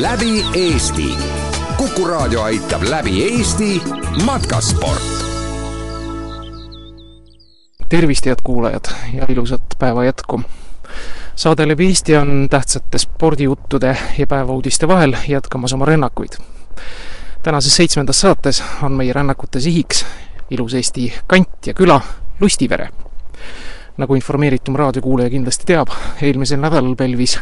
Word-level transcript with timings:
läbi 0.00 0.44
Eesti. 0.54 1.14
kuku 1.76 2.06
raadio 2.08 2.42
aitab 2.42 2.82
läbi 2.82 3.22
Eesti 3.22 3.82
matkasport. 4.24 5.02
tervist, 7.88 8.26
head 8.26 8.36
kuulajad 8.44 8.84
ja 9.12 9.26
ilusat 9.28 9.62
päeva 9.78 10.04
jätku. 10.04 10.42
saade 11.36 11.68
Läbi 11.68 11.86
Eesti 11.86 12.16
on 12.16 12.46
tähtsate 12.50 12.98
spordijuttude 12.98 13.96
ja 14.18 14.26
päevauudiste 14.26 14.88
vahel 14.88 15.16
jätkamas 15.28 15.72
oma 15.72 15.84
rännakuid. 15.84 16.32
tänases 17.42 17.76
seitsmendas 17.76 18.20
saates 18.20 18.62
on 18.82 18.92
meie 18.92 19.12
rännakute 19.12 19.60
sihiks 19.60 20.06
ilus 20.50 20.74
Eesti 20.74 21.12
kant 21.26 21.66
ja 21.66 21.74
küla 21.74 22.00
Lustivere 22.40 22.90
nagu 23.96 24.16
informeeritum 24.18 24.74
raadiokuulaja 24.76 25.30
kindlasti 25.30 25.68
teab, 25.70 25.92
eelmisel 26.22 26.58
nädalal 26.62 26.96
pälvis 26.98 27.38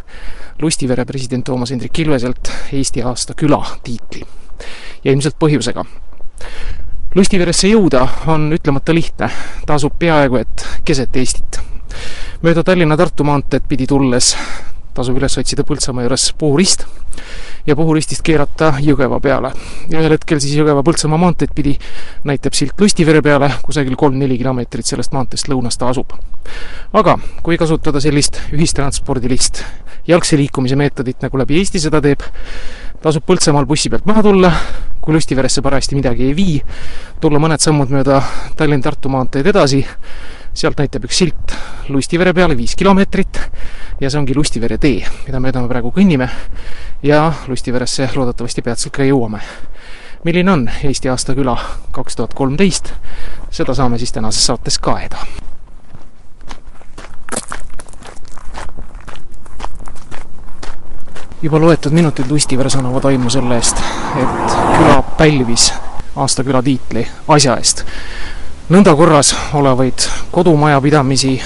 Lustivere 0.61 1.05
president 1.09 1.47
Toomas 1.49 1.71
Hendrik 1.73 1.99
Ilveselt 1.99 2.53
Eesti 2.73 3.03
aasta 3.03 3.35
küla 3.35 3.63
tiitli. 3.83 4.23
ja 5.05 5.13
ilmselt 5.13 5.37
põhjusega. 5.41 5.85
Lustiveresse 7.15 7.69
jõuda 7.69 8.07
on 8.27 8.53
ütlemata 8.53 8.95
lihtne, 8.95 9.31
ta 9.67 9.75
asub 9.75 9.97
peaaegu 9.99 10.37
et 10.37 10.67
keset 10.85 11.17
Eestit. 11.17 11.61
mööda 12.43 12.63
Tallinna-Tartu 12.63 13.25
maanteed 13.25 13.65
pidi 13.69 13.87
tulles 13.87 14.37
tasub 14.95 15.17
üles 15.17 15.39
otsida 15.41 15.65
Põltsamaa 15.67 16.05
juures 16.07 16.29
Puurist 16.39 16.87
ja 17.67 17.77
Puhuristist 17.79 18.25
keerata 18.27 18.73
Jõgeva 18.83 19.21
peale. 19.23 19.53
ja 19.91 20.01
ühel 20.01 20.17
hetkel 20.17 20.41
siis 20.41 20.57
Jõgeva-Põltsamaa 20.59 21.21
maanteed 21.21 21.55
pidi 21.55 21.77
näitab 22.29 22.57
silt 22.59 22.81
Lustivere 22.81 23.23
peale, 23.23 23.51
kusagil 23.63 23.97
kolm-neli 23.97 24.39
kilomeetrit 24.39 24.87
sellest 24.87 25.13
maanteest 25.13 25.49
lõunas 25.49 25.79
ta 25.79 25.89
asub. 25.89 26.13
aga 26.93 27.19
kui 27.43 27.59
kasutada 27.59 28.01
sellist 28.01 28.41
ühistranspordilist 28.53 29.65
jalgse 30.07 30.37
liikumise 30.37 30.77
meetodit, 30.77 31.21
nagu 31.23 31.39
läbi 31.39 31.61
Eesti 31.61 31.81
seda 31.81 32.01
teeb, 32.03 32.25
tasub 33.03 33.25
Põltsamaal 33.27 33.67
bussi 33.67 33.91
pealt 33.91 34.07
maha 34.07 34.23
tulla, 34.23 34.53
kui 35.03 35.15
Lustiveresse 35.15 35.63
parajasti 35.63 35.99
midagi 35.99 36.29
ei 36.29 36.37
vii, 36.37 36.57
tulla 37.23 37.41
mõned 37.43 37.63
sammud 37.63 37.91
mööda 37.95 38.21
Tallinn-Tartu 38.59 39.11
maanteed 39.13 39.47
edasi, 39.55 39.83
sealt 40.55 40.79
näitab 40.79 41.05
üks 41.09 41.19
silt 41.23 41.55
Lustivere 41.89 42.33
peale 42.33 42.57
viis 42.57 42.77
kilomeetrit 42.79 43.41
ja 44.01 44.11
see 44.11 44.21
ongi 44.21 44.35
Lustivere 44.37 44.79
tee, 44.79 45.01
mida 45.27 45.41
mööda 45.41 45.63
me 45.63 45.71
praegu 45.71 45.93
kõnnime 45.95 46.29
ja 47.03 47.25
Lustiveresse 47.49 48.11
loodetavasti 48.15 48.63
peatselt 48.63 48.95
ka 48.95 49.07
jõuame. 49.07 49.41
milline 50.25 50.53
on 50.53 50.69
Eesti 50.85 51.09
aasta 51.09 51.35
küla 51.35 51.57
kaks 51.91 52.17
tuhat 52.17 52.35
kolmteist, 52.35 52.93
seda 53.51 53.75
saame 53.75 53.99
siis 53.99 54.13
tänases 54.13 54.47
saates 54.47 54.79
kaeda. 54.79 55.17
juba 61.43 61.59
loetud 61.59 61.93
minutid 61.93 62.31
Lustiveres 62.31 62.77
annavad 62.77 63.05
aimu 63.05 63.31
selle 63.31 63.57
eest, 63.57 63.81
et 64.17 64.53
küla 64.79 65.03
pälvis 65.19 65.73
aasta 66.17 66.45
küla 66.45 66.63
tiitli 66.63 67.07
asja 67.29 67.57
eest 67.57 67.85
nõnda 68.71 68.95
korras 68.97 69.35
olevaid 69.55 70.07
kodumajapidamisi, 70.31 71.41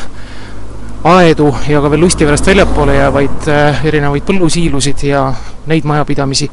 aedu 1.05 1.55
ja 1.69 1.81
ka 1.81 1.91
veel 1.91 2.01
Lustiverest 2.01 2.47
väljapoole 2.47 2.97
jäävaid 2.97 3.49
äh, 3.49 3.85
erinevaid 3.87 4.27
põllusiilusid 4.27 5.07
ja 5.07 5.23
neid 5.67 5.87
majapidamisi 5.89 6.51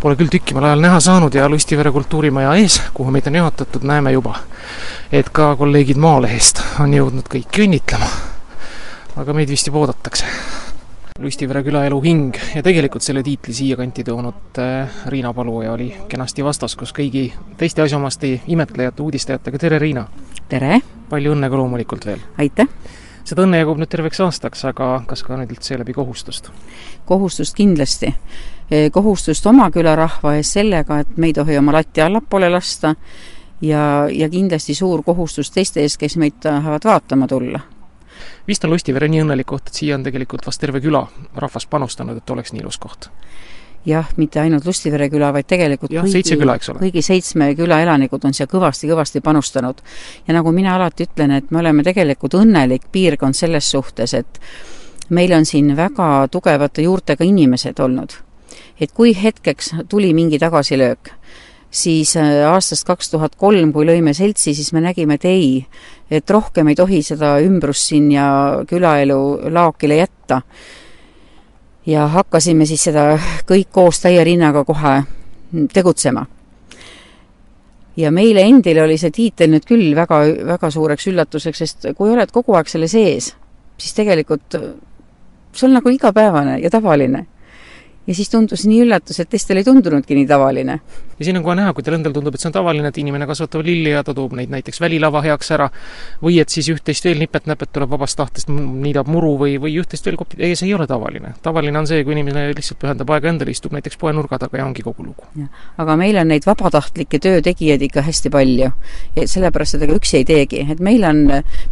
pole 0.00 0.18
küll 0.20 0.28
tükkimal 0.28 0.66
ajal 0.68 0.82
näha 0.84 1.00
saanud 1.00 1.34
ja 1.34 1.48
Lustivere 1.48 1.92
kultuurimaja 1.94 2.54
ees, 2.60 2.80
kuhu 2.94 3.10
meid 3.14 3.26
on 3.30 3.38
juhatatud, 3.40 3.86
näeme 3.88 4.12
juba, 4.12 4.36
et 5.12 5.30
ka 5.32 5.54
kolleegid 5.56 5.96
Maalehest 5.96 6.60
on 6.84 6.92
jõudnud 6.92 7.30
kõiki 7.30 7.64
õnnitlema. 7.64 8.10
aga 9.16 9.32
meid 9.32 9.48
vist 9.48 9.66
juba 9.66 9.84
oodatakse 9.84 10.26
Lustivere 11.22 11.60
külaelu 11.62 12.00
hing 12.02 12.34
ja 12.56 12.60
tegelikult 12.66 13.04
selle 13.06 13.20
tiitli 13.22 13.52
siiakanti 13.54 14.02
toonud 14.02 14.58
äh, 14.58 14.94
Riina 15.06 15.30
Paluoja 15.32 15.72
oli 15.72 15.84
kenasti 16.10 16.42
vastas 16.42 16.72
koos 16.74 16.90
kõigi 16.90 17.28
teiste 17.54 17.84
asjaomaste 17.84 18.32
imetlejate, 18.50 18.98
uudistajatega, 19.02 19.60
tere 19.62 19.78
Riina! 19.78 20.02
tere! 20.50 20.80
palju 21.12 21.36
õnne 21.36 21.50
ka 21.52 21.60
loomulikult 21.60 22.06
veel! 22.08 22.24
aitäh! 22.42 22.66
seda 23.22 23.44
õnne 23.46 23.60
jagub 23.60 23.78
nüüd 23.78 23.92
terveks 23.92 24.18
aastaks, 24.26 24.64
aga 24.72 24.88
kas 25.06 25.22
ka 25.22 25.38
nüüd 25.38 25.52
üldse 25.54 25.78
läbi 25.78 25.94
kohustust? 25.94 26.50
kohustust 27.06 27.54
kindlasti. 27.54 28.10
E, 28.66 28.88
kohustust 28.90 29.46
oma 29.46 29.68
külarahva 29.70 30.34
ees 30.40 30.50
sellega, 30.58 30.98
et 31.04 31.14
me 31.14 31.30
ei 31.30 31.36
tohi 31.38 31.60
oma 31.62 31.76
latti 31.78 32.02
allapoole 32.02 32.50
lasta 32.50 32.96
ja, 33.62 33.84
ja 34.10 34.28
kindlasti 34.34 34.74
suur 34.74 35.06
kohustus 35.06 35.54
teiste 35.54 35.86
ees, 35.86 35.94
kes 35.94 36.18
meid 36.18 36.42
tahavad 36.42 36.90
vaatama 36.90 37.30
tulla 37.30 37.62
vist 38.48 38.64
on 38.64 38.70
Lustivere 38.70 39.08
nii 39.08 39.22
õnnelik 39.24 39.48
koht, 39.48 39.68
et 39.68 39.80
siia 39.80 39.96
on 39.98 40.04
tegelikult 40.06 40.46
vast 40.46 40.60
terve 40.60 40.80
küla 40.84 41.04
rahvas 41.36 41.66
panustanud, 41.70 42.20
et 42.20 42.30
oleks 42.30 42.52
nii 42.52 42.62
ilus 42.64 42.78
koht. 42.78 43.10
jah, 43.86 44.08
mitte 44.16 44.40
ainult 44.40 44.64
Lustivere 44.64 45.10
küla, 45.12 45.32
vaid 45.32 45.46
tegelikult 45.46 45.92
jah, 45.92 46.06
seitse 46.08 46.36
küla, 46.40 46.56
eks 46.56 46.70
ole. 46.72 46.84
kõigi 46.86 47.02
seitsme 47.02 47.50
küla 47.54 47.80
elanikud 47.84 48.24
on 48.24 48.34
siia 48.34 48.46
kõvasti-kõvasti 48.50 49.20
panustanud. 49.20 49.82
ja 50.28 50.34
nagu 50.34 50.52
mina 50.52 50.76
alati 50.76 51.08
ütlen, 51.08 51.30
et 51.30 51.50
me 51.50 51.58
oleme 51.58 51.82
tegelikult 51.82 52.34
õnnelik 52.34 52.88
piirkond 52.92 53.34
selles 53.34 53.70
suhtes, 53.70 54.14
et 54.14 54.40
meil 55.08 55.32
on 55.32 55.44
siin 55.44 55.76
väga 55.76 56.28
tugevate 56.30 56.82
juurtega 56.82 57.24
inimesed 57.24 57.80
olnud. 57.80 58.12
et 58.80 58.92
kui 58.92 59.14
hetkeks 59.22 59.74
tuli 59.88 60.14
mingi 60.14 60.38
tagasilöök, 60.38 61.10
siis 61.74 62.16
äh, 62.16 62.44
aastast 62.46 62.86
kaks 62.86 63.10
tuhat 63.10 63.34
kolm, 63.38 63.72
kui 63.74 63.86
lõime 63.88 64.14
seltsi, 64.14 64.54
siis 64.54 64.70
me 64.72 64.82
nägime, 64.84 65.18
et 65.18 65.26
ei, 65.28 65.48
et 66.10 66.30
rohkem 66.30 66.70
ei 66.70 66.78
tohi 66.78 67.02
seda 67.02 67.34
ümbrust 67.42 67.90
siin 67.90 68.10
ja 68.14 68.28
külaelu 68.68 69.50
laokile 69.52 69.98
jätta. 70.02 70.42
ja 71.86 72.06
hakkasime 72.08 72.64
siis 72.66 72.86
seda 72.86 73.18
kõik 73.44 73.68
koos 73.72 73.98
täie 74.00 74.22
rinnaga 74.24 74.64
kohe 74.64 75.02
tegutsema. 75.72 76.26
ja 77.96 78.10
meile 78.10 78.40
endile 78.40 78.82
oli 78.82 78.98
see 78.98 79.10
tiitel 79.10 79.50
nüüd 79.50 79.66
küll 79.66 79.94
väga, 79.96 80.22
väga 80.46 80.70
suureks 80.70 81.06
üllatuseks, 81.10 81.58
sest 81.58 81.86
kui 81.96 82.10
oled 82.10 82.30
kogu 82.30 82.54
aeg 82.54 82.68
selle 82.68 82.88
sees, 82.88 83.34
siis 83.76 83.94
tegelikult 83.94 84.60
see 85.54 85.68
on 85.68 85.78
nagu 85.78 85.90
igapäevane 85.90 86.58
ja 86.62 86.70
tavaline 86.70 87.26
ja 88.06 88.14
siis 88.14 88.30
tundus 88.30 88.66
nii 88.68 88.82
üllatus, 88.84 89.20
et 89.20 89.30
teistel 89.32 89.60
ei 89.60 89.66
tundunudki 89.66 90.16
nii 90.18 90.26
tavaline. 90.28 90.78
Ja 91.18 91.24
siin 91.24 91.38
on 91.38 91.44
kohe 91.46 91.56
näha, 91.58 91.72
kui 91.74 91.84
teil 91.84 91.98
endal 91.98 92.14
tundub, 92.16 92.34
et 92.34 92.42
see 92.42 92.50
on 92.50 92.56
tavaline, 92.56 92.90
et 92.90 92.98
inimene 93.00 93.26
kasvatab 93.30 93.64
lilli 93.66 93.92
ja 93.94 94.02
ta 94.06 94.14
toob 94.16 94.34
neid 94.38 94.52
näiteks 94.52 94.80
välilava 94.82 95.22
heaks 95.24 95.52
ära, 95.56 95.68
või 96.22 96.38
et 96.42 96.52
siis 96.52 96.68
üht-teist 96.72 97.06
veel 97.08 97.20
nipet-näpet 97.22 97.72
tuleb 97.74 97.92
vabast 97.94 98.18
tahtest, 98.20 98.50
niidab 98.50 99.10
muru 99.10 99.34
või, 99.40 99.56
või 99.62 99.76
üht-teist 99.82 100.06
veel 100.08 100.18
kopib, 100.20 100.40
ei, 100.40 100.56
see 100.58 100.68
ei 100.70 100.74
ole 100.74 100.86
tavaline. 100.90 101.34
tavaline 101.42 101.78
on 101.78 101.88
see, 101.90 102.04
kui 102.04 102.16
inimene 102.16 102.46
lihtsalt 102.52 102.80
pühendab 102.82 103.10
aega 103.14 103.30
endale, 103.32 103.54
istub 103.54 103.74
näiteks 103.76 103.98
poenurga 104.00 104.38
taga 104.42 104.60
ja 104.60 104.66
ongi 104.66 104.82
kogu 104.86 105.06
lugu. 105.06 105.28
aga 105.78 105.96
meil 106.00 106.18
on 106.20 106.30
neid 106.32 106.46
vabatahtlikke 106.46 107.18
töötegijaid 107.18 107.82
ikka 107.88 108.02
hästi 108.02 108.30
palju. 108.30 108.70
ja 109.16 109.28
sellepärast 109.28 109.78
seda 109.78 109.88
ka 109.90 109.98
üksi 110.00 110.20
ei 110.22 110.28
teegi, 110.28 110.66
et 110.70 110.80
meil 110.80 111.04
on, 111.04 111.24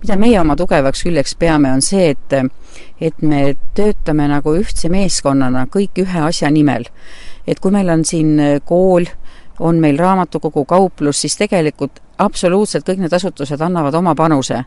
mida 0.03 0.17
meie 0.17 0.41
oma 0.41 0.57
tugevaks 0.57 1.05
küljeks 1.07 1.37
peame, 1.39 1.73
on 1.73 1.83
see, 1.83 2.11
et 2.15 2.43
et 3.03 3.23
me 3.23 3.55
töötame 3.77 4.29
nagu 4.31 4.55
ühtse 4.57 4.91
meeskonnana 4.93 5.67
kõik 5.73 6.03
ühe 6.05 6.25
asja 6.29 6.51
nimel. 6.55 6.87
Et 7.47 7.61
kui 7.61 7.75
meil 7.75 7.91
on 7.91 8.05
siin 8.05 8.39
äh, 8.41 8.61
kool, 8.65 9.07
on 9.61 9.81
meil 9.81 9.99
raamatukogu, 9.99 10.65
kauplus, 10.65 11.21
siis 11.21 11.37
tegelikult 11.39 12.01
absoluutselt 12.19 12.87
kõik 12.89 13.03
need 13.03 13.13
asutused 13.13 13.61
annavad 13.61 13.95
oma 13.95 14.15
panuse. 14.19 14.63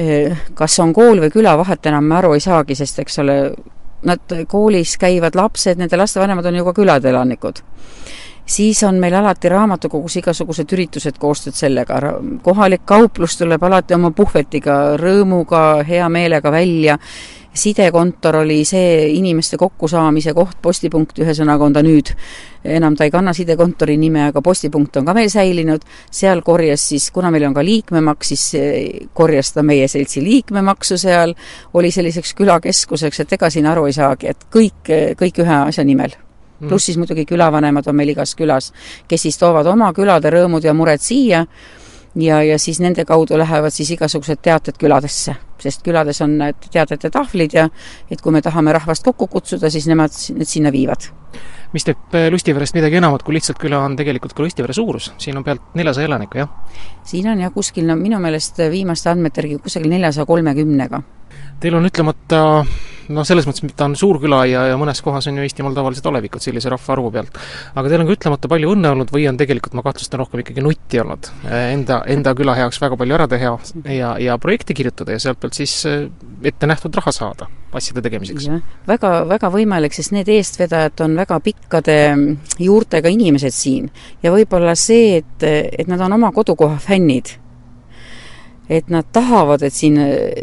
Äh, 0.00 0.42
kas 0.54 0.78
on 0.80 0.94
kool 0.96 1.22
või 1.22 1.30
küla, 1.34 1.56
vahet 1.58 1.86
enam 1.86 2.08
me 2.08 2.18
aru 2.20 2.34
ei 2.36 2.44
saagi, 2.44 2.76
sest 2.78 3.02
eks 3.02 3.18
ole, 3.22 3.38
nad 4.08 4.36
koolis 4.48 4.96
käivad 4.98 5.36
lapsed, 5.38 5.78
nende 5.78 5.98
lastevanemad 6.00 6.46
on 6.50 6.60
ju 6.60 6.68
ka 6.70 6.76
külade 6.80 7.10
elanikud. 7.10 7.62
Siis 8.46 8.82
on 8.82 8.96
meil 8.98 9.14
alati 9.14 9.48
raamatukogus 9.48 10.16
igasugused 10.18 10.72
üritused 10.74 11.18
koostööd 11.22 11.54
sellega, 11.54 12.00
kohalik 12.42 12.82
kauplus 12.84 13.36
tuleb 13.38 13.62
alati 13.62 13.94
oma 13.94 14.10
puhvetiga 14.10 14.96
rõõmuga, 14.98 15.84
hea 15.86 16.08
meelega 16.10 16.50
välja, 16.50 16.98
sidekontor 17.54 18.36
oli 18.36 18.62
see 18.64 19.10
inimeste 19.12 19.58
kokkusaamise 19.60 20.32
koht, 20.36 20.56
postipunkt 20.62 21.18
ühesõnaga 21.20 21.66
on 21.66 21.76
ta 21.76 21.82
nüüd, 21.84 22.12
enam 22.64 22.96
ta 22.96 23.04
ei 23.04 23.12
kanna 23.12 23.34
sidekontori 23.36 23.98
nime, 24.00 24.24
aga 24.30 24.42
postipunkt 24.44 24.96
on 24.96 25.06
ka 25.08 25.14
meil 25.16 25.28
säilinud, 25.32 25.84
seal 26.10 26.42
korjas 26.46 26.88
siis, 26.92 27.10
kuna 27.12 27.30
meil 27.34 27.44
on 27.50 27.54
ka 27.56 27.64
liikmemaks, 27.66 28.32
siis 28.32 28.46
eh, 28.58 29.06
korjas 29.14 29.52
ta 29.52 29.64
meie 29.66 29.88
seltsi 29.88 30.24
liikmemaksu 30.24 30.98
seal, 31.00 31.36
oli 31.74 31.92
selliseks 31.92 32.34
külakeskuseks, 32.40 33.24
et 33.24 33.38
ega 33.38 33.50
siin 33.52 33.68
aru 33.68 33.86
ei 33.90 33.96
saagi, 33.96 34.32
et 34.32 34.48
kõik, 34.52 34.92
kõik 35.20 35.44
ühe 35.44 35.62
asja 35.62 35.84
nimel. 35.84 36.16
Mm. 36.62 36.68
pluss 36.68 36.86
siis 36.86 36.98
muidugi 36.98 37.24
külavanemad 37.26 37.88
on 37.90 37.96
meil 37.98 38.12
igas 38.12 38.36
külas, 38.38 38.68
kes 39.10 39.24
siis 39.26 39.38
toovad 39.38 39.66
oma 39.66 39.88
külade 39.92 40.30
rõõmud 40.30 40.62
ja 40.62 40.70
mured 40.78 41.02
siia 41.02 41.40
ja, 42.14 42.42
ja 42.42 42.58
siis 42.58 42.80
nende 42.80 43.04
kaudu 43.04 43.38
lähevad 43.38 43.72
siis 43.72 43.90
igasugused 43.96 44.42
teated 44.42 44.78
küladesse, 44.80 45.34
sest 45.62 45.82
külades 45.86 46.20
on 46.24 46.36
need 46.40 46.68
teadete 46.72 47.10
tahvlid 47.10 47.56
ja 47.56 47.68
et 48.10 48.20
kui 48.20 48.32
me 48.32 48.42
tahame 48.42 48.72
rahvast 48.76 49.04
kokku 49.06 49.26
kutsuda, 49.32 49.70
siis 49.70 49.88
nemad 49.90 50.14
need 50.36 50.48
sinna 50.48 50.72
viivad. 50.72 51.08
Mis 51.72 51.86
teeb 51.88 52.16
Lustiverest 52.30 52.76
midagi 52.76 52.98
enamat 53.00 53.22
kui 53.24 53.38
lihtsalt 53.38 53.60
küla, 53.60 53.80
on 53.80 53.96
tegelikult 53.96 54.34
ka 54.36 54.44
Lustivere 54.44 54.76
suurus, 54.76 55.12
siin 55.18 55.38
on 55.40 55.44
pealt 55.44 55.72
neljasaja 55.78 56.10
elanikku, 56.10 56.42
jah? 56.42 56.50
siin 57.08 57.30
on 57.32 57.40
jah, 57.40 57.52
kuskil 57.54 57.88
no 57.88 57.96
minu 57.96 58.20
meelest 58.20 58.60
viimaste 58.70 59.10
andmete 59.12 59.40
järgi 59.40 59.60
kusagil 59.64 59.92
neljasaja 59.94 60.28
kolmekümnega. 60.28 61.02
Teil 61.62 61.78
on 61.78 61.88
ütlemata 61.88 62.42
noh, 63.14 63.26
selles 63.28 63.46
mõttes, 63.48 63.64
et 63.66 63.74
ta 63.78 63.88
on 63.90 63.96
suur 63.98 64.18
küla 64.22 64.42
ja, 64.50 64.64
ja 64.72 64.78
mõnes 64.80 65.02
kohas 65.04 65.28
on 65.30 65.38
ju 65.38 65.46
Eestimaal 65.46 65.76
tavalised 65.76 66.06
alevikud 66.08 66.44
sellise 66.44 66.72
rahvaarvu 66.72 67.12
pealt. 67.14 67.38
aga 67.74 67.88
teil 67.88 68.04
on 68.04 68.10
ka 68.10 68.16
ütlemata 68.16 68.50
palju 68.52 68.74
õnne 68.76 68.92
olnud 68.94 69.12
või 69.14 69.26
on 69.30 69.40
tegelikult, 69.40 69.76
ma 69.78 69.84
kahtlustan, 69.86 70.22
rohkem 70.22 70.44
ikkagi 70.44 70.64
nutti 70.64 71.00
olnud 71.02 71.30
enda, 71.48 72.02
enda 72.12 72.34
küla 72.38 72.56
heaks 72.58 72.80
väga 72.82 72.98
palju 73.00 73.18
ära 73.18 73.28
teha 73.30 73.56
ja, 73.92 74.14
ja 74.22 74.38
projekte 74.42 74.76
kirjutada 74.76 75.16
ja 75.16 75.22
sealt 75.22 75.40
pealt 75.42 75.58
siis 75.58 75.74
eh, 75.90 76.06
ette 76.48 76.70
nähtud 76.70 76.94
raha 76.98 77.12
saada 77.14 77.50
asjade 77.72 78.02
tegemiseks. 78.04 78.48
väga, 78.88 79.12
väga 79.28 79.48
võimalik, 79.52 79.94
sest 79.96 80.12
need 80.12 80.28
eestvedajad 80.28 81.04
on 81.06 81.16
väga 81.16 81.38
pikkade 81.44 81.98
juurtega 82.60 83.12
inimesed 83.12 83.54
siin 83.56 83.88
ja 84.22 84.32
võib-olla 84.34 84.76
see, 84.78 85.22
et, 85.22 85.46
et 85.46 85.88
nad 85.88 86.00
on 86.04 86.18
oma 86.18 86.32
kodukoha 86.36 86.76
fännid 86.82 87.38
et 88.72 88.88
nad 88.88 89.06
tahavad, 89.12 89.62
et 89.66 89.74
siin, 89.74 89.98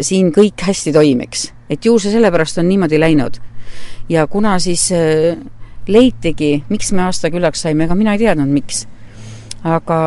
siin 0.06 0.34
kõik 0.36 0.62
hästi 0.68 0.94
toimiks. 0.94 1.50
Et 1.70 1.86
ju 1.86 1.98
see 2.00 2.12
sellepärast 2.12 2.58
on 2.58 2.70
niimoodi 2.70 3.00
läinud. 3.00 3.40
ja 4.10 4.28
kuna 4.28 4.60
siis 4.60 4.92
äh, 4.92 5.38
leitigi, 5.88 6.64
miks 6.70 6.92
me 6.92 7.04
aastakülaks 7.08 7.62
saime, 7.62 7.84
ega 7.84 7.96
mina 7.96 8.14
ei 8.14 8.26
teadnud, 8.26 8.50
miks. 8.50 8.88
aga 9.64 10.00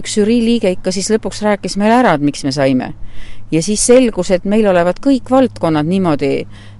üks 0.00 0.16
žürii 0.18 0.42
liige 0.44 0.70
ikka 0.74 0.92
siis 0.92 1.10
lõpuks 1.10 1.42
rääkis 1.42 1.76
meile 1.76 2.00
ära, 2.00 2.14
et 2.14 2.24
miks 2.24 2.44
me 2.44 2.52
saime 2.52 2.94
ja 3.50 3.62
siis 3.62 3.82
selgus, 3.86 4.30
et 4.34 4.44
meil 4.48 4.66
olevat 4.66 4.98
kõik 5.02 5.30
valdkonnad 5.30 5.86
niimoodi, 5.86 6.30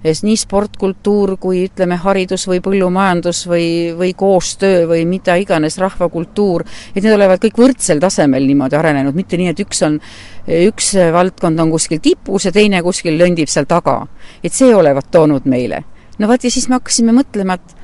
nii 0.07 0.37
sport, 0.39 0.77
kultuur 0.79 1.37
kui 1.43 1.65
ütleme, 1.67 1.99
haridus 2.03 2.47
või 2.51 2.61
põllumajandus 2.63 3.45
või, 3.51 3.69
või 3.99 4.13
koostöö 4.19 4.87
või 4.91 5.05
mida 5.09 5.37
iganes, 5.39 5.79
rahvakultuur, 5.83 6.65
et 6.95 7.03
need 7.03 7.15
olevat 7.15 7.43
kõik 7.43 7.59
võrdsel 7.63 8.03
tasemel 8.03 8.47
niimoodi 8.47 8.79
arenenud, 8.79 9.15
mitte 9.15 9.39
nii, 9.39 9.53
et 9.55 9.63
üks 9.63 9.83
on, 9.87 9.99
üks 10.47 10.93
valdkond 11.15 11.63
on 11.63 11.75
kuskil 11.75 12.03
tipus 12.03 12.49
ja 12.49 12.55
teine 12.55 12.83
kuskil 12.87 13.19
löndib 13.19 13.51
seal 13.51 13.67
taga. 13.67 14.07
et 14.43 14.53
see 14.53 14.75
olevat 14.75 15.11
toonud 15.11 15.47
meile. 15.47 15.85
no 16.19 16.29
vot, 16.29 16.45
ja 16.45 16.51
siis 16.51 16.69
me 16.69 16.81
hakkasime 16.81 17.13
mõtlema, 17.13 17.55
et 17.55 17.77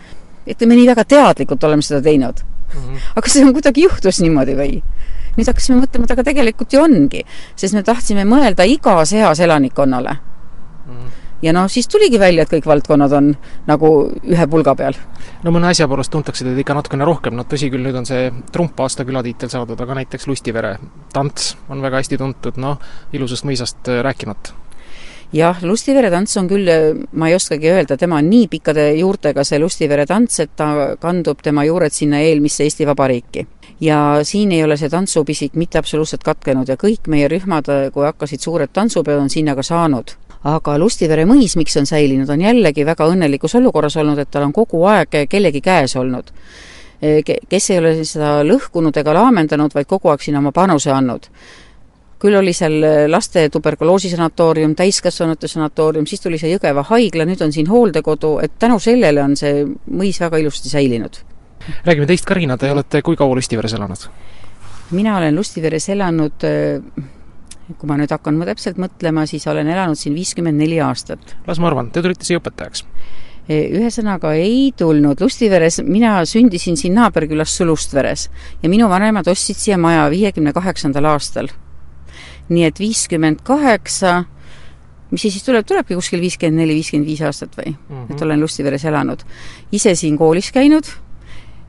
et 0.46 0.60
me 0.66 0.74
nii 0.74 0.88
väga 0.88 1.04
teadlikult 1.06 1.64
oleme 1.64 1.82
seda 1.86 2.00
teinud 2.02 2.40
mm. 2.42 2.80
-hmm. 2.80 3.02
aga 3.16 3.28
see 3.28 3.44
on 3.44 3.52
kuidagi 3.52 3.84
juhtus 3.86 4.20
niimoodi 4.20 4.56
või? 4.58 4.82
Nüüd 5.36 5.48
hakkasime 5.48 5.80
mõtlema, 5.80 6.06
et 6.06 6.14
aga 6.14 6.26
tegelikult 6.28 6.74
ju 6.74 6.82
ongi, 6.82 7.24
sest 7.56 7.76
me 7.76 7.82
tahtsime 7.86 8.26
mõelda 8.28 8.66
igas 8.68 9.14
eas 9.16 9.42
elanikkonnale 9.44 10.14
mm. 10.16 11.10
ja 11.46 11.54
noh, 11.56 11.68
siis 11.72 11.88
tuligi 11.90 12.20
välja, 12.20 12.44
et 12.44 12.52
kõik 12.52 12.68
valdkonnad 12.68 13.16
on 13.18 13.32
nagu 13.68 13.92
ühe 14.22 14.48
pulga 14.52 14.76
peal. 14.78 14.98
no 15.44 15.54
mõne 15.54 15.72
asja 15.72 15.88
poolest 15.90 16.12
tuntakse 16.14 16.46
teid 16.46 16.58
ikka 16.64 16.76
natukene 16.78 17.08
rohkem, 17.08 17.36
no 17.38 17.46
tõsi 17.48 17.70
küll, 17.72 17.84
nüüd 17.86 18.00
on 18.02 18.08
see 18.08 18.30
trump 18.52 18.80
aasta 18.84 19.06
külatiitel 19.08 19.52
saadud, 19.52 19.80
aga 19.80 20.00
näiteks 20.02 20.28
Lustivere 20.30 20.76
tants 21.14 21.54
on 21.68 21.84
väga 21.84 22.02
hästi 22.02 22.20
tuntud, 22.20 22.60
noh, 22.62 22.82
ilusast 23.16 23.48
mõisast 23.48 23.92
äh, 23.92 24.02
rääkimata 24.06 24.58
jah, 25.32 25.62
Lustivere 25.62 26.10
tants 26.10 26.36
on 26.36 26.48
küll, 26.50 26.68
äh, 26.68 26.92
ma 27.12 27.28
ei 27.28 27.34
oskagi 27.34 27.70
öelda, 27.72 27.96
tema 27.96 28.20
on 28.20 28.30
nii 28.30 28.48
pikkade 28.52 28.92
juurtega, 28.98 29.44
see 29.44 29.60
Lustivere 29.62 30.06
tants, 30.06 30.40
et 30.40 30.54
ta 30.56 30.96
kandub 31.00 31.42
tema 31.42 31.64
juured 31.64 31.92
sinna 31.92 32.20
eelmisse 32.20 32.64
Eesti 32.64 32.86
Vabariiki 32.86 33.46
ja 33.82 34.20
siin 34.22 34.52
ei 34.52 34.62
ole 34.62 34.76
see 34.78 34.90
tantsupisik 34.92 35.56
mitte 35.58 35.80
absoluutselt 35.80 36.22
katkenud 36.22 36.68
ja 36.68 36.76
kõik 36.78 37.08
meie 37.10 37.28
rühmad, 37.28 37.66
kui 37.92 38.04
hakkasid 38.06 38.44
suured 38.44 38.70
tantsupeod, 38.72 39.24
on 39.24 39.32
sinna 39.32 39.56
ka 39.58 39.64
saanud 39.66 40.14
aga 40.48 40.74
Lustivere 40.80 41.24
mõis, 41.28 41.54
miks 41.58 41.76
on 41.78 41.86
säilinud, 41.86 42.30
on 42.30 42.42
jällegi 42.42 42.86
väga 42.86 43.06
õnnelikus 43.10 43.54
olukorras 43.58 43.96
olnud, 44.00 44.18
et 44.18 44.30
tal 44.30 44.48
on 44.48 44.54
kogu 44.54 44.82
aeg 44.90 45.22
kellegi 45.30 45.62
käes 45.62 45.96
olnud. 45.96 46.32
kes 47.48 47.70
ei 47.70 47.78
ole 47.78 48.04
seda 48.06 48.44
lõhkunud 48.46 48.96
ega 48.96 49.14
laamendanud, 49.14 49.72
vaid 49.74 49.86
kogu 49.90 50.10
aeg 50.10 50.22
sinna 50.22 50.38
oma 50.38 50.52
panuse 50.52 50.90
andnud. 50.90 51.26
Küll 52.22 52.38
oli 52.38 52.54
seal 52.54 52.78
laste 53.10 53.48
tuberkuloosisanatoorium, 53.50 54.76
täiskasvanute 54.78 55.50
sanatoorium, 55.50 56.06
siis 56.06 56.22
tuli 56.22 56.38
see 56.38 56.52
Jõgeva 56.54 56.84
haigla, 56.92 57.26
nüüd 57.26 57.42
on 57.42 57.52
siin 57.54 57.66
hooldekodu, 57.70 58.36
et 58.46 58.54
tänu 58.62 58.78
sellele 58.82 59.24
on 59.24 59.34
see 59.38 59.64
mõis 59.90 60.22
väga 60.22 60.38
ilusti 60.38 60.70
säilinud 60.70 61.22
räägime 61.84 62.06
teist, 62.06 62.26
Karina, 62.26 62.56
te 62.58 62.70
olete 62.72 63.02
kui 63.02 63.16
kaua 63.16 63.34
Lustiveres 63.38 63.74
elanud? 63.78 64.06
mina 64.92 65.16
olen 65.16 65.36
Lustiveres 65.36 65.88
elanud 65.88 66.44
äh, 66.44 67.06
kui 67.78 67.88
ma 67.88 67.96
nüüd 68.00 68.12
hakkan 68.12 68.36
ma 68.36 68.46
täpselt 68.48 68.80
mõtlema, 68.80 69.24
siis 69.28 69.46
olen 69.50 69.68
elanud 69.70 69.98
siin 69.98 70.14
viiskümmend 70.16 70.58
neli 70.60 70.80
aastat. 70.82 71.36
las 71.46 71.60
ma 71.62 71.70
arvan, 71.70 71.90
te 71.90 72.02
tulite 72.02 72.26
siia 72.26 72.42
õpetajaks? 72.42 72.84
Äh, 73.48 73.70
ühesõnaga 73.78 74.34
ei 74.38 74.72
tulnud 74.76 75.20
Lustiveres, 75.22 75.80
mina 75.86 76.20
sündisin 76.28 76.76
siin 76.80 76.96
naaberkülas 76.98 77.56
Sulustveres 77.56 78.28
ja 78.62 78.72
minu 78.72 78.90
vanemad 78.92 79.28
ostsid 79.32 79.60
siia 79.60 79.78
maja 79.78 80.08
viiekümne 80.12 80.52
kaheksandal 80.52 81.12
aastal. 81.14 81.50
Nii 82.48 82.64
et 82.64 82.78
viiskümmend 82.78 83.42
kaheksa 83.46 84.24
mis 85.12 85.22
siis 85.22 85.42
tuleb, 85.44 85.66
tulebki 85.68 85.94
kuskil 85.94 86.20
viiskümmend 86.20 86.62
neli, 86.62 86.76
viiskümmend 86.80 87.08
viis 87.08 87.22
aastat 87.22 87.56
või 87.58 87.72
mm? 87.72 87.88
-hmm. 87.88 88.14
et 88.14 88.22
olen 88.22 88.40
Lustiveres 88.40 88.84
elanud. 88.84 89.24
ise 89.72 89.94
siin 89.94 90.18
koolis 90.18 90.52
käinud 90.52 90.88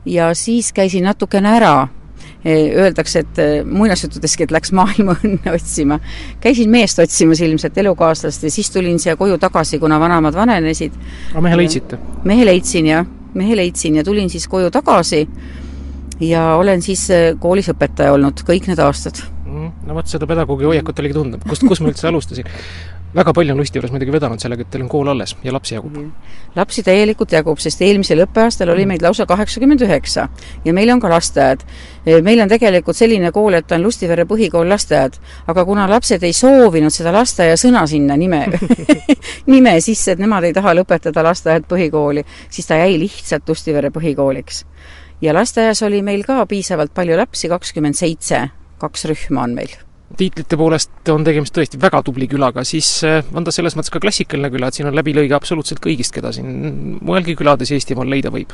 ja 0.06 0.34
siis 0.34 0.72
käisin 0.72 1.04
natukene 1.04 1.56
ära 1.56 1.88
öeldakse, 2.44 3.18
et 3.24 3.38
eh, 3.38 3.64
muinasjuttudeski, 3.64 4.44
et 4.44 4.52
läks 4.52 4.72
maailma 4.76 5.16
õnne 5.24 5.52
otsima. 5.54 5.98
käisin 6.40 6.70
meest 6.70 6.98
otsimas 6.98 7.40
ilmselt, 7.40 7.78
elukaaslast, 7.78 8.42
ja 8.42 8.50
siis 8.50 8.70
tulin 8.70 8.98
siia 8.98 9.16
koju 9.16 9.38
tagasi, 9.38 9.78
kuna 9.78 10.00
vanemad 10.00 10.34
vanenesid. 10.34 10.92
aga 11.32 11.40
mehe 11.40 11.56
leidsite? 11.56 11.98
mehe 12.24 12.44
leidsin, 12.44 12.86
jah. 12.86 13.06
mehe 13.34 13.56
leidsin 13.56 13.96
ja 13.96 14.04
tulin 14.04 14.30
siis 14.30 14.48
koju 14.48 14.70
tagasi 14.70 15.28
ja 16.20 16.54
olen 16.54 16.82
siis 16.82 17.08
eh, 17.10 17.32
koolis 17.40 17.68
õpetaja 17.72 18.12
olnud 18.12 18.44
kõik 18.44 18.68
need 18.68 18.78
aastad 18.78 19.24
no 19.86 19.96
vot, 19.96 20.10
seda 20.10 20.28
pedagoogi 20.30 20.68
hoiakut 20.70 20.98
oligi 21.04 21.16
tunda. 21.16 21.40
kust, 21.48 21.66
kus 21.68 21.82
ma 21.84 21.92
üldse 21.92 22.10
alustasin? 22.10 22.50
väga 23.14 23.32
palju 23.32 23.52
on 23.52 23.58
Lusti 23.58 23.78
juures 23.78 23.92
muidugi 23.94 24.12
vedanud 24.12 24.42
sellega, 24.42 24.64
et 24.64 24.70
teil 24.70 24.82
on 24.82 24.88
kool 24.90 25.08
alles 25.08 25.36
ja 25.44 25.52
lapsi 25.54 25.76
jagub. 25.76 25.98
lapsi 26.56 26.82
täielikult 26.82 27.32
jagub, 27.32 27.60
sest 27.62 27.82
eelmisel 27.86 28.24
õppeaastal 28.24 28.72
oli 28.74 28.86
meid 28.90 29.02
lausa 29.06 29.26
kaheksakümmend 29.30 29.84
üheksa 29.86 30.28
ja 30.64 30.74
meil 30.74 30.90
on 30.90 31.00
ka 31.00 31.10
lasteaed. 31.12 31.62
meil 32.22 32.42
on 32.42 32.50
tegelikult 32.50 32.96
selline 32.96 33.30
kool, 33.32 33.54
et 33.54 33.72
on 33.72 33.82
Lustivere 33.82 34.24
põhikool 34.26 34.68
lasteaed, 34.68 35.18
aga 35.46 35.64
kuna 35.64 35.86
lapsed 35.90 36.22
ei 36.22 36.32
soovinud 36.32 36.94
seda 36.94 37.12
lasteaia 37.14 37.56
sõna 37.60 37.86
sinna 37.86 38.16
nime 38.16 38.46
nime 39.54 39.78
sisse, 39.80 40.12
et 40.14 40.22
nemad 40.22 40.44
ei 40.44 40.56
taha 40.56 40.74
lõpetada 40.80 41.24
lasteaed 41.24 41.68
põhikooli, 41.70 42.24
siis 42.50 42.66
ta 42.66 42.80
jäi 42.82 42.98
lihtsalt 42.98 43.48
Lustivere 43.48 43.90
põhikooliks. 43.94 44.64
ja 45.22 45.34
lasteaias 45.34 45.82
oli 45.82 46.02
meil 46.02 46.24
ka 46.24 46.46
piisavalt 46.46 46.94
palju 46.94 47.16
lapsi, 47.16 47.48
kakskümmend 47.48 47.94
seitse, 47.94 48.48
kaks 48.84 49.08
rühma 49.10 49.48
on 49.48 49.58
meil 49.58 49.74
tiitlite 50.16 50.56
poolest 50.58 51.12
on 51.12 51.24
tegemist 51.26 51.54
tõesti 51.56 51.80
väga 51.80 52.00
tubli 52.06 52.28
külaga, 52.30 52.64
siis 52.66 52.88
eh, 53.06 53.20
on 53.34 53.46
ta 53.46 53.52
selles 53.54 53.76
mõttes 53.76 53.92
ka 53.92 54.02
klassikaline 54.02 54.50
küla, 54.52 54.68
et 54.68 54.78
siin 54.78 54.88
on 54.90 54.96
läbilõige 54.96 55.36
absoluutselt 55.36 55.82
kõigist, 55.84 56.14
keda 56.14 56.32
siin 56.34 56.98
mujalgi 57.00 57.36
külades 57.38 57.72
Eestimaal 57.74 58.10
leida 58.12 58.32
võib. 58.34 58.52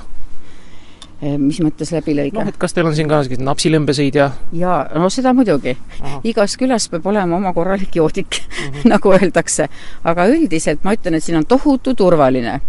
Eh, 1.21 1.37
mis 1.37 1.61
mõttes 1.61 1.93
läbilõige? 1.93 2.39
noh, 2.39 2.49
et 2.49 2.57
kas 2.61 2.73
teil 2.73 2.89
on 2.89 2.97
siin 2.97 3.11
ka 3.11 3.21
selliseid 3.21 3.45
napsilembesõid 3.45 4.17
ja 4.17 4.31
jaa, 4.57 4.79
no 4.97 5.11
seda 5.13 5.35
muidugi. 5.37 5.77
igas 6.25 6.57
külas 6.61 6.89
peab 6.89 7.07
olema 7.13 7.37
oma 7.37 7.53
korralik 7.53 7.97
joodik 7.97 8.41
mm, 8.41 8.71
-hmm. 8.71 8.91
nagu 8.95 9.13
öeldakse. 9.13 9.69
aga 10.05 10.29
üldiselt 10.33 10.85
ma 10.85 10.95
ütlen, 10.97 11.15
et 11.15 11.25
siin 11.25 11.37
on 11.37 11.47
tohutu 11.47 11.95
turvaline 11.95 12.61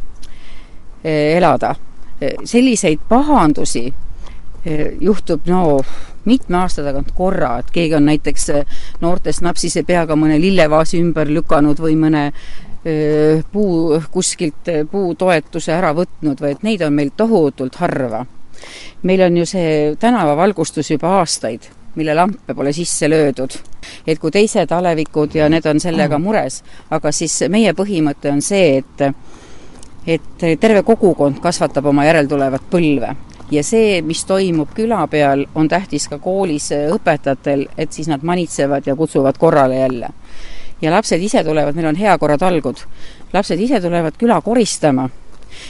eh, 1.03 1.37
elada. 1.37 1.75
selliseid 2.43 2.99
pahandusi 3.09 3.93
juhtub 5.01 5.47
no 5.49 5.79
mitme 6.25 6.57
aasta 6.57 6.83
tagant 6.85 7.11
korra, 7.15 7.57
et 7.59 7.71
keegi 7.73 7.95
on 7.97 8.05
näiteks 8.09 8.49
noortest 9.01 9.41
napsise 9.45 9.83
peaga 9.87 10.15
mõne 10.19 10.39
lillevaasi 10.41 11.01
ümber 11.01 11.31
lükanud 11.31 11.79
või 11.81 11.95
mõne 11.99 12.23
öö, 12.85 13.41
puu, 13.51 14.01
kuskilt 14.11 14.71
puutoetuse 14.91 15.73
ära 15.73 15.93
võtnud 15.97 16.41
või 16.41 16.55
et 16.55 16.63
neid 16.63 16.85
on 16.85 16.93
meil 16.93 17.11
tohutult 17.17 17.75
harva. 17.81 18.25
meil 19.03 19.21
on 19.21 19.37
ju 19.37 19.45
see 19.45 19.95
tänavavalgustus 19.99 20.91
juba 20.91 21.17
aastaid, 21.19 21.61
mille 21.95 22.13
lampe 22.13 22.53
pole 22.53 22.73
sisse 22.73 23.09
löödud. 23.09 23.51
et 24.07 24.19
kui 24.19 24.31
teised 24.31 24.71
alevikud 24.71 25.35
ja 25.35 25.49
need 25.49 25.65
on 25.65 25.79
sellega 25.79 26.19
mures, 26.19 26.63
aga 26.89 27.11
siis 27.11 27.43
meie 27.49 27.73
põhimõte 27.73 28.31
on 28.31 28.41
see, 28.41 28.77
et 28.77 29.13
et 30.07 30.59
terve 30.59 30.81
kogukond 30.83 31.39
kasvatab 31.39 31.85
oma 31.85 32.05
järeltulevat 32.05 32.61
põlve 32.71 33.15
ja 33.51 33.63
see, 33.63 34.01
mis 34.01 34.23
toimub 34.25 34.71
küla 34.75 35.05
peal, 35.11 35.45
on 35.55 35.67
tähtis 35.67 36.07
ka 36.11 36.19
koolis 36.19 36.69
õpetajatel, 36.71 37.67
et 37.77 37.91
siis 37.93 38.07
nad 38.11 38.23
manitsevad 38.23 38.87
ja 38.87 38.95
kutsuvad 38.95 39.37
korrale 39.37 39.79
jälle. 39.79 40.09
ja 40.81 40.91
lapsed 40.91 41.21
ise 41.21 41.43
tulevad, 41.43 41.75
meil 41.75 41.87
on 41.87 41.95
heakorratalgud, 41.95 42.79
lapsed 43.33 43.59
ise 43.59 43.81
tulevad 43.81 44.17
küla 44.17 44.41
koristama 44.41 45.09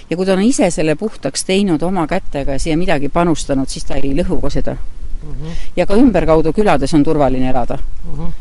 ja 0.10 0.18
kui 0.18 0.26
ta 0.26 0.34
on 0.34 0.44
ise 0.46 0.70
selle 0.72 0.96
puhtaks 0.96 1.44
teinud 1.46 1.82
oma 1.84 2.08
kätega 2.08 2.56
ja 2.56 2.60
siia 2.60 2.78
midagi 2.78 3.10
panustanud, 3.10 3.68
siis 3.68 3.86
ta 3.86 3.98
ei 4.00 4.14
lõhu 4.16 4.40
ka 4.42 4.50
seda 4.50 4.76
mm. 4.76 5.32
-hmm. 5.32 5.60
ja 5.76 5.86
ka 5.86 5.96
ümberkaudu 5.96 6.54
külades 6.54 6.94
on 6.94 7.04
turvaline 7.04 7.50
elada 7.50 7.78
mm. 7.78 8.18
-hmm 8.18 8.32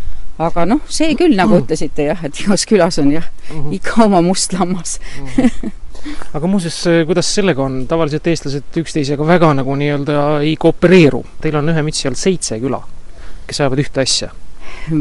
aga 0.40 0.64
noh, 0.64 0.80
see 0.88 1.14
küll, 1.14 1.37
nagu 1.37 1.52
-hmm. 1.52 1.64
ütlesite 1.64 2.04
jah, 2.04 2.25
et 2.25 2.40
igas 2.40 2.66
külas 2.66 2.99
on 2.99 3.12
jah 3.12 3.25
-hmm. 3.50 3.73
ikka 3.73 4.04
oma 4.04 4.23
must 4.23 4.52
lammas 4.52 5.00
mm. 5.20 5.26
-hmm 5.26 5.70
aga 6.35 6.50
muuseas, 6.50 6.78
kuidas 7.09 7.33
sellega 7.35 7.64
on, 7.64 7.83
tavaliselt 7.90 8.28
eestlased 8.30 8.78
üksteisega 8.83 9.26
väga 9.26 9.52
nagu 9.59 9.75
nii-öelda 9.76 10.23
ei 10.45 10.54
koopereeru. 10.61 11.23
Teil 11.42 11.59
on 11.61 11.73
ühe 11.73 11.85
mütsi 11.87 12.09
all 12.11 12.19
seitse 12.19 12.61
küla, 12.62 12.80
kes 13.49 13.61
ajavad 13.61 13.85
ühte 13.85 14.04
asja. 14.04 14.30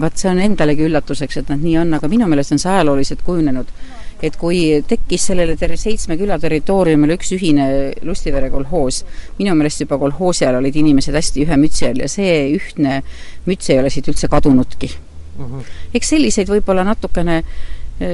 vot 0.02 0.18
see 0.18 0.30
on 0.32 0.40
endalegi 0.42 0.88
üllatuseks, 0.88 1.38
et 1.40 1.50
nad 1.54 1.62
nii 1.62 1.78
on, 1.80 1.94
aga 2.00 2.10
minu 2.12 2.28
meelest 2.28 2.56
on 2.56 2.62
see 2.62 2.72
ajalooliselt 2.74 3.22
kujunenud. 3.26 3.72
et 4.20 4.36
kui 4.36 4.82
tekkis 4.84 5.30
sellele 5.30 5.54
ter-, 5.56 5.78
seitsme 5.80 6.18
küla 6.20 6.36
territooriumile 6.44 7.16
üks 7.16 7.30
ühine 7.38 7.68
Lustivere 8.04 8.50
kolhoos, 8.52 9.06
minu 9.38 9.54
meelest 9.56 9.86
juba 9.86 9.98
kolhoosi 10.02 10.44
ajal 10.44 10.58
olid 10.60 10.76
inimesed 10.76 11.16
hästi 11.16 11.46
ühe 11.46 11.58
mütsi 11.62 11.88
all 11.88 12.04
ja 12.04 12.10
see 12.12 12.50
ühtne 12.58 13.00
müts 13.48 13.70
ei 13.72 13.80
ole 13.80 13.90
siit 13.94 14.10
üldse 14.12 14.28
kadunudki 14.28 14.90
mm. 14.92 15.46
-hmm. 15.46 15.70
eks 15.96 16.12
selliseid 16.16 16.52
võib-olla 16.52 16.84
natukene, 16.84 17.44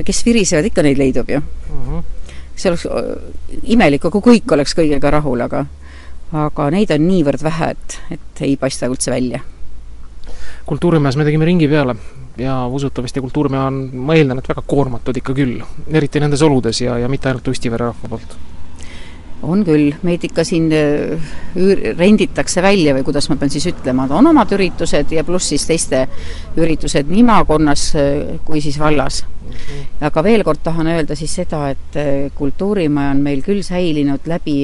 kes 0.06 0.22
virisevad, 0.25 0.70
ikka 0.70 0.86
neid 0.86 1.01
leidub 1.01 1.30
ju 1.30 1.39
mm. 1.39 1.82
-hmm 1.88 2.25
see 2.55 2.71
oleks 2.71 2.88
imelik, 3.63 4.07
kui 4.12 4.24
kõik 4.31 4.53
oleks 4.55 4.75
kõigega 4.77 5.12
rahul, 5.17 5.41
aga 5.45 5.65
aga 6.35 6.69
neid 6.74 6.91
on 6.91 7.03
niivõrd 7.07 7.43
vähe, 7.45 7.71
et, 7.75 7.97
et 8.12 8.41
ei 8.47 8.55
paista 8.57 8.89
üldse 8.91 9.12
välja. 9.12 9.39
kultuurimajas 10.65 11.17
me 11.17 11.25
tegime 11.27 11.45
ringi 11.45 11.67
peale 11.69 11.95
ja 12.38 12.65
usutavasti 12.67 13.21
Kultuurimaja 13.21 13.69
on, 13.69 13.77
ma 13.93 14.15
eeldan, 14.15 14.39
et 14.39 14.50
väga 14.50 14.63
koormatud 14.67 15.17
ikka 15.17 15.33
küll, 15.38 15.62
eriti 15.88 16.19
nendes 16.19 16.41
oludes 16.41 16.81
ja, 16.81 16.97
ja 16.97 17.09
mitte 17.09 17.29
ainult 17.29 17.47
Ustivere 17.47 17.91
rahva 17.91 18.09
poolt 18.09 18.35
on 19.44 19.63
küll, 19.68 19.92
meid 20.08 20.24
ikka 20.25 20.46
siin 20.48 20.70
üür-, 20.72 21.84
renditakse 21.98 22.63
välja 22.63 22.96
või 22.96 23.04
kuidas 23.06 23.30
ma 23.30 23.36
pean 23.39 23.51
siis 23.54 23.68
ütlema, 23.70 24.08
on 24.10 24.32
omad 24.32 24.51
üritused 24.56 25.12
ja 25.12 25.24
pluss 25.27 25.51
siis 25.54 25.68
teiste 25.68 26.06
üritused 26.58 27.12
nii 27.12 27.24
maakonnas 27.27 27.92
kui 28.48 28.63
siis 28.63 28.80
vallas. 28.80 29.24
Aga 30.01 30.24
veel 30.24 30.44
kord 30.44 30.62
tahan 30.63 30.89
öelda 30.92 31.15
siis 31.15 31.34
seda, 31.39 31.70
et 31.74 31.98
äh, 32.00 32.13
kultuurimaja 32.36 33.13
on 33.15 33.24
meil 33.25 33.42
küll 33.46 33.63
säilinud 33.63 34.27
läbi 34.27 34.58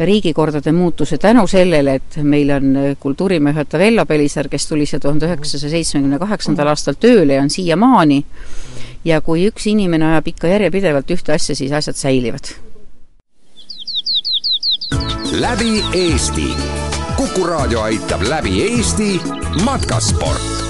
riigikordade 0.00 0.72
muutuse 0.72 1.18
tänu 1.20 1.46
sellele, 1.50 1.98
et 2.00 2.18
meil 2.22 2.52
on 2.54 2.76
äh, 2.76 2.96
kultuurimaja 3.00 3.58
juhataja 3.58 3.84
Vello 3.84 4.06
Pelisaar, 4.06 4.48
kes 4.48 4.68
tuli 4.68 4.86
siia 4.86 5.00
tuhande 5.00 5.28
üheksasaja 5.28 5.74
seitsmekümne 5.74 6.20
kaheksandal 6.22 6.72
aastal 6.72 6.98
tööle 7.00 7.36
ja 7.38 7.44
on 7.44 7.50
siiamaani, 7.50 8.24
ja 9.04 9.20
kui 9.24 9.46
üks 9.48 9.68
inimene 9.70 10.12
ajab 10.12 10.34
ikka 10.34 10.54
järjepidevalt 10.54 11.16
ühte 11.16 11.36
asja, 11.36 11.56
siis 11.56 11.72
asjad 11.72 11.98
säilivad. 11.98 12.54
Läbi 15.40 15.84
Eesti. 15.94 16.54
kuku 17.16 17.46
raadio 17.46 17.80
aitab 17.80 18.22
läbi 18.22 18.62
Eesti 18.62 19.20
matkasport 19.64 20.60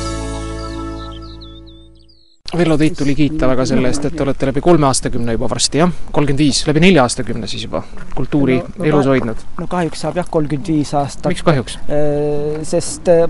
Vello 2.57 2.75
Teit 2.79 2.97
tuli 2.99 3.15
kiita 3.15 3.47
väga 3.47 3.62
selle 3.69 3.89
eest, 3.93 4.05
et 4.09 4.17
te 4.19 4.25
olete 4.25 4.49
läbi 4.49 4.61
kolme 4.61 4.89
aastakümne 4.89 5.37
juba 5.37 5.47
varsti, 5.53 5.79
jah? 5.79 5.93
kolmkümmend 6.11 6.43
viis, 6.43 6.65
läbi 6.67 6.83
nelja 6.83 7.05
aastakümne 7.07 7.47
siis 7.47 7.62
juba 7.69 7.85
kultuuri 8.17 8.57
no, 8.59 8.73
no, 8.75 8.89
elus 8.91 9.07
hoidnud? 9.07 9.45
no 9.61 9.69
kahjuks 9.71 10.03
saab 10.03 10.19
jah, 10.19 10.27
kolmkümmend 10.35 10.73
viis 10.73 10.91
aastat. 10.99 11.31
miks 11.31 11.47
kahjuks? 11.47 11.79
Äh, 11.87 12.59
sest 12.67 13.09
äh, 13.09 13.27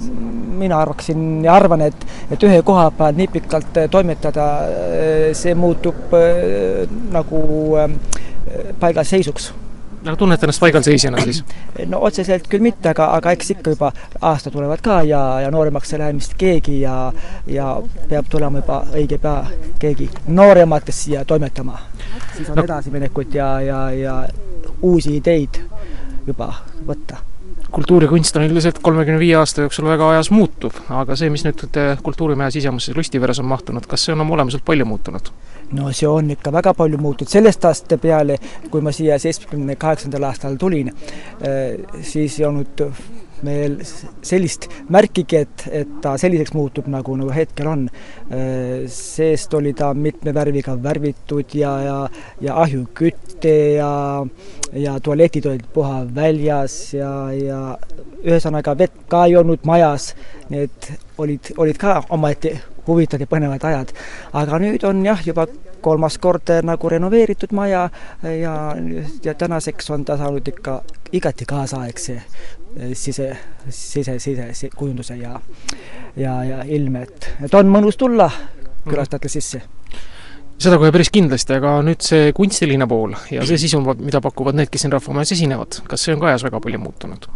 mina 0.63 0.81
arvaksin 0.81 1.45
ja 1.45 1.53
arvan, 1.61 1.85
et, 1.91 2.07
et 2.33 2.49
ühe 2.49 2.63
koha 2.65 2.89
peal 2.97 3.21
nii 3.21 3.29
pikalt 3.37 3.83
äh, 3.85 3.91
toimetada, 3.93 4.51
see 5.37 5.53
muutub 5.55 6.17
nagu 7.13 7.43
paigalseisuks 8.81 9.53
aga 10.05 10.17
tunned 10.17 10.43
ennast 10.43 10.61
paigalseisjana 10.61 11.23
siis? 11.25 11.43
no 11.87 12.01
otseselt 12.09 12.49
küll 12.49 12.65
mitte, 12.65 12.93
aga, 12.93 13.11
aga 13.19 13.35
eks 13.37 13.55
ikka 13.57 13.75
juba 13.75 13.93
aastad 14.21 14.55
tulevad 14.57 14.83
ka 14.85 15.01
ja, 15.09 15.23
ja 15.45 15.51
nooremaks 15.53 15.93
ei 15.95 16.03
lähe 16.03 16.17
vist 16.17 16.37
keegi 16.41 16.81
ja, 16.81 16.97
ja 17.47 17.71
peab 18.09 18.29
tulema 18.33 18.63
juba 18.65 18.83
õige 18.95 19.21
pea 19.23 19.45
keegi 19.81 20.11
noorematest 20.29 21.07
siia 21.07 21.25
toimetama. 21.25 21.79
siis 22.37 22.49
on 22.51 22.63
no. 22.63 22.69
edasiminekut 22.69 23.35
ja, 23.35 23.51
ja, 23.61 23.81
ja 23.91 24.21
uusi 24.83 25.17
ideid 25.21 25.61
juba 26.27 26.55
võtta 26.87 27.30
kultuur 27.71 28.05
ja 28.05 28.11
kunst 28.11 28.37
on 28.37 28.47
üldiselt 28.47 28.81
kolmekümne 28.83 29.21
viie 29.21 29.37
aasta 29.39 29.65
jooksul 29.67 29.89
väga 29.89 30.11
ajas 30.15 30.31
muutuv, 30.35 30.77
aga 30.95 31.17
see, 31.19 31.31
mis 31.33 31.45
nüüd 31.47 31.79
Kultuurimaja 32.03 32.51
sisemusse 32.55 32.95
Lustiveres 32.97 33.41
on 33.43 33.49
mahtunud, 33.51 33.87
kas 33.91 34.07
see 34.07 34.15
on 34.15 34.25
oma 34.25 34.37
olemuselt 34.39 34.65
palju 34.67 34.87
muutunud? 34.89 35.33
no 35.77 35.93
see 35.95 36.09
on 36.09 36.31
ikka 36.35 36.53
väga 36.53 36.75
palju 36.75 36.99
muutunud, 36.99 37.31
sellest 37.31 37.65
aasta 37.69 37.99
peale, 38.03 38.39
kui 38.71 38.83
ma 38.83 38.93
siia 38.95 39.19
seitsmekümne 39.23 39.77
kaheksandal 39.81 40.27
aastal 40.31 40.57
tulin, 40.59 40.91
äh, 40.91 42.03
siis 42.03 42.41
ei 42.41 42.49
olnud 42.49 42.87
meil 43.47 43.79
sellist 43.85 44.69
märkigi, 44.93 45.43
et, 45.45 45.67
et 45.83 45.93
ta 46.03 46.17
selliseks 46.21 46.55
muutub, 46.57 46.89
nagu, 46.93 47.17
nagu 47.19 47.33
hetkel 47.35 47.71
on. 47.71 47.87
Äh, 48.31 48.87
seest 48.91 49.55
oli 49.55 49.73
ta 49.77 49.93
mitme 49.95 50.35
värviga 50.37 50.77
värvitud 50.83 51.55
ja, 51.59 51.75
ja, 51.85 51.99
ja 52.41 52.59
ahjuküte 52.63 53.57
ja, 53.77 53.93
ja 54.73 54.99
tualetid 55.01 55.47
olid 55.51 55.69
puha 55.75 56.03
väljas 56.15 56.79
ja, 56.95 57.13
ja 57.35 57.61
ühesõnaga 58.25 58.77
vett 58.79 59.07
ka 59.11 59.25
ei 59.29 59.37
olnud 59.41 59.65
majas, 59.69 60.13
need 60.53 60.91
olid, 61.21 61.53
olid 61.61 61.81
ka 61.81 62.01
omaette 62.13 62.59
huvitavad 62.91 63.25
ja 63.25 63.31
põnevad 63.31 63.67
ajad. 63.71 63.93
aga 64.33 64.61
nüüd 64.63 64.85
on 64.89 65.05
jah, 65.07 65.23
juba 65.27 65.47
kolmas 65.81 66.19
kord 66.19 66.53
nagu 66.67 66.93
renoveeritud 66.93 67.55
maja 67.57 67.89
ja, 68.23 68.55
ja 69.25 69.35
tänaseks 69.35 69.91
on 69.91 70.05
ta 70.05 70.19
saanud 70.21 70.49
ikka 70.49 70.81
igati 71.13 71.47
kaasaegse 71.49 72.17
eh, 72.21 72.95
sise, 72.95 73.33
sise, 73.69 74.19
sise 74.19 74.71
kujunduse 74.77 75.17
ja, 75.17 75.41
ja, 76.17 76.39
ja 76.45 76.63
ilme, 76.69 77.07
et, 77.09 77.31
et 77.45 77.55
on 77.55 77.71
mõnus 77.73 77.99
tulla 78.01 78.31
külastajate 78.87 79.29
sisse 79.33 79.63
seda 80.61 80.77
kohe 80.81 80.93
päris 80.93 81.11
kindlasti, 81.13 81.57
aga 81.57 81.79
nüüd 81.85 82.05
see 82.05 82.35
kunstiline 82.37 82.87
pool 82.91 83.15
ja 83.33 83.45
see 83.49 83.61
sisu, 83.61 83.81
mida 84.01 84.21
pakuvad 84.25 84.59
need, 84.59 84.69
kes 84.73 84.85
siin 84.85 84.93
Rahvamajas 84.93 85.33
esinevad, 85.37 85.81
kas 85.89 86.05
see 86.05 86.17
on 86.17 86.21
ka 86.23 86.33
ajas 86.33 86.45
väga 86.49 86.61
palju 86.61 86.83
muutunud? 86.83 87.31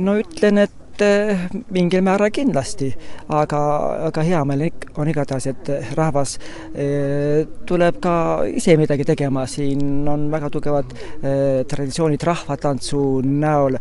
no 0.00 0.16
ütlen, 0.18 0.64
et 0.64 0.74
Eh, 0.96 1.48
mingil 1.76 2.00
määral 2.00 2.30
kindlasti, 2.32 2.88
aga, 3.36 3.58
aga 4.06 4.22
hea 4.24 4.40
meel 4.48 4.62
on 4.96 5.10
igatahes, 5.10 5.46
et 5.50 5.68
rahvas 5.96 6.38
eh, 6.72 7.44
tuleb 7.68 7.98
ka 8.00 8.14
ise 8.48 8.78
midagi 8.80 9.04
tegema, 9.04 9.44
siin 9.50 10.08
on 10.08 10.30
väga 10.32 10.48
tugevad 10.54 10.94
eh, 10.96 11.64
traditsioonid 11.68 12.24
rahvatantsu 12.24 13.02
näol, 13.26 13.76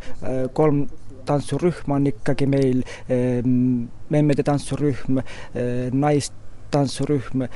kolm 0.54 0.84
tantsurühma 1.26 1.96
on 2.02 2.12
ikkagi 2.12 2.46
meil, 2.46 2.84
memmede 3.08 4.44
tantsurühm, 4.46 5.24
naist 5.96 6.36
tantsurühm, 6.76 7.48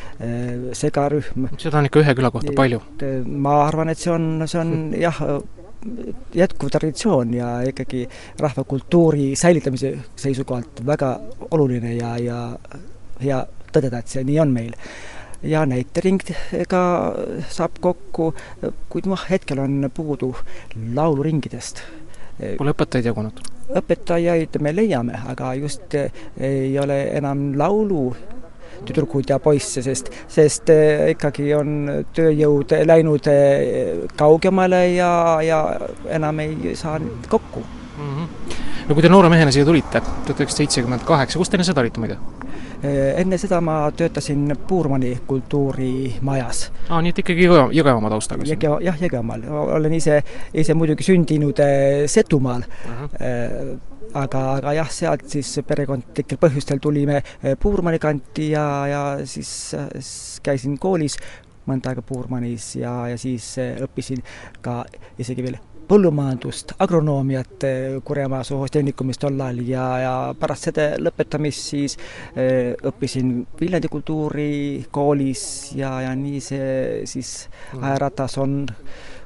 segarühm. 0.73 1.51
seda 1.59 1.81
on 1.81 1.89
ikka 1.89 2.01
ühe 2.01 2.15
küla 2.17 2.31
kohta 2.33 2.55
palju? 2.57 2.81
ma 3.27 3.59
arvan, 3.67 3.91
et 3.91 4.01
see 4.01 4.13
on, 4.15 4.47
see 4.47 4.61
on 4.61 4.73
jah, 5.05 5.19
jätkuv 6.35 6.69
traditsioon 6.69 7.33
ja 7.33 7.61
ikkagi 7.61 8.07
rahvakultuuri 8.39 9.35
säilitamise 9.35 9.93
seisukohalt 10.15 10.85
väga 10.85 11.19
oluline 11.51 11.93
ja, 11.95 12.17
ja 12.17 12.39
hea 13.23 13.39
tõdeda, 13.73 14.01
et 14.01 14.11
see 14.11 14.25
nii 14.27 14.39
on 14.43 14.51
meil. 14.51 14.75
ja 15.43 15.61
näiteringiga 15.65 16.81
saab 17.47 17.77
kokku, 17.79 18.33
kuid 18.91 19.05
noh, 19.07 19.21
hetkel 19.29 19.61
on 19.63 19.85
puudu 19.93 20.33
lauluringidest. 20.95 21.79
Pole 22.57 22.73
õpetajaid 22.75 23.07
jagunud? 23.07 23.39
õpetajaid 23.69 24.57
me 24.65 24.73
leiame, 24.75 25.15
aga 25.29 25.53
just 25.59 25.95
ei 25.95 26.73
ole 26.79 26.99
enam 27.15 27.53
laulu 27.57 28.09
tüdrukuid 28.85 29.29
ja 29.29 29.39
poisse, 29.43 29.83
sest, 29.85 30.11
sest 30.27 30.69
eh, 30.73 31.09
ikkagi 31.15 31.51
on 31.57 32.05
tööjõud 32.15 32.75
läinud 32.89 33.29
eh, 33.31 34.05
kaugemale 34.19 34.83
ja, 34.95 35.11
ja 35.45 35.61
enam 36.19 36.43
ei 36.45 36.75
saa 36.79 36.99
kokku 37.29 37.63
mm. 37.63 38.11
-hmm. 38.15 38.59
no 38.87 38.95
kui 38.95 39.05
te 39.05 39.09
noore 39.09 39.29
mehena 39.29 39.51
siia 39.51 39.65
tulite, 39.65 40.01
tuhat 40.01 40.39
üheksasada 40.39 40.63
seitsekümmend 40.63 41.05
kaheksa, 41.07 41.39
kus 41.39 41.49
te 41.49 41.59
enne 41.59 41.67
seda 41.67 41.81
olite 41.85 41.99
muide? 42.03 42.17
Eh, 42.79 43.19
enne 43.19 43.37
seda 43.37 43.59
ma 43.61 43.91
töötasin 43.91 44.53
Puurmani 44.67 45.11
kultuurimajas. 45.27 46.71
aa, 46.87 47.01
nii 47.01 47.11
et 47.11 47.21
ikkagi 47.25 47.47
Jõge-, 47.49 47.73
Jõgevamaa 47.75 48.13
taustaga? 48.13 48.47
Jõge-, 48.47 48.77
jah, 48.85 48.97
Jõgevamaal. 49.03 49.43
olen 49.75 49.93
ise, 49.97 50.21
ise 50.53 50.73
muidugi 50.73 51.03
sündinud 51.03 51.59
Setumaal 52.07 52.63
uh. 52.63 53.05
-huh 53.05 53.77
aga, 54.13 54.39
aga 54.57 54.73
jah, 54.73 54.89
sealt 54.89 55.27
siis 55.29 55.59
perekondlikel 55.67 56.39
põhjustel 56.41 56.79
tulime 56.81 57.19
eh, 57.19 57.53
Puurmani 57.61 57.99
kanti 58.01 58.51
ja, 58.55 58.65
ja 58.89 59.03
siis 59.29 59.51
käisin 60.43 60.79
koolis 60.81 61.19
mõnda 61.69 61.91
aega 61.91 62.03
Puurmanis 62.05 62.71
ja, 62.79 62.93
ja 63.11 63.17
siis 63.21 63.51
eh, 63.61 63.77
õppisin 63.85 64.23
ka 64.65 64.81
isegi 65.21 65.45
veel 65.45 65.59
põllumajandust, 65.89 66.75
agronoomiat 66.85 67.65
eh, 67.65 67.97
Kurjamaa 68.05 68.43
Sohos-Tehnikumis 68.45 69.17
tol 69.21 69.41
ajal 69.41 69.61
ja, 69.65 69.85
ja 70.03 70.13
pärast 70.37 70.69
seda 70.69 70.85
lõpetamist 71.01 71.71
siis 71.73 71.97
äh, 71.97 72.75
õppisin 72.91 73.33
Viljandi 73.59 73.89
kultuurikoolis 73.91 75.43
ja, 75.79 75.95
ja 76.05 76.15
nii 76.15 76.41
see 76.45 76.71
siis 77.09 77.33
mm. 77.73 77.83
ajaratas 77.83 78.37
on 78.41 78.59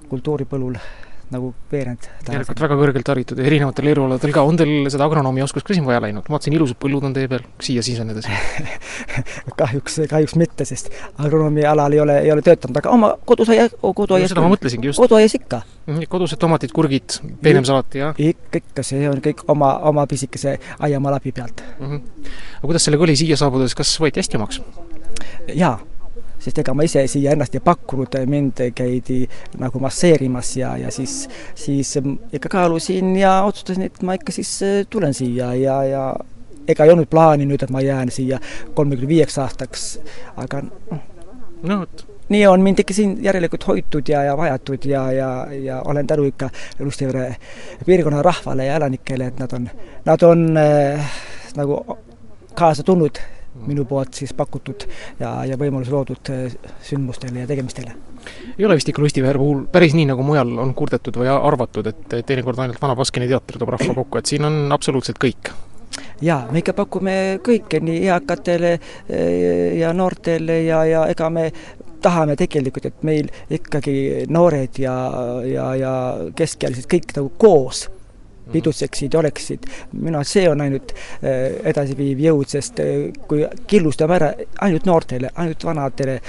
kultuuripõllul 0.10 0.80
nagu 1.32 1.52
veerand 1.72 2.08
järelikult 2.28 2.62
väga 2.66 2.78
kõrgelt 2.80 3.10
haritud 3.14 3.40
erinevatel 3.44 3.90
erialadel 3.92 4.34
ka, 4.36 4.44
on 4.48 4.58
teil 4.60 4.90
seda 4.94 5.08
agronoomi 5.08 5.44
oskust 5.46 5.68
ka 5.68 5.76
siin 5.76 5.86
vaja 5.88 6.02
läinud, 6.04 6.26
ma 6.28 6.38
vaatasin, 6.38 6.56
ilusad 6.58 6.80
põllud 6.82 7.08
on 7.08 7.16
teie 7.16 7.30
peal, 7.32 7.46
siia 7.64 7.84
sisenedes 7.86 8.28
kahjuks, 9.62 10.00
kahjuks 10.12 10.36
mitte, 10.40 10.68
sest 10.68 10.92
agronoomi 11.18 11.66
alal 11.70 11.96
ei 11.96 12.02
ole, 12.04 12.18
ei 12.26 12.34
ole 12.34 12.44
töötanud, 12.46 12.82
aga 12.82 12.94
oma 12.94 13.14
kodusaia, 13.30 13.70
koduaias 13.84 14.34
seda 14.34 14.44
ma 14.46 14.52
mõtlesingi 14.54 14.92
just. 14.92 15.02
koduaias 15.02 15.38
ikka. 15.40 15.64
Mhm, 15.88 16.10
kodused 16.12 16.42
tomatid, 16.42 16.74
kurgid, 16.76 17.20
peenem 17.44 17.66
salat 17.68 17.98
ja 18.00 18.12
ikka, 18.18 18.64
ikka, 18.64 18.88
see 18.88 19.08
on 19.10 19.24
kõik 19.24 19.46
oma, 19.52 19.76
oma 19.90 20.08
pisikese 20.10 20.58
aiamaa 20.84 21.18
läbi 21.18 21.34
pealt 21.36 21.64
mm. 21.80 21.88
-hmm. 21.88 22.30
aga 22.60 22.68
kuidas 22.68 22.86
sellega 22.88 23.08
oli 23.08 23.18
siia 23.20 23.40
saabudes, 23.40 23.76
kas 23.76 23.96
võeti 24.02 24.24
hästi 24.24 24.40
omaks? 24.40 24.62
jaa 25.54 25.78
sest 26.44 26.60
ega 26.60 26.76
ma 26.76 26.86
ise 26.88 27.06
siia 27.08 27.34
ennast 27.34 27.56
ei 27.56 27.64
pakkunud, 27.64 28.18
mind 28.30 28.62
käidi 28.76 29.24
nagu 29.62 29.80
masseerimas 29.84 30.56
ja, 30.60 30.76
ja 30.78 30.92
siis, 30.92 31.28
siis 31.56 31.96
ikka 32.34 32.52
kaalusin 32.52 33.16
ja 33.20 33.42
otsustasin, 33.48 33.88
et 33.88 34.02
ma 34.04 34.18
ikka 34.20 34.36
siis 34.36 34.54
äh, 34.66 34.80
tulen 34.90 35.16
siia 35.16 35.54
ja, 35.60 35.78
ja 35.88 36.06
ega 36.68 36.86
ei 36.86 36.94
olnud 36.94 37.10
plaani 37.12 37.48
nüüd, 37.48 37.64
et 37.64 37.74
ma 37.74 37.84
jään 37.84 38.12
siia 38.12 38.40
kolmekümne 38.74 39.12
viieks 39.12 39.38
aastaks, 39.44 39.88
aga 40.40 40.66
noh. 40.68 41.06
no 41.64 41.84
vot 41.84 42.08
nii 42.34 42.48
on 42.48 42.62
mind 42.62 42.80
ikka 42.80 42.96
siin 42.96 43.18
järelikult 43.24 43.68
hoitud 43.68 44.08
ja, 44.10 44.24
ja 44.24 44.38
vajatud 44.38 44.86
ja, 44.88 45.04
ja, 45.12 45.30
ja 45.52 45.82
olen 45.86 46.08
tänu 46.08 46.24
ikka 46.24 46.50
Lustivere 46.80 47.36
piirkonna 47.86 48.22
rahvale 48.22 48.66
ja 48.66 48.76
elanikele, 48.80 49.28
et 49.28 49.40
nad 49.40 49.54
on, 49.54 49.70
nad 50.06 50.24
on 50.24 50.58
äh, 50.58 51.12
nagu 51.56 51.84
kaasa 52.56 52.84
tulnud 52.84 53.20
minu 53.68 53.86
poolt 53.86 54.14
siis 54.18 54.34
pakutud 54.38 54.88
ja, 55.20 55.34
ja 55.48 55.58
võimalus 55.60 55.92
loodud 55.94 56.32
äh, 56.34 56.56
sündmustele 56.84 57.44
ja 57.44 57.50
tegemistele. 57.50 57.96
ei 58.58 58.66
ole 58.66 58.78
vist 58.80 58.90
ikka 58.90 59.04
Lustiveere 59.04 59.40
puhul 59.40 59.66
päris 59.72 59.96
nii, 59.98 60.08
nagu 60.10 60.26
mujal 60.26 60.56
on 60.64 60.74
kurdetud 60.78 61.18
või 61.20 61.30
arvatud, 61.34 61.88
et 61.88 62.18
teinekord 62.26 62.60
ainult 62.60 62.82
Vana 62.82 62.96
Baskini 62.96 63.30
teater 63.30 63.60
toob 63.60 63.76
rahva 63.76 63.96
kokku, 64.02 64.20
et 64.20 64.32
siin 64.32 64.50
on 64.50 64.66
absoluutselt 64.76 65.22
kõik? 65.22 65.54
jaa, 66.24 66.44
me 66.52 66.64
ikka 66.64 66.74
pakume 66.78 67.16
kõike 67.46 67.82
nii 67.84 68.06
eakatele 68.10 68.76
äh, 68.76 69.80
ja 69.80 69.94
noortele 69.94 70.64
ja, 70.64 70.84
ja 70.90 71.08
ega 71.12 71.30
me 71.30 71.50
tahame 72.04 72.36
tegelikult, 72.36 72.90
et 72.90 73.04
meil 73.08 73.30
ikkagi 73.54 74.26
noored 74.34 74.80
ja, 74.82 74.96
ja, 75.48 75.68
ja 75.80 75.94
keskealised 76.36 76.90
kõik 76.92 77.14
nagu 77.16 77.32
koos 77.40 77.86
pidutseksid, 78.54 79.16
oleksid, 79.20 79.68
minu 79.98 80.20
arust 80.20 80.38
see 80.38 80.46
on 80.50 80.62
ainult 80.66 80.94
äh, 80.96 81.58
edasiviiv 81.74 82.22
jõud, 82.28 82.50
sest 82.56 82.80
äh, 82.84 83.10
kui 83.28 83.44
killustame 83.70 84.20
ära 84.20 84.32
ainult 84.68 84.88
noortele, 84.90 85.34
ainult 85.36 85.66
vanadele, 85.68 86.20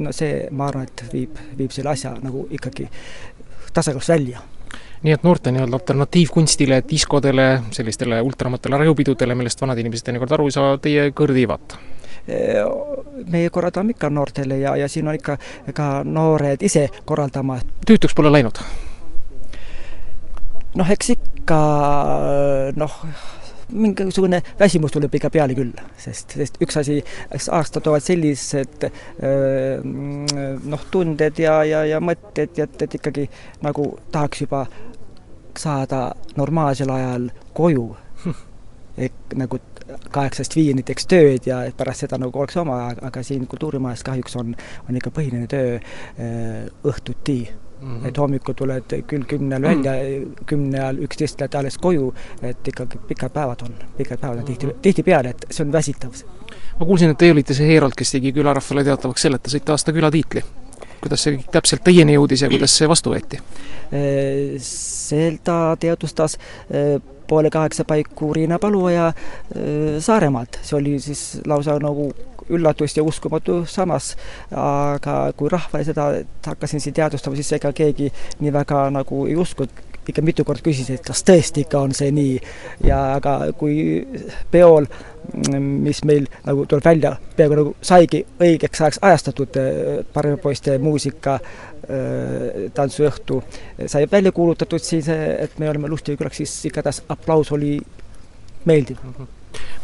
no 0.00 0.12
see, 0.14 0.48
ma 0.50 0.68
arvan, 0.70 0.88
et 0.88 1.06
viib, 1.12 1.38
viib 1.58 1.74
selle 1.74 1.94
asja 1.94 2.16
nagu 2.22 2.48
ikkagi 2.54 2.88
tasakaalust 3.74 4.12
välja 4.14 4.42
nii 5.04 5.12
et 5.12 5.24
noorte 5.26 5.52
nii-öelda 5.52 5.76
alternatiivkunstile, 5.76 6.78
diskodele, 6.88 7.48
sellistele 7.76 8.22
ultramatele 8.24 8.78
rajupidudele, 8.80 9.34
millest 9.36 9.60
vanad 9.60 9.78
inimesed 9.82 10.06
teinekord 10.06 10.32
aru 10.32 10.46
ei 10.48 10.54
saa, 10.54 10.78
teie 10.80 11.10
kõrd 11.12 11.36
viivata? 11.36 11.80
Äh, 12.24 12.64
meie 13.28 13.50
korraldame 13.52 13.92
ikka 13.92 14.08
noortele 14.10 14.56
ja, 14.62 14.76
ja 14.80 14.88
siin 14.88 15.08
on 15.08 15.18
ikka 15.18 15.36
ka 15.76 15.88
noored 16.08 16.64
ise 16.64 16.86
korraldama. 17.04 17.58
tüütuks 17.84 18.16
pole 18.16 18.32
läinud? 18.32 18.62
Noh, 20.78 20.90
eks 20.90 21.14
ikka 21.14 21.58
noh, 22.76 23.00
mingisugune 23.74 24.40
väsimus 24.60 24.92
tuleb 24.94 25.14
ikka 25.18 25.30
peale 25.34 25.56
küll, 25.56 25.72
sest, 26.00 26.36
sest 26.36 26.58
üks 26.64 26.78
asi, 26.80 26.98
eks 27.34 27.48
aastad 27.54 27.84
toovad 27.86 28.04
sellised 28.04 28.88
noh, 30.70 30.88
tunded 30.92 31.40
ja, 31.40 31.60
ja, 31.68 31.84
ja 31.88 32.00
mõtted, 32.04 32.58
et, 32.60 32.82
et 32.86 32.98
ikkagi 33.00 33.28
nagu 33.64 33.88
tahaks 34.14 34.44
juba 34.44 34.64
saada 35.58 36.08
normaalsel 36.36 36.90
ajal 36.90 37.30
koju. 37.54 37.86
Ehk 38.94 39.34
nagu 39.34 39.58
kaheksast 40.14 40.54
viie 40.56 40.74
näiteks 40.78 41.08
tööd 41.10 41.46
ja 41.48 41.64
pärast 41.76 42.04
seda 42.04 42.18
nagu 42.20 42.38
oleks 42.38 42.56
oma, 42.60 42.78
aga 42.94 43.22
siin 43.26 43.46
kultuurimajas 43.50 44.04
kahjuks 44.06 44.36
on, 44.40 44.54
on 44.88 44.98
ikka 45.00 45.10
põhiline 45.14 45.48
töö 45.50 45.80
õhtuti 46.86 47.38
mm. 47.84 48.00
-hmm. 48.00 48.08
et 48.08 48.18
hommikul 48.18 48.54
tuled 48.54 48.96
küll 49.06 49.24
kümnel 49.28 49.62
välja 49.62 49.92
mm, 49.92 50.24
-hmm. 50.24 50.44
kümne 50.46 50.80
ajal, 50.80 50.98
üksteist 50.98 51.40
lähed 51.40 51.54
alles 51.54 51.78
koju, 51.78 52.14
et 52.42 52.68
ikkagi 52.68 52.98
pikad 53.08 53.30
päevad 53.30 53.62
on, 53.62 53.74
pikad 53.96 54.18
päevad 54.18 54.38
on 54.38 54.44
tihti, 54.44 54.66
mhm. 54.66 54.80
tihtipeale, 54.82 55.28
et 55.28 55.46
see 55.50 55.66
on 55.66 55.72
väsitav. 55.72 56.10
ma 56.80 56.86
kuulsin, 56.86 57.10
et 57.10 57.18
teie 57.18 57.32
olite 57.32 57.54
see 57.54 57.68
Heerold, 57.68 57.92
kes 57.96 58.12
tegi 58.12 58.32
külarahvale 58.32 58.84
teatavaks 58.84 59.22
selle, 59.22 59.36
et 59.36 59.42
te 59.42 59.50
saite 59.50 59.72
aasta 59.72 59.92
külatiitli. 59.92 60.44
kuidas 61.00 61.22
see 61.22 61.40
täpselt 61.52 61.84
teieni 61.84 62.14
jõudis 62.14 62.42
ja 62.42 62.48
kuidas 62.48 62.78
see 62.78 62.88
vastu 62.88 63.12
võeti? 63.12 63.40
seda 64.58 65.76
teadvustas 65.80 66.38
poole 67.26 67.50
kaheksa 67.50 67.84
paiku 67.84 68.32
Riina 68.34 68.58
Paluoja 68.58 69.12
Saaremaalt, 70.00 70.58
see 70.62 70.76
oli 70.76 70.98
siis 71.00 71.40
lausa 71.46 71.78
nagu 71.78 72.12
üllatus 72.50 72.96
ja 72.96 73.04
uskumatu 73.04 73.62
samas, 73.70 74.14
aga 74.50 75.32
kui 75.36 75.48
rahvale 75.52 75.86
seda 75.86 76.10
hakkasin 76.46 76.82
siin 76.82 76.94
teadvustama, 76.94 77.36
siis 77.38 77.52
ega 77.58 77.72
keegi 77.72 78.10
nii 78.40 78.52
väga 78.54 78.86
nagu 78.94 79.24
ei 79.30 79.36
uskunud, 79.40 79.82
ikka 80.08 80.22
mitu 80.22 80.44
korda 80.44 80.60
küsis, 80.64 80.90
et 80.92 81.04
kas 81.04 81.24
tõesti 81.24 81.64
ikka 81.64 81.80
on 81.80 81.94
see 81.96 82.10
nii. 82.12 82.38
Ja 82.84 82.98
aga 83.16 83.38
kui 83.56 84.04
peol, 84.52 84.88
mis 85.56 86.02
meil 86.04 86.26
nagu 86.44 86.66
tuleb 86.68 86.84
välja, 86.84 87.14
peaaegu 87.36 87.60
nagu 87.60 87.76
saigi 87.80 88.24
õigeks 88.36 88.84
ajaks 88.84 89.00
ajastatud 89.02 89.60
parvepoiste 90.12 90.76
muusika 90.82 91.38
tantsuõhtu 92.74 93.42
sai 93.86 94.06
välja 94.12 94.32
kuulutatud, 94.32 94.80
siis 94.84 95.08
et 95.12 95.58
me 95.60 95.68
oleme 95.68 95.88
Lustivi 95.92 96.20
külaks, 96.20 96.42
siis 96.42 96.58
igatahes 96.70 97.02
aplaus 97.12 97.52
oli 97.52 97.78
meeldiv. 98.64 99.00
Mm. 99.02 99.16
-hmm 99.18 99.33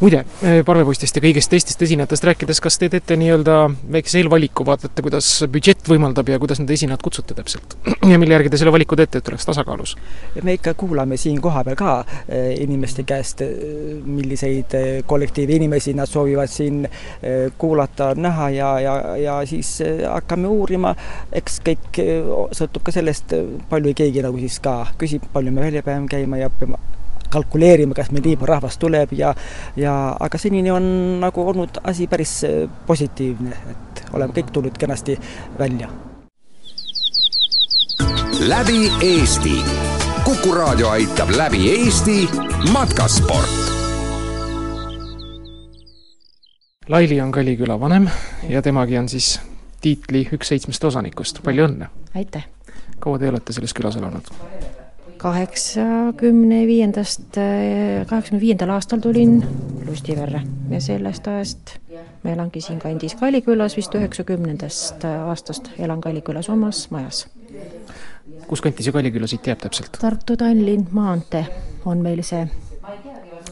muide, 0.01 0.25
eh, 0.43 0.61
parvepoistest 0.67 1.17
ja 1.17 1.23
kõigist 1.25 1.51
teistest 1.53 1.83
esinejatest 1.85 2.25
rääkides, 2.25 2.61
kas 2.65 2.79
te 2.81 2.89
teete 2.93 3.17
nii-öelda 3.21 3.57
väikese 3.93 4.21
eelvaliku, 4.23 4.65
vaatate, 4.67 5.05
kuidas 5.05 5.29
budžett 5.53 5.89
võimaldab 5.91 6.29
ja 6.33 6.39
kuidas 6.41 6.61
need 6.63 6.73
esinejad 6.77 7.03
kutsute 7.05 7.37
täpselt? 7.37 7.77
ja 8.13 8.19
mille 8.21 8.37
järgi 8.37 8.53
te 8.53 8.61
selle 8.61 8.73
valiku 8.75 8.99
teete, 8.99 9.21
et 9.21 9.33
oleks 9.33 9.49
tasakaalus? 9.49 9.97
me 10.43 10.57
ikka 10.57 10.75
kuulame 10.81 11.19
siin 11.21 11.41
kohapeal 11.43 11.79
ka 11.81 11.97
eh, 12.29 12.55
inimeste 12.63 13.05
käest, 13.09 13.45
eh, 13.45 13.51
milliseid 14.05 14.77
kollektiivi 15.07 15.59
inimesi 15.61 15.95
nad 15.97 16.09
soovivad 16.09 16.51
siin 16.51 16.87
kuulata, 17.59 18.13
näha 18.15 18.51
ja, 18.55 18.71
ja, 18.81 18.95
ja 19.17 19.35
siis 19.47 19.79
hakkame 20.09 20.49
uurima, 20.49 20.95
eks 21.37 21.61
kõik 21.67 22.01
sõltub 22.57 22.87
ka 22.87 22.95
sellest, 22.95 23.35
palju 23.71 23.95
keegi 23.97 24.25
nagu 24.25 24.41
siis 24.41 24.61
ka 24.65 24.79
küsib, 25.01 25.27
palju 25.35 25.53
me 25.53 25.67
välja 25.67 25.85
peame 25.87 26.09
käima 26.11 26.41
ja 26.41 26.51
peame 26.51 26.81
kalkuleerima, 27.31 27.95
kas 27.95 28.11
meil 28.11 28.25
nii 28.27 28.37
palju 28.37 28.51
rahvast 28.51 28.81
tuleb 28.83 29.15
ja, 29.19 29.33
ja 29.77 29.95
aga 30.21 30.39
senini 30.39 30.71
on 30.75 30.85
nagu 31.23 31.47
olnud 31.53 31.81
asi 31.85 32.07
päris 32.11 32.41
äh, 32.45 32.69
positiivne, 32.87 33.57
et 33.71 34.05
oleme 34.13 34.35
kõik 34.37 34.53
tulnud 34.53 34.79
kenasti 34.79 35.19
välja. 35.59 35.91
läbi 38.41 38.91
Eesti. 39.03 39.57
kuku 40.25 40.55
raadio 40.55 40.89
aitab 40.89 41.31
läbi 41.37 41.69
Eesti 41.71 42.29
matkasport. 42.73 43.71
Laili 46.89 47.21
on 47.21 47.33
Kaliküla 47.33 47.81
vanem 47.81 48.09
ja 48.49 48.63
temagi 48.63 48.99
on 48.99 49.09
siis 49.09 49.41
tiitli 49.81 50.27
üks 50.33 50.49
seitsmest 50.49 50.85
osanikust, 50.85 51.43
palju 51.45 51.69
õnne! 51.69 51.91
aitäh! 52.15 52.49
kaua 52.99 53.19
te 53.19 53.31
olete 53.31 53.53
selles 53.57 53.75
külas 53.77 53.97
elanud? 53.97 54.27
Kaheksakümne 55.21 56.63
viiendast, 56.67 57.37
kaheksakümne 58.09 58.41
viiendal 58.41 58.73
aastal 58.77 59.03
tulin 59.05 59.41
Lustiverre 59.87 60.43
ja 60.71 60.81
sellest 60.81 61.29
ajast 61.29 61.77
ma 62.25 62.33
elangi 62.33 62.61
siinkandis 62.65 63.15
Kalikülas 63.21 63.77
vist 63.77 63.95
üheksakümnendast 63.97 65.05
aastast 65.09 65.71
elan 65.79 66.01
Kalikülas 66.01 66.49
omas 66.49 66.87
majas. 66.91 67.27
kus 68.49 68.61
kanti 68.61 68.83
see 68.83 68.93
Kaliküla 68.93 69.27
siit 69.31 69.47
jääb 69.47 69.61
täpselt? 69.63 69.99
Tartu-Tallinn 70.01 70.89
maantee 70.97 71.45
on 71.85 72.01
meil 72.03 72.23
see, 72.27 72.47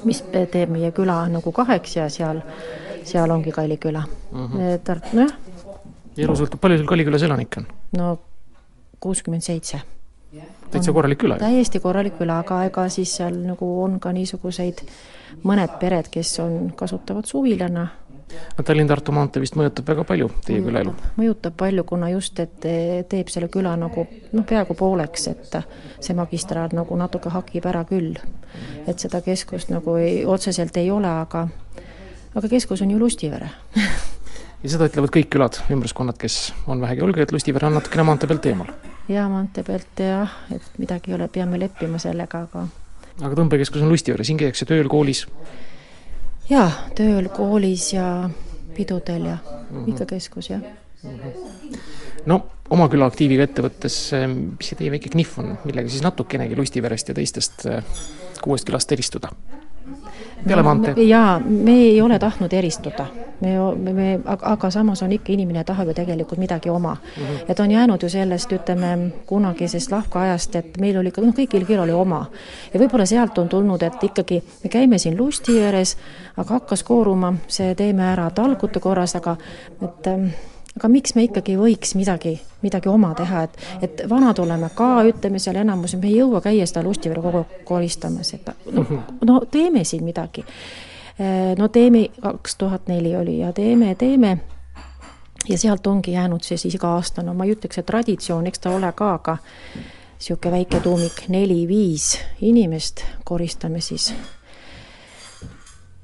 mis 0.04 0.22
teeb 0.32 0.72
meie 0.72 0.90
küla 0.92 1.20
nagu 1.32 1.52
kaheks 1.52 1.96
ja 1.96 2.08
seal, 2.12 2.40
seal 3.04 3.30
ongi 3.30 3.52
Kaliküla 3.52 4.02
mm. 4.06 4.46
-hmm. 4.46 4.80
Tart-, 4.84 5.12
nojah. 5.12 5.36
elu 6.16 6.40
sõltub, 6.40 6.60
palju 6.60 6.80
seal 6.80 6.88
Kalikülas 6.88 7.22
elanikke 7.22 7.60
on? 7.60 7.70
no 7.92 8.18
kuuskümmend 9.00 9.42
seitse 9.42 9.80
täitsa 10.70 10.92
korralik 10.92 11.18
küla. 11.18 11.38
täiesti 11.40 11.80
korralik 11.80 12.18
küla, 12.18 12.42
aga 12.44 12.64
ega 12.68 12.88
siis 12.92 13.14
seal 13.20 13.38
nagu 13.46 13.68
on 13.84 13.96
ka 14.00 14.12
niisuguseid 14.12 14.82
mõned 15.48 15.78
pered, 15.80 16.10
kes 16.12 16.34
on, 16.44 16.58
kasutavad 16.76 17.28
suvilana. 17.28 17.86
no 18.28 18.64
Tallinn-Tartu 18.64 19.12
maantee 19.16 19.40
vist 19.40 19.56
mõjutab 19.56 19.88
väga 19.88 20.04
palju 20.08 20.28
teie 20.44 20.60
küla 20.64 20.82
elu? 20.84 20.92
mõjutab 21.16 21.56
palju, 21.56 21.84
kuna 21.88 22.10
just, 22.12 22.40
et 22.44 22.68
teeb 23.08 23.32
selle 23.32 23.48
küla 23.52 23.72
nagu 23.80 24.04
noh, 24.32 24.44
peaaegu 24.44 24.76
pooleks, 24.76 25.28
et 25.32 25.56
see 26.00 26.16
magistraal 26.18 26.76
nagu 26.76 27.00
natuke 27.00 27.32
hakib 27.32 27.70
ära 27.70 27.84
küll. 27.88 28.18
et 28.86 28.98
seda 28.98 29.22
keskust 29.24 29.72
nagu 29.72 29.96
ei, 29.96 30.24
otseselt 30.26 30.76
ei 30.76 30.90
ole, 30.90 31.08
aga 31.08 31.48
aga 32.34 32.52
keskus 32.52 32.84
on 32.84 32.92
ju 32.92 33.00
Lustivere 33.00 33.48
ja 34.62 34.68
seda 34.68 34.92
ütlevad 34.92 35.14
kõik 35.14 35.32
külad, 35.32 35.62
ümbruskonnad, 35.72 36.20
kes 36.20 36.52
on 36.66 36.84
vähegi 36.84 37.04
julged, 37.06 37.24
et 37.24 37.32
Lustivere 37.32 37.72
on 37.72 37.78
natukene 37.80 38.04
maantee 38.04 38.28
pealt 38.28 38.52
eemal 38.52 38.76
ja 39.08 39.28
maantee 39.28 39.64
pealt 39.64 40.02
jah, 40.02 40.34
et 40.54 40.78
midagi 40.78 41.12
ei 41.12 41.16
ole, 41.18 41.28
peame 41.32 41.60
leppima 41.60 41.98
sellega, 42.02 42.44
aga 42.48 42.66
aga 43.22 43.38
tõmbekeskus 43.40 43.82
on 43.82 43.92
Lusti 43.92 44.12
juures, 44.12 44.28
siin 44.28 44.38
käiakse 44.40 44.68
tööl, 44.68 44.88
koolis? 44.90 45.24
jaa, 46.50 46.68
tööl, 46.98 47.30
koolis 47.34 47.92
ja 47.94 48.28
pidudel 48.76 49.32
ja 49.32 49.38
mm 49.38 49.66
-hmm. 49.70 49.88
ikka 49.94 50.06
keskus, 50.14 50.50
jah 50.50 50.60
mm. 50.60 51.10
-hmm. 51.10 51.78
no 52.26 52.40
oma 52.70 52.88
küla 52.88 53.06
aktiiviga 53.06 53.48
ettevõttes, 53.48 53.96
mis 54.28 54.68
see 54.68 54.78
teie 54.78 54.90
väike 54.90 55.08
knihv 55.14 55.38
on, 55.38 55.58
millega 55.64 55.88
siis 55.88 56.02
natukenegi 56.02 56.56
Lustiverest 56.56 57.08
ja 57.08 57.14
teistest 57.14 57.66
äh, 57.66 57.84
kuuest 58.42 58.66
külast 58.68 58.92
eristuda? 58.92 59.32
Peale 60.46 60.62
maantee? 60.62 60.94
jaa, 61.04 61.40
me 61.40 61.72
ei 61.72 62.00
ole 62.02 62.18
tahtnud 62.18 62.52
eristuda. 62.52 63.06
me, 63.40 63.48
me, 63.76 63.92
me, 63.92 64.20
aga 64.26 64.70
samas 64.70 65.02
on 65.02 65.12
ikka, 65.12 65.32
inimene 65.32 65.64
tahab 65.64 65.88
ju 65.88 65.94
tegelikult 65.94 66.40
midagi 66.40 66.70
oma 66.70 66.94
mm. 66.94 67.22
-hmm. 67.22 67.44
et 67.48 67.60
on 67.60 67.70
jäänud 67.70 68.02
ju 68.02 68.08
sellest, 68.08 68.52
ütleme, 68.52 69.10
kunagisest 69.26 69.92
lahkaajast, 69.92 70.56
et 70.56 70.78
meil 70.80 70.98
oli 70.98 71.08
ikka, 71.08 71.22
noh, 71.22 71.34
kõigil 71.34 71.66
küll 71.66 71.80
oli 71.80 71.92
oma. 71.92 72.26
ja 72.74 72.80
võib-olla 72.80 73.06
sealt 73.06 73.38
on 73.38 73.48
tulnud, 73.48 73.82
et 73.82 74.04
ikkagi 74.04 74.42
me 74.64 74.70
käime 74.70 74.98
siin 74.98 75.16
lusti 75.18 75.62
ääres, 75.62 75.96
aga 76.36 76.54
hakkas 76.54 76.82
kooruma 76.82 77.34
see 77.46 77.74
Teeme 77.74 78.02
ära 78.02 78.30
talgute 78.30 78.80
korras, 78.80 79.16
aga 79.16 79.36
et 79.82 80.06
aga 80.78 80.88
miks 80.88 81.14
me 81.16 81.24
ikkagi 81.26 81.56
ei 81.56 81.58
võiks 81.60 81.96
midagi, 81.98 82.36
midagi 82.62 82.90
oma 82.90 83.10
teha, 83.18 83.42
et, 83.48 83.56
et 83.82 84.02
vanad 84.10 84.38
oleme 84.38 84.70
ka, 84.78 84.90
ütleme 85.08 85.40
seal 85.42 85.58
enamus, 85.58 85.96
me 85.98 86.06
ei 86.10 86.20
jõua 86.20 86.42
käia 86.44 86.66
seda 86.70 86.84
Lustivere 86.86 87.22
kogu 87.24 87.42
aeg 87.42 87.64
koristamas, 87.66 88.30
et 88.36 88.52
no, 88.72 88.84
no 89.26 89.40
teeme 89.50 89.82
siin 89.84 90.04
midagi. 90.06 90.44
no 91.58 91.68
teeme, 91.74 92.06
kaks 92.22 92.56
tuhat 92.56 92.86
neli 92.86 93.16
oli 93.16 93.40
ja 93.40 93.52
teeme, 93.52 93.94
teeme 93.98 94.38
ja 95.48 95.58
sealt 95.58 95.86
ongi 95.86 96.12
jäänud 96.12 96.46
see 96.46 96.56
siis 96.56 96.74
iga 96.78 96.94
aasta, 96.94 97.22
no 97.22 97.34
ma 97.34 97.44
ei 97.44 97.56
ütleks, 97.56 97.80
et 97.80 97.86
traditsioon, 97.86 98.46
eks 98.46 98.62
ta 98.62 98.70
ole 98.70 98.92
ka, 98.94 99.12
aga 99.18 99.38
niisugune 100.18 100.52
väike 100.52 100.80
tuumik, 100.80 101.22
neli-viis 101.28 102.18
inimest 102.40 103.04
koristame 103.24 103.80
siis. 103.80 104.12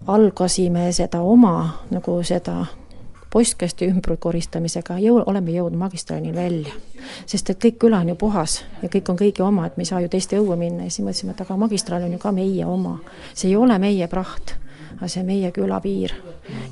algasime 0.07 0.93
seda 0.93 1.21
oma 1.21 1.85
nagu 1.91 2.23
seda 2.23 2.67
postkasti 3.35 3.88
ümberkoristamisega 3.90 5.01
jõu-, 5.03 5.23
oleme 5.27 5.55
jõudnud 5.57 5.79
magistraalini 5.79 6.35
välja. 6.35 6.75
sest 7.27 7.51
et 7.51 7.59
kõik 7.64 7.81
küla 7.83 7.99
on 8.01 8.12
ju 8.12 8.14
puhas 8.16 8.61
ja 8.83 8.88
kõik 8.88 9.11
on 9.11 9.18
kõigi 9.18 9.42
oma, 9.42 9.66
et 9.66 9.77
me 9.77 9.83
ei 9.83 9.90
saa 9.90 10.01
ju 10.01 10.09
teiste 10.09 10.38
õue 10.38 10.57
minna 10.57 10.87
ja 10.87 10.90
siis 10.90 11.05
mõtlesime, 11.05 11.35
et 11.35 11.40
aga 11.42 11.57
magistraal 11.59 12.07
on 12.07 12.14
ju 12.14 12.20
ka 12.23 12.33
meie 12.33 12.66
oma. 12.66 12.99
see 13.35 13.51
ei 13.51 13.57
ole 13.57 13.79
meie 13.79 14.09
praht, 14.09 14.55
aga 14.96 15.09
see 15.09 15.20
on 15.22 15.26
meie 15.26 15.50
küla 15.52 15.80
piir. 15.80 16.14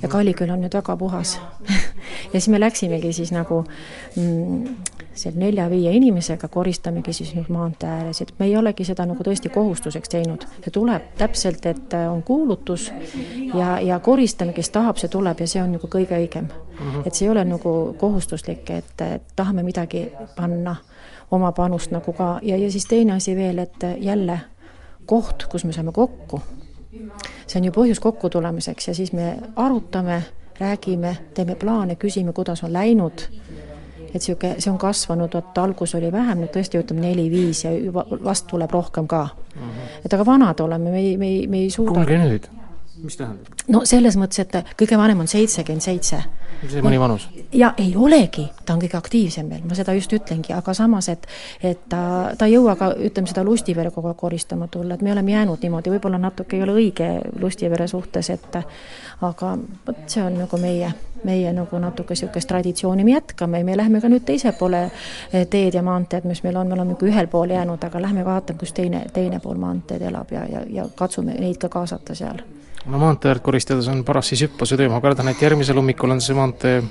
ja 0.02 0.08
Kaliküla 0.08 0.54
on 0.54 0.64
nüüd 0.64 0.74
väga 0.74 0.96
puhas 0.96 1.38
ja 2.32 2.40
siis 2.40 2.48
me 2.48 2.61
läksimegi 2.61 3.12
siis 3.12 3.32
nagu 3.32 3.64
mm, 4.16 4.76
seal 5.14 5.37
nelja-viie 5.37 5.92
inimesega 5.96 6.48
koristamegi 6.48 7.12
siis 7.12 7.32
nüüd 7.37 7.50
maantee 7.52 7.90
ääres, 7.90 8.22
et 8.24 8.32
me 8.38 8.46
ei 8.48 8.56
olegi 8.56 8.85
seda 8.88 9.04
nagu 9.08 9.24
tõesti 9.24 9.52
kohustuseks 9.52 10.12
teinud. 10.12 10.46
see 10.64 10.72
tuleb 10.72 11.12
täpselt, 11.18 11.66
et 11.66 11.96
äh, 11.96 12.06
on 12.12 12.22
kuulutus 12.22 12.90
ja, 13.54 13.78
ja 13.80 13.98
koristame, 14.00 14.52
kes 14.52 14.70
tahab, 14.70 15.00
see 15.00 15.12
tuleb 15.12 15.40
ja 15.40 15.48
see 15.48 15.62
on 15.62 15.76
nagu 15.76 15.88
kõige 15.88 16.16
õigem 16.16 16.48
mm. 16.48 16.78
-hmm. 16.78 17.06
et 17.06 17.14
see 17.14 17.26
ei 17.26 17.35
ole 17.35 17.44
nagu 17.44 17.74
kohustuslik, 17.98 18.70
et, 18.70 18.94
et 19.00 19.37
tahame 19.37 19.62
midagi 19.62 20.08
panna, 20.37 20.76
oma 21.30 21.52
panust 21.52 21.90
nagu 21.90 22.12
ka 22.12 22.38
ja, 22.42 22.56
ja 22.56 22.70
siis 22.70 22.87
teine 22.87 23.12
asi 23.12 23.37
veel, 23.37 23.58
et 23.58 23.85
jälle 24.00 24.40
koht, 25.06 25.46
kus 25.50 25.64
me 25.64 25.72
saame 25.72 25.92
kokku, 25.92 26.40
see 27.46 27.61
on 27.61 27.64
ju 27.64 27.72
põhjus 27.72 28.00
kokkutulemiseks 28.00 28.88
ja 28.88 28.94
siis 28.94 29.12
me 29.12 29.37
arutame, 29.57 30.22
räägime, 30.61 31.16
teeme 31.35 31.55
plaane, 31.55 31.96
küsime, 31.96 32.33
kuidas 32.33 32.62
on 32.64 32.72
läinud 32.72 33.28
et 34.12 34.20
niisugune, 34.20 34.61
see 34.61 34.70
on 34.70 34.78
kasvanud, 34.78 35.33
vot 35.35 35.59
algus 35.59 35.94
oli 35.96 36.11
vähem, 36.12 36.42
nüüd 36.44 36.52
tõesti 36.52 36.81
ütleme 36.81 37.07
neli-viis 37.07 37.64
ja 37.64 37.72
juba 37.72 38.05
vast 38.24 38.46
tuleb 38.50 38.70
rohkem 38.70 39.07
ka. 39.09 39.28
-hmm. 39.55 39.87
et 40.05 40.12
aga 40.12 40.26
vanad 40.26 40.61
oleme, 40.61 40.90
me 40.90 41.00
ei, 41.00 41.16
me 41.16 41.26
ei, 41.26 41.46
me 41.46 41.59
ei 41.59 41.70
suuda. 41.70 41.94
kuulge 41.94 42.18
nüüd, 42.18 42.48
mis 43.03 43.17
tähendab? 43.17 43.53
no 43.69 43.83
selles 43.88 44.17
mõttes, 44.21 44.43
et 44.43 44.75
kõige 44.79 44.99
vanem 44.99 45.21
on 45.25 45.31
seitsekümmend 45.31 45.85
seitse. 45.85 46.23
see 46.69 46.83
mõni 46.85 47.01
vanus? 47.01 47.29
ja 47.53 47.73
ei 47.79 47.95
olegi, 47.97 48.49
ta 48.65 48.77
on 48.77 48.83
kõige 48.83 48.99
aktiivsem 48.99 49.51
veel, 49.51 49.62
ma 49.69 49.79
seda 49.79 49.95
just 49.99 50.12
ütlengi, 50.12 50.55
aga 50.57 50.75
samas, 50.75 51.09
et 51.12 51.27
et 51.62 51.87
ta, 51.88 52.03
ta 52.38 52.49
ei 52.49 52.57
jõua 52.57 52.77
ka, 52.81 52.93
ütleme, 52.99 53.31
seda 53.31 53.45
Lustivere 53.45 53.91
kogu 53.91 54.12
aeg 54.12 54.21
koristama 54.21 54.69
tulla, 54.69 54.95
et 54.95 55.03
me 55.03 55.12
oleme 55.12 55.33
jäänud 55.33 55.62
niimoodi, 55.62 55.95
võib-olla 55.97 56.21
natuke 56.23 56.57
ei 56.57 56.67
ole 56.67 56.77
õige 56.79 57.15
Lustivere 57.41 57.88
suhtes, 57.88 58.31
et 58.31 58.61
aga 59.23 59.57
vot 59.87 60.05
see 60.07 60.23
on 60.23 60.38
nagu 60.45 60.61
meie 60.61 60.93
meie 61.25 61.53
nagu 61.53 61.79
natuke 61.79 62.17
niisugust 62.17 62.49
traditsiooni 62.49 63.05
me 63.05 63.12
jätkame 63.12 63.59
ja 63.59 63.65
me 63.65 63.77
lähme 63.77 64.01
ka 64.01 64.11
nüüd 64.11 64.25
teise 64.27 64.53
poole 64.59 64.83
eh, 64.85 65.47
teed 65.51 65.75
ja 65.75 65.83
maanteed, 65.83 66.27
mis 66.29 66.43
meil 66.43 66.57
on, 66.57 66.67
me 66.67 66.75
oleme 66.75 66.95
nagu 66.95 67.07
ühel 67.07 67.29
pool 67.31 67.55
jäänud, 67.55 67.85
aga 67.85 68.03
lähme 68.03 68.25
vaatame, 68.25 68.59
kus 68.59 68.73
teine, 68.73 69.05
teine 69.12 69.41
pool 69.41 69.61
maanteed 69.62 70.03
elab 70.03 70.33
ja, 70.33 70.45
ja, 70.51 70.65
ja 70.69 70.88
katsume 70.97 71.37
neid 71.38 71.61
ka 71.62 71.71
kaasata 71.73 72.15
seal. 72.19 72.43
No 72.87 72.99
maantee 72.99 73.31
äärt 73.31 73.42
koristades 73.42 73.88
on 73.88 74.05
paras 74.05 74.33
siis 74.33 74.42
hüppase 74.47 74.77
töö, 74.77 74.90
ma 74.90 75.01
kardan, 75.01 75.29
et 75.29 75.42
järgmisel 75.42 75.79
hommikul 75.79 76.11
on 76.11 76.21
see 76.21 76.37
maantee 76.37 76.83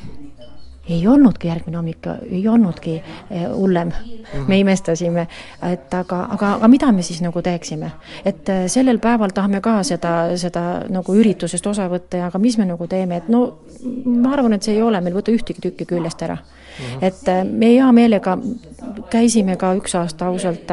ei 0.90 1.08
olnudki 1.08 1.48
järgmine 1.48 1.78
hommik, 1.78 2.08
ei 2.30 2.48
olnudki 2.48 2.96
eh, 3.32 3.50
hullem 3.56 3.88
mm. 3.88 3.94
-hmm. 3.94 4.48
me 4.48 4.60
imestasime, 4.60 5.28
et 5.72 5.94
aga, 5.94 6.28
aga, 6.30 6.54
aga 6.54 6.68
mida 6.68 6.92
me 6.92 7.02
siis 7.02 7.22
nagu 7.22 7.42
teeksime? 7.42 7.92
et 8.26 8.50
eh, 8.50 8.68
sellel 8.68 9.00
päeval 9.00 9.30
tahame 9.30 9.62
ka 9.62 9.84
seda, 9.84 10.38
seda 10.38 10.84
nagu 10.90 11.16
üritusest 11.16 11.68
osa 11.68 11.88
võtta 11.90 12.18
ja 12.18 12.26
aga 12.26 12.40
mis 12.40 12.58
me 12.58 12.66
nagu 12.66 12.88
teeme, 12.88 13.18
et 13.18 13.30
no 13.30 13.60
ma 14.06 14.34
arvan, 14.34 14.54
et 14.54 14.64
see 14.64 14.76
ei 14.76 14.82
ole 14.82 15.02
meil 15.02 15.16
võtta 15.16 15.32
ühtegi 15.32 15.62
tükki 15.62 15.86
küljest 15.86 16.22
ära 16.22 16.36
mm. 16.36 16.86
-hmm. 16.86 17.06
et 17.06 17.28
eh, 17.28 17.44
me 17.44 17.74
hea 17.74 17.92
meelega 17.92 18.38
käisime 19.10 19.58
ka 19.58 19.76
üks 19.76 19.96
aasta 19.96 20.26
ausalt, 20.26 20.72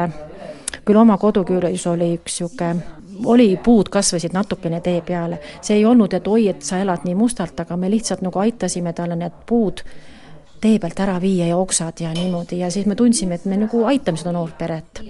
küll 0.85 0.97
oma 0.97 1.17
kodukülas 1.17 1.87
oli 1.87 2.15
üks 2.15 2.41
niisugune 2.41 2.98
oli, 3.25 3.57
puud 3.63 3.89
kasvasid 3.89 4.33
natukene 4.33 4.81
tee 4.81 5.01
peale. 5.01 5.39
see 5.61 5.77
ei 5.77 5.85
olnud, 5.85 6.13
et 6.13 6.27
oi, 6.27 6.47
et 6.47 6.61
sa 6.61 6.79
elad 6.79 7.03
nii 7.03 7.15
mustalt, 7.15 7.59
aga 7.59 7.77
me 7.77 7.89
lihtsalt 7.89 8.21
nagu 8.21 8.39
aitasime 8.39 8.93
talle 8.93 9.15
need 9.15 9.43
puud 9.45 9.83
tee 10.61 10.79
pealt 10.79 10.99
ära 10.99 11.19
viia 11.21 11.47
ja 11.47 11.57
oksad 11.57 12.01
ja 12.03 12.13
niimoodi 12.13 12.59
ja 12.59 12.71
siis 12.71 12.85
me 12.85 12.95
tundsime, 12.95 13.35
et 13.35 13.45
me 13.45 13.57
nagu 13.57 13.83
aitame 13.87 14.19
seda 14.19 14.33
noort 14.35 14.57
peret. 14.57 15.03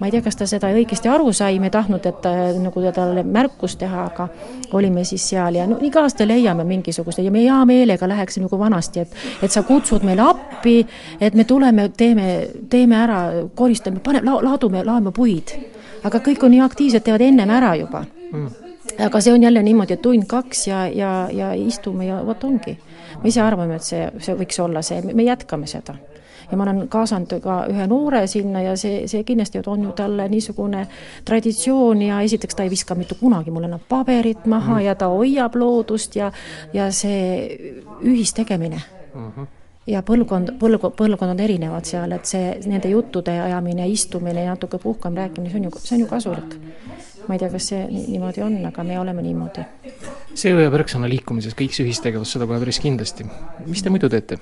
ma 0.00 0.06
ei 0.06 0.10
tea, 0.10 0.22
kas 0.24 0.36
ta 0.36 0.46
seda 0.50 0.66
õigesti 0.74 1.08
aru 1.08 1.32
sai, 1.32 1.60
me 1.62 1.68
ei 1.68 1.74
tahtnud, 1.74 2.06
et 2.06 2.26
äh, 2.26 2.40
nagu 2.58 2.80
talle 2.94 3.22
märkust 3.22 3.78
teha, 3.78 4.06
aga 4.10 4.26
olime 4.74 5.04
siis 5.04 5.28
seal 5.30 5.54
ja 5.54 5.66
no 5.66 5.78
iga 5.80 6.02
aasta 6.02 6.26
leiame 6.26 6.64
mingisuguse 6.66 7.22
ja 7.22 7.30
me 7.30 7.44
hea 7.44 7.60
meelega 7.68 8.08
läheks 8.08 8.40
nagu 8.42 8.58
vanasti, 8.58 9.00
et 9.00 9.14
et 9.42 9.52
sa 9.52 9.62
kutsud 9.62 10.02
meile 10.04 10.24
appi, 10.26 10.80
et 11.20 11.34
me 11.34 11.44
tuleme, 11.44 11.88
teeme, 11.96 12.48
teeme 12.70 12.98
ära, 12.98 13.22
koristame, 13.54 14.00
paneme, 14.00 14.40
laadume, 14.42 14.84
laome 14.84 15.12
puid 15.12 15.54
aga 16.02 16.18
kõik 16.18 16.44
on 16.44 16.54
nii 16.54 16.62
aktiivsed, 16.64 17.04
teevad 17.04 17.24
ennem 17.26 17.50
ära 17.50 17.74
juba 17.78 18.04
mm. 18.04 18.46
aga 19.06 19.20
see 19.20 19.34
on 19.34 19.42
jälle 19.42 19.62
niimoodi, 19.62 19.98
et 19.98 20.02
tund-kaks 20.02 20.66
ja, 20.68 20.86
ja, 20.86 21.12
ja 21.32 21.52
istume 21.54 22.06
ja 22.06 22.22
vot 22.26 22.44
ongi. 22.44 22.78
me 23.22 23.28
ise 23.28 23.42
arvame, 23.42 23.76
et 23.76 23.86
see, 23.86 24.08
see 24.18 24.38
võiks 24.38 24.60
olla 24.62 24.82
see, 24.82 25.02
me 25.12 25.26
jätkame 25.26 25.66
seda 25.70 25.96
ja 26.50 26.56
ma 26.56 26.66
olen 26.66 26.88
kaasanud 26.92 27.38
ka 27.42 27.62
ühe 27.72 27.86
noore 27.88 28.26
sinna 28.26 28.62
ja 28.62 28.74
see, 28.76 29.06
see 29.08 29.24
kindlasti 29.24 29.62
on 29.66 29.86
ju 29.88 29.94
talle 29.96 30.28
niisugune 30.28 30.86
traditsioon 31.24 32.02
ja 32.02 32.20
esiteks 32.20 32.58
ta 32.58 32.66
ei 32.66 32.70
viska 32.70 32.94
mitte 32.98 33.16
kunagi 33.20 33.50
mulle 33.50 33.70
enam 33.70 33.80
paberit 33.88 34.46
maha 34.46 34.74
mm. 34.74 34.84
ja 34.86 34.94
ta 34.94 35.08
hoiab 35.14 35.56
loodust 35.56 36.16
ja, 36.16 36.32
ja 36.72 36.90
see 36.92 37.72
ühistegemine 38.02 38.80
mm. 39.14 39.32
-hmm 39.36 39.61
ja 39.90 40.02
põlvkond, 40.06 40.54
põlv, 40.60 40.90
põlvkonnad 40.98 41.34
on 41.36 41.44
erinevad 41.44 41.88
seal, 41.88 42.14
et 42.14 42.28
see, 42.28 42.52
nende 42.70 42.90
juttude 42.92 43.34
ajamine, 43.44 43.88
istumine 43.90 44.44
ja 44.44 44.54
natuke 44.54 44.78
puhkam 44.82 45.16
rääkimine, 45.18 45.50
see 45.50 45.60
on 45.60 45.68
ju, 45.68 45.72
see 45.82 45.96
on 45.96 46.04
ju 46.04 46.10
kasulik. 46.10 46.58
ma 47.28 47.36
ei 47.36 47.38
tea, 47.38 47.48
kas 47.52 47.68
see 47.70 47.82
niimoodi 47.86 48.42
on, 48.42 48.56
aga 48.66 48.84
me 48.86 48.98
oleme 49.00 49.22
niimoodi. 49.22 49.64
see 50.34 50.54
hoiab 50.54 50.74
Erksona 50.80 51.10
liikumises, 51.10 51.56
kõik 51.58 51.74
see 51.74 51.86
ühistegevus, 51.86 52.34
seda 52.34 52.46
kohe 52.50 52.60
päris 52.62 52.80
kindlasti. 52.82 53.26
mis 53.66 53.82
te 53.82 53.90
muidu 53.90 54.10
teete? 54.12 54.38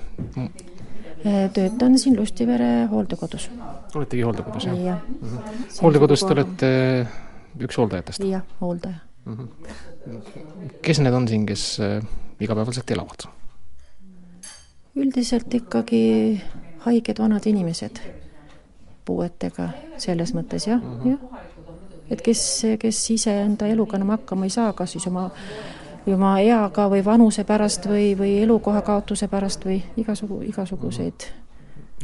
Äh, 1.21 1.49
töötan 1.53 1.97
siin 2.01 2.17
Lustivere 2.17 2.87
hooldekodus. 2.91 3.49
oletegi 3.95 4.23
hooldekodus, 4.25 4.65
jah? 4.65 4.79
jah 4.85 5.03
mm 5.09 5.27
-hmm.. 5.27 5.81
hooldekodus 5.81 6.23
te 6.23 6.33
olete 6.33 6.71
üks 7.59 7.77
hooldajatest? 7.77 8.23
jah, 8.23 8.41
hooldaja 8.61 8.95
mm. 9.25 9.37
-hmm. 9.37 10.21
kes 10.81 10.99
need 10.99 11.13
on 11.13 11.27
siin, 11.27 11.45
kes 11.45 11.79
äh, 11.79 12.03
igapäevaselt 12.39 12.91
elavad? 12.91 13.40
Üldiselt 14.95 15.53
ikkagi 15.53 16.41
haiged 16.85 17.19
vanad 17.19 17.45
inimesed 17.47 18.01
puuetega, 19.05 19.69
selles 19.97 20.33
mõttes 20.35 20.67
jah, 20.67 20.81
jah. 21.05 21.41
et 22.11 22.21
kes, 22.21 22.41
kes 22.79 22.99
iseenda 23.15 23.69
eluga 23.71 23.97
enam 23.97 24.13
hakkama 24.15 24.47
ei 24.47 24.53
saa, 24.53 24.73
kas 24.77 24.95
siis 24.95 25.07
oma, 25.09 25.29
oma 26.07 26.35
eaga 26.43 26.87
või 26.91 27.03
vanuse 27.05 27.45
pärast 27.47 27.87
või, 27.89 28.11
või 28.17 28.35
elukoha 28.43 28.81
kaotuse 28.85 29.27
pärast 29.31 29.65
või 29.65 29.81
igasugu, 29.97 30.41
igasuguseid. 30.51 31.29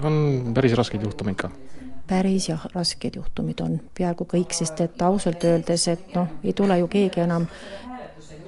on 0.04 0.54
päris 0.54 0.78
raskeid 0.78 1.04
juhtumeid 1.04 1.38
ka? 1.38 1.52
päris 2.08 2.50
jah, 2.50 2.64
rasked 2.74 3.16
juhtumid 3.20 3.60
on 3.62 3.82
peaaegu 3.98 4.26
kõik, 4.32 4.56
sest 4.56 4.80
et 4.82 5.02
ausalt 5.02 5.44
öeldes, 5.44 5.88
et 5.92 6.16
noh, 6.16 6.40
ei 6.44 6.54
tule 6.56 6.80
ju 6.80 6.88
keegi 6.88 7.20
enam 7.20 7.46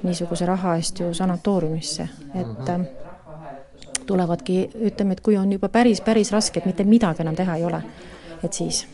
niisuguse 0.04 0.46
raha 0.48 0.78
eest 0.80 1.04
ju 1.04 1.14
sanatooriumisse, 1.14 2.08
et 2.34 2.48
mm 2.48 2.56
-hmm 2.56 2.99
tulevadki, 4.10 4.62
ütleme, 4.92 5.18
et 5.18 5.26
kui 5.26 5.38
on 5.40 5.52
juba 5.54 5.70
päris, 5.74 6.02
päris 6.06 6.34
raske, 6.36 6.62
et 6.62 6.70
mitte 6.70 6.88
midagi 6.88 7.26
enam 7.26 7.38
teha 7.38 7.60
ei 7.60 7.68
ole, 7.70 7.84
et 8.44 8.54
siis 8.54 8.86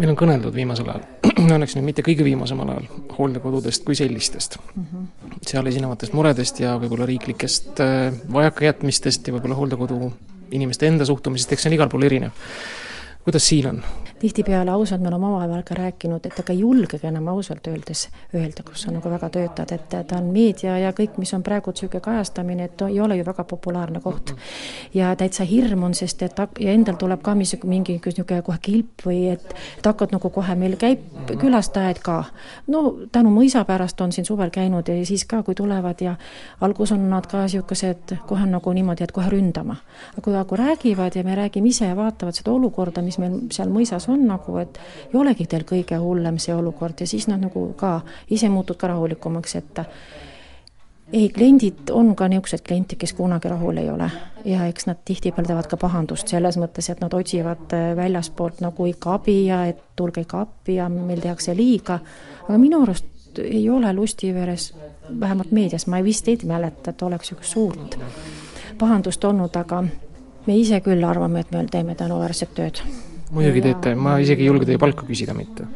meil 0.00 0.12
on 0.12 0.18
kõneldud 0.18 0.54
viimasel 0.54 0.88
ajal, 0.88 1.04
õnneks 1.56 1.76
nüüd 1.76 1.88
mitte 1.90 2.04
kõige 2.06 2.24
viimasemal 2.24 2.72
ajal, 2.74 2.88
hooldekodudest 3.16 3.84
kui 3.86 3.98
sellistest 3.98 4.58
mm. 4.60 4.84
-hmm. 4.84 5.40
seal 5.46 5.66
esinevatest 5.66 6.14
muredest 6.16 6.60
ja 6.62 6.76
võib-olla 6.80 7.08
riiklikest 7.10 7.82
äh, 7.84 8.12
vajakajätmistest 8.32 9.28
ja 9.28 9.34
võib-olla 9.36 9.58
hooldekodu 9.58 10.12
inimeste 10.56 10.88
enda 10.88 11.04
suhtumisest, 11.06 11.52
eks 11.52 11.66
see 11.66 11.70
on 11.70 11.78
igal 11.78 11.90
pool 11.92 12.06
erinev. 12.06 12.30
kuidas 13.24 13.48
siin 13.48 13.66
on? 13.74 13.82
Tihtipeale 14.20 14.70
ausalt 14.70 15.00
me 15.00 15.08
oleme 15.08 15.26
omavahel 15.26 15.62
ka 15.64 15.74
rääkinud, 15.74 16.26
et 16.26 16.38
ega 16.42 16.52
ei 16.52 16.60
julgegi 16.60 17.06
enam 17.08 17.28
ausalt 17.32 17.66
öeldes 17.70 18.08
öelda, 18.36 18.62
kus 18.66 18.84
sa 18.84 18.92
nagu 18.92 19.10
väga 19.10 19.30
töötad, 19.32 19.72
et 19.72 19.88
ta 19.88 20.18
on 20.18 20.28
meedia 20.34 20.76
ja 20.78 20.92
kõik, 20.96 21.16
mis 21.22 21.32
on 21.34 21.44
praegu 21.46 21.72
niisugune 21.72 22.02
kajastamine, 22.04 22.68
et 22.68 22.84
ei 22.84 23.00
ole 23.00 23.16
ju 23.16 23.24
väga 23.24 23.44
populaarne 23.44 24.00
koht. 24.04 24.34
ja 24.94 25.14
täitsa 25.16 25.44
hirm 25.44 25.82
on, 25.88 25.94
sest 25.94 26.22
et 26.22 26.36
ja 26.60 26.72
endal 26.72 26.98
tuleb 27.00 27.22
ka 27.22 27.34
mingi, 27.34 27.60
mingi 27.64 27.96
niisugune 28.04 28.42
kohe 28.42 28.58
kilp 28.62 29.06
või 29.06 29.22
et, 29.32 29.54
et 29.78 29.86
hakkad 29.86 30.12
nagu 30.12 30.30
kohe, 30.30 30.54
meil 30.54 30.76
käib 30.76 31.32
külastajaid 31.40 32.02
ka. 32.04 32.24
no 32.68 32.82
tänu 33.12 33.32
mõisa 33.32 33.64
pärast 33.64 34.00
on 34.00 34.12
siin 34.12 34.28
suvel 34.28 34.50
käinud 34.50 34.88
ja 34.88 34.98
siis 35.06 35.24
ka, 35.24 35.42
kui 35.42 35.54
tulevad 35.54 36.00
ja 36.04 36.16
alguses 36.60 36.98
on 36.98 37.08
nad 37.10 37.26
ka 37.26 37.46
niisugused 37.46 38.16
kohe 38.28 38.46
nagu 38.46 38.72
niimoodi, 38.72 39.04
et 39.04 39.12
kohe 39.16 39.32
ründama. 39.32 39.80
aga 40.12 40.22
kui, 40.22 40.36
kui 40.48 40.58
räägivad 40.58 41.16
ja 41.16 41.24
me 41.24 41.34
räägime 41.34 41.72
ise 41.72 41.88
ja 41.88 41.96
vaatavad 41.96 42.36
seda 42.36 42.52
olukorda, 42.52 43.02
mis 43.02 43.18
meil 43.18 43.40
seal 43.50 43.72
mõisas 43.72 44.09
on 44.10 44.26
nagu, 44.28 44.56
et 44.62 44.80
ei 45.08 45.18
olegi 45.20 45.46
teil 45.46 45.66
kõige 45.68 45.98
hullem 46.00 46.38
see 46.38 46.54
olukord 46.54 47.00
ja 47.00 47.06
siis 47.06 47.28
nad 47.30 47.40
nagu 47.42 47.70
ka 47.78 48.00
ise 48.30 48.48
muutud 48.48 48.78
ka 48.80 48.90
rahulikumaks, 48.92 49.56
et 49.60 49.84
ei, 51.12 51.28
kliendid 51.28 51.90
on 51.90 52.14
ka 52.16 52.28
niisugused 52.30 52.62
kliente, 52.66 52.96
kes 52.96 53.12
kunagi 53.18 53.50
rahul 53.50 53.80
ei 53.82 53.90
ole. 53.90 54.10
Ja 54.44 54.66
eks 54.70 54.86
nad 54.86 55.00
tihtipeale 55.04 55.48
teevad 55.48 55.68
ka 55.70 55.76
pahandust 55.80 56.30
selles 56.30 56.58
mõttes, 56.60 56.90
et 56.90 57.00
nad 57.02 57.14
otsivad 57.14 57.74
äh, 57.76 57.90
väljaspoolt 57.98 58.62
nagu 58.64 58.86
ikka 58.86 59.16
abi 59.18 59.38
ja 59.48 59.64
et 59.70 59.80
tulge 59.96 60.24
ikka 60.24 60.44
appi 60.46 60.78
ja 60.78 60.88
meil 60.88 61.20
tehakse 61.20 61.54
liiga, 61.56 61.98
aga 62.46 62.58
minu 62.58 62.82
arust 62.84 63.40
ei 63.42 63.68
ole 63.70 63.92
Lustiveres, 63.94 64.72
vähemalt 65.20 65.52
meedias, 65.54 65.86
ma 65.86 66.00
vist 66.04 66.28
ei 66.28 66.38
mäleta, 66.46 66.90
et 66.90 67.02
oleks 67.02 67.30
niisugust 67.30 67.52
suurt 67.52 67.98
pahandust 68.78 69.24
olnud, 69.24 69.54
aga 69.56 69.84
me 70.46 70.56
ise 70.56 70.80
küll 70.80 71.04
arvame, 71.04 71.44
et 71.44 71.52
me 71.52 71.66
teeme 71.70 71.94
tänuväärset 71.94 72.54
tööd 72.56 72.82
muidugi 73.30 73.62
teete, 73.64 73.94
ma 73.94 74.18
isegi 74.22 74.44
ei 74.44 74.50
julge 74.50 74.68
teie 74.68 74.80
palka 74.80 75.06
küsida 75.08 75.34
mitte. 75.36 75.66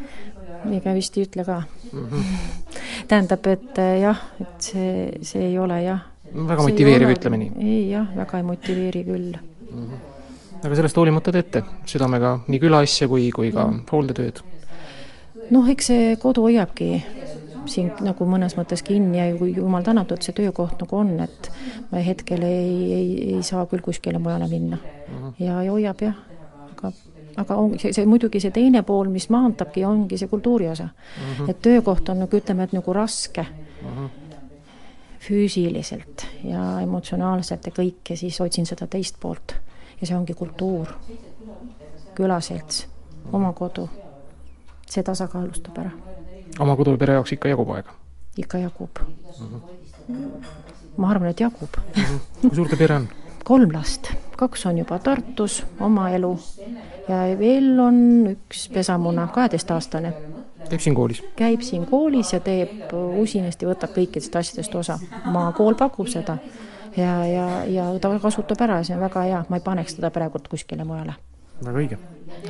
ega 0.75 0.95
vist 0.97 1.17
ei 1.19 1.27
ütle 1.27 1.45
ka 1.45 1.61
mm. 1.61 2.07
-hmm. 2.07 2.25
tähendab, 3.11 3.47
et 3.47 3.79
eh, 3.79 4.01
jah, 4.01 4.23
et 4.41 4.71
see, 4.71 5.13
see 5.23 5.51
ei 5.51 5.59
ole 5.59 5.83
jah. 5.83 6.01
väga 6.35 6.63
motiveeriv, 6.63 7.15
ütleme 7.19 7.41
nii. 7.43 7.53
ei 7.61 7.91
jah, 7.91 8.09
väga 8.17 8.41
ei 8.41 8.49
motiveeri 8.49 9.05
küll 9.05 9.37
mm. 9.37 9.85
-hmm. 9.85 10.65
aga 10.65 10.75
sellest 10.75 10.97
hoolimata 10.97 11.33
teete 11.33 11.63
südamega 11.87 12.39
nii 12.49 12.61
külaasja 12.61 13.09
kui, 13.09 13.31
kui 13.31 13.53
ka 13.53 13.67
mm. 13.67 13.87
hooldetööd? 13.93 14.43
noh, 15.51 15.69
eks 15.69 15.93
see 15.93 16.17
kodu 16.17 16.49
hoiabki 16.49 17.03
siin 17.71 17.91
nagu 18.05 18.27
mõnes 18.29 18.57
mõttes 18.59 18.83
kinni 18.85 19.19
ja 19.19 19.31
kui 19.39 19.55
jumal 19.57 19.85
tänatud, 19.85 20.23
see 20.23 20.37
töökoht 20.37 20.81
nagu 20.83 20.97
on, 20.97 21.17
et 21.25 21.51
ma 21.91 22.03
hetkel 22.05 22.43
ei, 22.45 22.93
ei, 22.93 23.09
ei 23.35 23.43
saa 23.43 23.65
küll 23.71 23.85
kuskile 23.85 24.19
mujale 24.19 24.49
minna 24.49 24.77
mm. 24.77 25.19
-hmm. 25.19 25.35
ja, 25.39 25.63
ja 25.63 25.73
hoiab 25.73 26.03
jah, 26.03 26.17
aga 26.73 26.93
aga 27.37 27.57
ongi 27.59 27.79
see, 27.83 27.93
see 27.93 28.07
muidugi 28.09 28.41
see 28.43 28.53
teine 28.55 28.83
pool, 28.87 29.11
mis 29.13 29.29
maantabki, 29.33 29.85
ongi 29.85 30.19
see 30.21 30.29
kultuuri 30.31 30.69
osa 30.69 30.85
mm. 30.85 31.23
-hmm. 31.23 31.51
et 31.51 31.63
töökoht 31.63 32.09
on 32.09 32.23
nagu 32.25 32.37
ütleme, 32.37 32.65
et 32.65 32.73
nagu 32.73 32.93
raske 32.93 33.43
mm 33.43 33.89
-hmm. 33.89 34.09
füüsiliselt 35.21 36.27
ja 36.45 36.81
emotsionaalselt 36.81 37.67
ja 37.67 37.73
kõik 37.73 38.11
ja 38.11 38.17
siis 38.17 38.41
otsin 38.41 38.67
seda 38.67 38.87
teist 38.87 39.17
poolt. 39.21 39.57
ja 40.01 40.07
see 40.07 40.17
ongi 40.17 40.35
kultuur, 40.35 40.87
külaselts, 42.15 42.87
oma 43.33 43.53
kodu. 43.53 43.89
see 44.87 45.03
tasakaalustab 45.03 45.79
ära. 45.79 45.91
oma 46.59 46.77
kodu 46.77 46.97
pere 46.99 47.13
jaoks 47.13 47.33
ikka 47.33 47.49
jagub 47.49 47.71
aega? 47.71 47.93
ikka 48.37 48.59
jagub 48.59 48.91
mm. 49.41 49.61
-hmm. 50.09 50.45
ma 50.97 51.11
arvan, 51.11 51.29
et 51.29 51.41
jagub 51.41 51.71
mm. 51.97 52.03
-hmm. 52.03 52.19
kui 52.41 52.55
suur 52.55 52.69
teie 52.69 52.79
pere 52.79 52.95
on? 52.95 53.09
kolm 53.45 53.73
last, 53.73 54.13
kaks 54.37 54.67
on 54.67 54.79
juba 54.79 54.99
Tartus, 54.99 55.63
oma 55.81 56.09
elu 56.11 56.33
ja 57.09 57.39
veel 57.39 57.79
on 57.81 57.99
üks 58.33 58.69
pesamuna, 58.73 59.27
kaheteistaastane. 59.35 60.13
käib 60.69 60.81
siin 60.81 60.95
koolis? 60.95 61.23
käib 61.37 61.61
siin 61.63 61.87
koolis 61.87 62.33
ja 62.33 62.41
teeb 62.41 62.93
usinasti, 63.21 63.69
võtab 63.69 63.93
kõikidest 63.97 64.37
asjadest 64.41 64.75
osa. 64.75 64.99
maakool 65.25 65.75
pakub 65.75 66.09
seda 66.09 66.39
ja, 66.97 67.27
ja, 67.27 67.47
ja 67.69 67.87
ta 68.01 68.13
kasutab 68.19 68.61
ära 68.67 68.81
ja 68.81 68.89
see 68.89 68.97
on 68.97 69.05
väga 69.05 69.29
hea, 69.29 69.45
ma 69.49 69.61
ei 69.61 69.65
paneks 69.65 70.01
teda 70.01 70.11
praegult 70.11 70.49
kuskile 70.49 70.85
mujale. 70.85 71.15
väga 71.65 71.79
õige, 71.85 71.99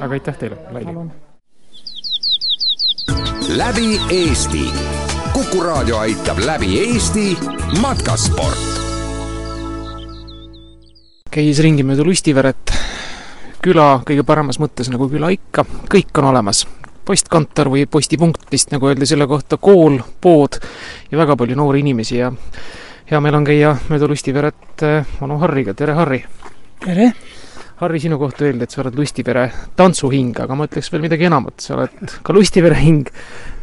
aga 0.01 0.13
aitäh 0.21 0.39
teile, 0.39 0.59
Laili! 0.71 1.11
läbi 3.57 4.01
Eesti. 4.11 4.73
kuku 5.33 5.63
raadio 5.63 5.99
aitab 5.99 6.39
läbi 6.39 6.79
Eesti 6.79 7.39
matkasport. 7.81 8.74
Käis 11.35 11.59
ringi 11.65 11.83
mööda 11.83 12.05
Lustiveret 12.07 12.71
küla 13.65 13.89
kõige 14.07 14.23
paremas 14.27 14.61
mõttes 14.63 14.87
nagu 14.93 15.09
küla 15.11 15.33
ikka, 15.35 15.65
kõik 15.91 16.15
on 16.21 16.31
olemas. 16.31 16.67
postkontor 17.05 17.69
või 17.69 17.85
postipunkt 17.91 18.47
vist, 18.53 18.71
nagu 18.73 18.87
öeldi 18.89 19.07
selle 19.07 19.27
kohta, 19.27 19.59
kool, 19.61 19.99
pood 20.21 20.57
ja 21.11 21.19
väga 21.19 21.37
palju 21.37 21.57
noori 21.57 21.83
inimesi 21.83 22.17
ja 22.17 22.31
hea 23.11 23.21
meel 23.21 23.35
on 23.35 23.45
käia 23.45 23.75
mööda 23.91 24.09
Lustiveret 24.09 24.83
eh, 24.83 25.05
onu 25.21 25.39
Harriga, 25.43 25.75
tere 25.75 25.99
Harri! 25.99 26.25
tere! 26.85 27.13
Harri, 27.83 28.01
sinu 28.01 28.19
kohta 28.19 28.47
öeldi, 28.47 28.65
et 28.65 28.71
sa 28.71 28.85
oled 28.85 28.95
Lustivere 28.95 29.51
tantsuhing, 29.77 30.39
aga 30.41 30.55
ma 30.55 30.69
ütleks 30.71 30.93
veel 30.93 31.03
midagi 31.03 31.27
enamat, 31.27 31.59
sa 31.61 31.75
oled 31.75 32.19
ka 32.23 32.33
Lustivere 32.33 32.79
hing. 32.79 33.11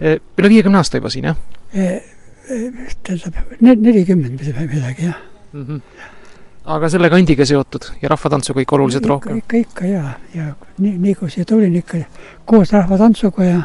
Eh, 0.02 0.20
üle 0.38 0.52
viiekümne 0.52 0.82
aasta 0.82 1.00
juba 1.00 1.10
siin, 1.10 1.32
jah? 1.32 1.40
Eh, 1.72 2.02
tähendab, 3.08 3.46
nelikümmend 3.62 4.44
midagi, 4.44 5.08
jah 5.08 5.22
mm. 5.54 5.66
-hmm 5.66 6.20
aga 6.66 6.90
selle 6.94 7.10
kandiga 7.10 7.46
seotud 7.48 7.88
ja 8.02 8.10
rahvatantsuga 8.12 8.62
ikka 8.62 8.76
oluliselt 8.78 9.06
ikka, 9.06 9.14
rohkem? 9.14 9.38
ikka, 9.42 9.58
ikka 9.58 9.86
jaa, 9.90 10.12
ja 10.36 10.50
nii, 10.78 10.98
nii 10.98 11.16
kui 11.18 11.32
siia 11.34 11.46
tulin 11.50 11.76
ikka 11.82 12.04
koos 12.46 12.74
rahvatantsuga 12.76 13.48
ja 13.48 13.62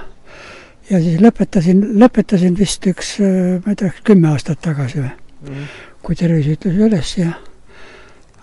ja 0.91 1.01
siis 1.03 1.21
lõpetasin, 1.21 1.83
lõpetasin 2.01 2.57
vist 2.59 2.87
üks, 2.87 3.17
ma 3.65 3.75
ei 3.75 3.79
tea, 3.81 3.93
kümme 4.07 4.31
aastat 4.33 4.63
tagasi 4.65 5.03
või 5.03 5.11
mm., 5.11 5.71
kui 6.07 6.19
tervis 6.19 6.47
ütles 6.55 6.77
üles 6.89 7.15
ja 7.19 7.33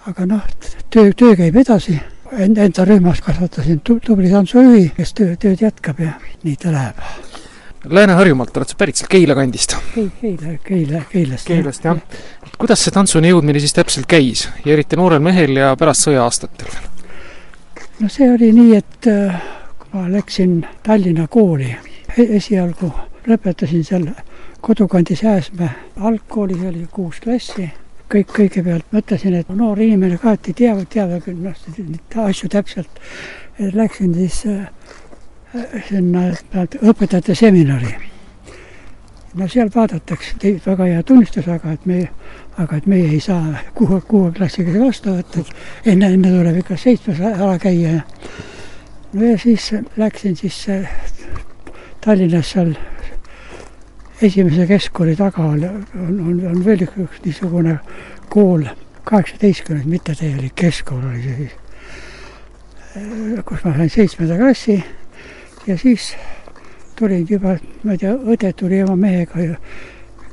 aga 0.10 0.28
noh, 0.28 0.50
töö, 0.92 1.14
töö 1.16 1.38
käib 1.40 1.56
edasi, 1.64 1.96
enda 2.36 2.88
rühmas 2.88 3.24
kasvatasin 3.24 3.80
tubli 3.86 4.32
tantsujuhi, 4.32 4.90
kes 4.98 5.16
töö, 5.18 5.38
tööd 5.40 5.64
jätkab 5.64 6.04
ja 6.04 6.18
nii 6.44 6.60
ta 6.60 6.76
läheb 6.76 7.33
Lääne-Harjumaalt 7.90 8.58
oled 8.58 8.68
sa 8.72 8.76
pärit 8.80 8.96
sealt 8.96 9.10
Keila 9.12 9.36
kandist? 9.36 9.76
Keila, 9.96 10.54
Keila, 10.64 11.02
Keilast. 11.12 11.48
Keilast, 11.48 11.84
jah. 11.84 11.98
kuidas 12.58 12.84
see 12.86 12.94
tantsuni 12.96 13.34
jõudmine 13.34 13.60
siis 13.60 13.76
täpselt 13.76 14.08
käis 14.08 14.46
ja 14.64 14.72
eriti 14.74 14.96
noorel 14.96 15.20
mehel 15.24 15.58
ja 15.60 15.74
pärast 15.80 16.08
sõja-aastatel? 16.08 16.72
no 18.00 18.10
see 18.10 18.30
oli 18.32 18.54
nii, 18.56 18.78
et 18.80 19.10
äh, 19.12 19.42
kui 19.82 20.00
ma 20.00 20.06
läksin 20.14 20.62
Tallinna 20.84 21.28
kooli, 21.28 21.74
e-, 22.16 22.30
esialgu 22.40 22.94
lõpetasin 23.28 23.84
seal 23.84 24.08
kodukandis 24.64 25.24
Jääsmäe 25.24 25.70
algkoolis 26.00 26.64
oli 26.70 26.88
kuus 26.92 27.20
klassi, 27.20 27.68
kõik 28.14 28.32
kõigepealt 28.32 28.96
mõtlesin, 28.96 29.36
et 29.36 29.52
noor 29.52 29.82
inimene 29.84 30.22
ka, 30.22 30.38
et 30.38 30.54
ei 30.54 30.60
tea, 30.64 30.78
teab 30.90 31.18
küll 31.26 31.44
noh, 31.44 31.60
asju 32.28 32.50
täpselt. 32.50 33.04
Läksin 33.60 34.16
siis 34.16 34.46
äh, 34.48 34.70
sinna 35.88 36.32
õpetajate 36.82 37.36
seminari. 37.36 37.94
no 39.34 39.48
seal 39.50 39.70
vaadatakse, 39.74 40.36
väga 40.66 40.86
hea 40.86 41.04
tunnistus, 41.04 41.48
aga 41.50 41.74
et 41.74 41.86
me, 41.90 42.00
aga 42.62 42.78
et 42.78 42.86
meie 42.86 43.10
ei 43.16 43.20
saa 43.20 43.62
kuue, 43.74 44.02
kuue 44.08 44.32
klassiga 44.32 44.74
vastu 44.80 45.10
võtta, 45.14 45.42
et 45.42 45.90
enne, 45.94 46.12
enne 46.14 46.34
tuleb 46.36 46.60
ikka 46.62 46.78
seitsmes 46.78 47.22
ala 47.22 47.58
käia 47.62 48.02
no 49.14 49.26
ja 49.26 49.38
siis 49.38 49.72
läksin 49.98 50.36
siis 50.38 50.66
Tallinnas 52.04 52.52
seal 52.52 52.74
esimese 54.22 54.68
keskkooli 54.68 55.16
taga 55.16 55.46
oli, 55.46 55.66
on, 55.66 56.20
on, 56.20 56.42
on 56.52 56.66
veel 56.66 56.86
üks, 56.86 57.22
niisugune 57.26 57.78
kool, 58.30 58.66
kaheksateistkümnes 59.04 59.86
mittetäielik 59.86 60.56
keskkool 60.56 61.06
oli 61.10 61.24
see 61.24 61.36
siis, 61.42 61.54
kus 63.46 63.64
ma 63.66 63.74
sain 63.78 63.90
seitsmenda 63.90 64.38
klassi 64.38 64.84
ja 65.68 65.78
siis 65.78 66.14
tulin 67.00 67.26
juba, 67.30 67.58
ma 67.84 67.96
ei 67.96 67.98
tea, 67.98 68.14
õde 68.14 68.54
tuli 68.54 68.84
oma 68.84 68.96
mehega 68.96 69.58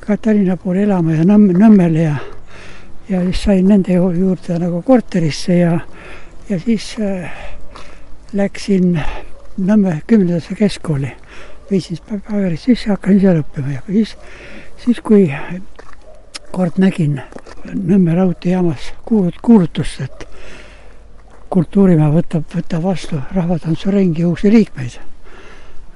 ka 0.01 0.17
Tallinna 0.17 0.57
poole 0.57 0.83
elama 0.83 1.15
ja 1.15 1.25
Nõmm, 1.25 1.53
Nõmmele 1.57 2.05
ja 2.05 2.15
ja 3.11 3.21
siis 3.23 3.43
sain 3.43 3.67
nende 3.67 3.93
juurde 3.93 4.57
nagu 4.59 4.81
korterisse 4.81 5.57
ja, 5.57 5.79
ja 6.49 6.59
siis 6.59 6.95
äh, 6.99 7.31
läksin 8.33 8.99
Nõmme 9.57 10.01
kümnendasse 10.07 10.55
keskkooli. 10.55 11.11
viisin 11.71 11.97
paberid 12.07 12.59
sisse, 12.59 12.89
hakkasin 12.89 13.19
seal 13.19 13.41
õppima 13.41 13.73
ja 13.73 13.81
siis, 13.87 14.15
siis 14.83 15.01
kui 15.03 15.27
kord 16.51 16.79
nägin 16.79 17.19
Nõmme 17.73 18.15
raudteejaamas 18.15 18.93
kuulut-, 19.05 19.41
kuulutust, 19.41 20.01
et 20.01 20.27
kultuurimaja 21.49 22.13
võtab, 22.15 22.47
võtab 22.55 22.83
vastu 22.83 23.19
rahvatantsuringi 23.35 24.25
uusi 24.25 24.51
liikmeid. 24.51 24.97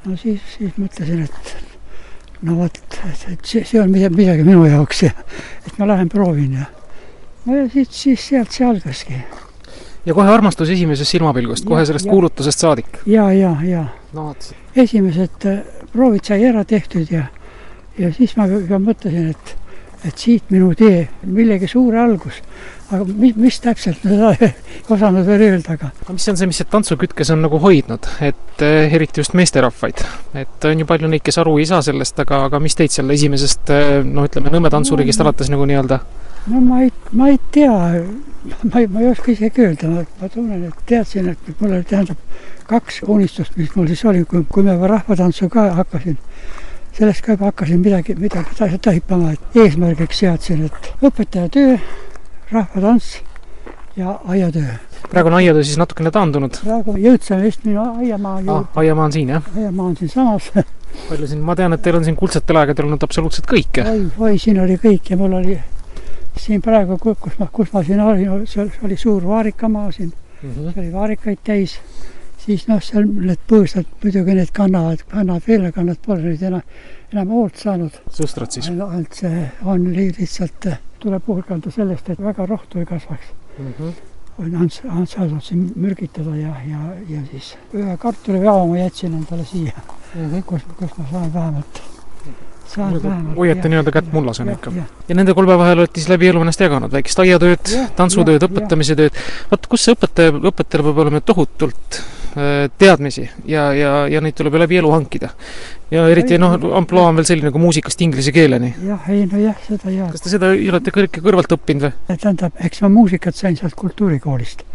No 0.05 0.17
siis, 0.17 0.41
siis 0.57 0.75
mõtlesin, 0.77 1.23
et 1.25 1.55
no 2.45 2.59
vot, 2.59 2.77
et, 2.77 3.25
et 3.31 3.47
see, 3.47 3.63
see 3.65 3.81
on 3.81 3.91
midagi, 3.91 4.43
minu 4.45 4.65
jaoks 4.67 5.03
ja 5.05 5.13
et 5.65 5.79
ma 5.79 5.87
lähen 5.89 6.09
proovin 6.11 6.59
ja 6.59 6.69
no 7.45 7.57
ja 7.57 7.65
siis, 7.73 7.89
siis 7.91 8.27
sealt 8.29 8.53
see 8.53 8.67
algaski. 8.67 9.19
ja 10.05 10.13
kohe 10.13 10.29
armastus 10.31 10.69
esimesest 10.75 11.15
silmapilgust, 11.15 11.65
kohe 11.65 11.85
sellest 11.85 12.05
ja. 12.05 12.11
kuulutusest 12.11 12.65
saadik? 12.65 13.01
ja, 13.09 13.31
ja, 13.33 13.55
ja. 13.65 13.85
no 14.13 14.29
vot. 14.29 14.51
esimesed 14.75 15.49
äh, 15.49 15.61
proovid 15.93 16.25
sai 16.27 16.43
ära 16.45 16.65
tehtud 16.65 17.11
ja, 17.11 17.27
ja 17.97 18.13
siis 18.13 18.35
ma 18.37 18.49
juba 18.51 18.79
mõtlesin, 18.81 19.31
et, 19.33 19.55
et 20.05 20.17
siit 20.17 20.51
minu 20.53 20.73
tee, 20.77 21.07
millegi 21.25 21.69
suur 21.71 21.97
algus 21.97 22.43
aga 22.91 23.05
mis, 23.07 23.35
mis 23.39 23.57
täpselt, 23.63 24.01
seda 24.03 24.31
ei 24.35 24.51
osanud 24.93 25.25
veel 25.25 25.45
öelda, 25.47 25.77
aga. 25.77 25.89
aga 26.03 26.15
mis 26.17 26.27
on 26.31 26.37
see, 26.39 26.49
mis 26.49 26.59
see 26.61 26.69
tantsukütkes 26.69 27.31
on 27.33 27.41
nagu 27.45 27.59
hoidnud, 27.61 28.09
et 28.25 28.65
eh, 28.65 28.93
eriti 28.93 29.23
just 29.23 29.35
meesterahvaid, 29.37 30.03
et 30.41 30.69
on 30.69 30.83
ju 30.83 30.89
palju 30.89 31.09
neid, 31.11 31.23
kes 31.25 31.41
aru 31.41 31.57
ei 31.61 31.67
saa 31.69 31.81
sellest, 31.85 32.21
aga, 32.25 32.45
aga 32.49 32.61
mis 32.63 32.77
teid 32.77 32.93
seal 32.93 33.09
esimesest 33.15 33.73
noh, 34.05 34.29
ütleme 34.29 34.53
Nõmme 34.53 34.71
tantsurigist 34.71 35.19
no, 35.19 35.27
alates 35.27 35.49
nagu 35.51 35.65
nii-öelda? 35.67 35.99
no 36.51 36.61
ma 36.61 36.83
ei, 36.85 36.91
ma 37.17 37.29
ei 37.31 37.39
tea, 37.51 37.73
ma 38.69 38.81
ei, 38.81 38.87
ma 38.87 39.01
ei 39.01 39.09
oska 39.09 39.33
isegi 39.33 39.65
öelda, 39.65 39.89
ma, 39.89 40.05
ma 40.21 40.29
tunnen, 40.29 40.67
et 40.69 40.85
teadsin, 40.89 41.31
et 41.33 41.49
mul 41.59 41.73
oli, 41.73 41.87
tähendab, 41.89 42.21
kaks 42.69 43.01
unistust, 43.07 43.57
mis 43.57 43.73
mul 43.75 43.89
siis 43.89 44.05
oli, 44.05 44.23
kui, 44.29 44.45
kui 44.49 44.65
ma 44.65 44.77
rahvatantsu 44.77 45.49
ka 45.53 45.71
hakkasin 45.81 46.19
sellest 46.95 47.25
ka 47.25 47.33
juba 47.35 47.49
hakkasin 47.49 47.81
midagi, 47.83 48.15
midagi 48.15 48.77
taipama, 48.81 49.33
et 49.35 49.57
eesmärgiks 49.65 50.21
seadsin, 50.23 50.67
et 50.69 50.91
õpetaja 51.03 51.49
töö 51.51 51.73
rahvatants 52.51 53.21
ja 53.97 54.19
aiatöö. 54.27 54.77
praegu 55.09 55.27
on 55.27 55.33
aiatöö 55.33 55.63
siis 55.63 55.77
natukene 55.77 56.11
taandunud? 56.11 56.57
praegu 56.63 56.97
jõudsime 56.97 57.45
just 57.45 57.63
minu 57.65 57.83
aiamaa 57.97 58.39
juurde 58.39 58.57
ah,. 58.57 58.81
aiamaa 58.81 59.05
on 59.05 59.11
siin, 59.11 59.29
jah? 59.29 59.43
aiamaa 59.57 59.85
on 59.85 59.97
siinsamas 59.97 60.51
palju 61.09 61.27
siin, 61.27 61.41
ma 61.45 61.55
tean, 61.55 61.73
et 61.73 61.81
teil 61.81 61.99
on 61.99 62.03
siin 62.07 62.17
kuldsetel 62.19 62.59
aegadel 62.61 62.89
olnud 62.89 63.03
absoluutselt 63.07 63.47
kõike. 63.49 63.85
oi, 63.91 64.09
oi, 64.17 64.37
siin 64.41 64.59
oli 64.63 64.77
kõik 64.81 65.11
ja 65.11 65.17
mul 65.19 65.37
oli 65.39 65.59
siin 66.39 66.61
praegu, 66.61 66.97
kus 66.99 67.39
ma, 67.39 67.47
kus 67.51 67.71
ma 67.73 67.83
siin 67.83 68.01
olin, 68.03 68.43
seal 68.49 68.69
oli 68.83 68.97
suur 68.99 69.23
vaarikamaa 69.27 69.91
siin 69.91 70.11
mm, 70.11 70.51
-hmm. 70.51 70.73
see 70.73 70.81
oli 70.83 70.93
vaarikaid 70.93 71.41
täis, 71.43 71.79
siis 72.45 72.67
noh, 72.67 72.83
seal 72.83 73.07
need 73.07 73.39
põõsad 73.51 73.87
muidugi 74.03 74.35
need 74.39 74.51
kannavad, 74.53 75.05
kannavad 75.11 75.47
veel, 75.47 75.65
aga 75.71 75.83
nad 75.83 76.01
pole 76.05 76.21
nüüd 76.25 76.43
enam, 76.43 76.61
enam 77.13 77.31
hoolt 77.37 77.61
saanud. 77.61 78.01
sõstrad 78.09 78.51
siis? 78.55 78.71
ainult 78.71 79.21
see 79.21 79.45
on 79.63 79.87
lihtsalt 79.93 80.67
tuleb 80.99 81.23
puhkanda 81.25 81.71
sellest, 81.71 82.09
et 82.09 82.21
väga 82.21 82.45
rohtu 82.49 82.81
ei 82.81 82.85
kasvaks 82.89 83.33
mm. 83.59 83.73
-hmm 83.79 83.95
on 84.37 84.55
Ants, 84.55 84.81
Ants 84.89 85.15
saanud 85.15 85.43
siin 85.43 85.67
mürgitada 85.79 86.35
ja, 86.35 86.53
ja, 86.67 86.79
ja 87.09 87.21
siis 87.31 87.53
ühe 87.73 87.97
kartuliveo 87.97 88.65
ma 88.67 88.79
jätsin 88.81 89.13
endale 89.15 89.45
siia 89.47 89.73
mm, 89.75 90.31
-hmm. 90.31 90.43
kus, 90.43 90.65
kus 90.79 90.97
ma 90.97 91.05
saan 91.11 91.33
vähemalt, 91.33 91.81
vähemalt. 92.77 93.37
hoiate 93.37 93.69
nii-öelda 93.69 93.91
kätt 93.91 94.11
mullasena 94.13 94.57
ikka. 94.57 94.73
ja 95.09 95.15
nende 95.15 95.33
kolme 95.33 95.57
vahel 95.57 95.79
olete 95.79 96.01
siis 96.01 96.09
läbi 96.09 96.27
elu 96.27 96.41
ennast 96.43 96.59
jaganud, 96.59 96.91
väikest 96.91 97.19
aiatööd, 97.23 97.71
tantsutööd, 97.95 98.43
õpetamise 98.49 98.99
tööd. 98.99 99.23
vaat 99.51 99.71
kus 99.71 99.87
see 99.87 99.95
õpetaja, 99.95 100.35
õpetajal 100.51 100.83
peab 100.89 101.03
olema 101.05 101.21
tohutult 101.21 102.01
teadmisi 102.77 103.29
ja, 103.47 103.69
ja, 103.73 103.91
ja 104.11 104.21
neid 104.21 104.35
tuleb 104.35 104.57
ju 104.57 104.59
läbi 104.59 104.79
elu 104.81 104.91
hankida. 104.91 105.29
ja 105.91 106.07
eriti 106.11 106.37
noh, 106.41 106.57
ampluaa 106.77 107.11
on 107.11 107.19
veel 107.19 107.27
selline 107.29 107.51
kui 107.55 107.63
muusikast 107.63 108.01
inglise 108.01 108.33
keeleni. 108.35 108.73
jah, 108.83 109.09
ei 109.09 109.23
no 109.31 109.39
jah, 109.39 109.55
seda 109.67 109.93
jah. 109.93 110.11
kas 110.11 110.25
te 110.25 110.33
seda 110.33 110.51
olete 110.51 110.91
kõike 110.95 111.23
kõrvalt 111.23 111.55
õppinud 111.55 111.87
või? 111.87 112.17
tähendab, 112.17 112.59
eks 112.59 112.83
ma 112.83 112.91
muusikat 112.91 113.39
sain 113.39 113.55
sealt 113.55 113.77
kultuurikoolist. 113.79 114.65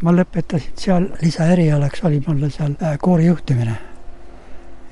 ma 0.00 0.16
lõpetasin 0.16 0.80
seal, 0.80 1.12
lisaerialaks 1.20 2.04
oli 2.08 2.22
mul 2.26 2.48
seal 2.48 2.76
äh, 2.80 2.96
koorijuhtimine 3.02 3.76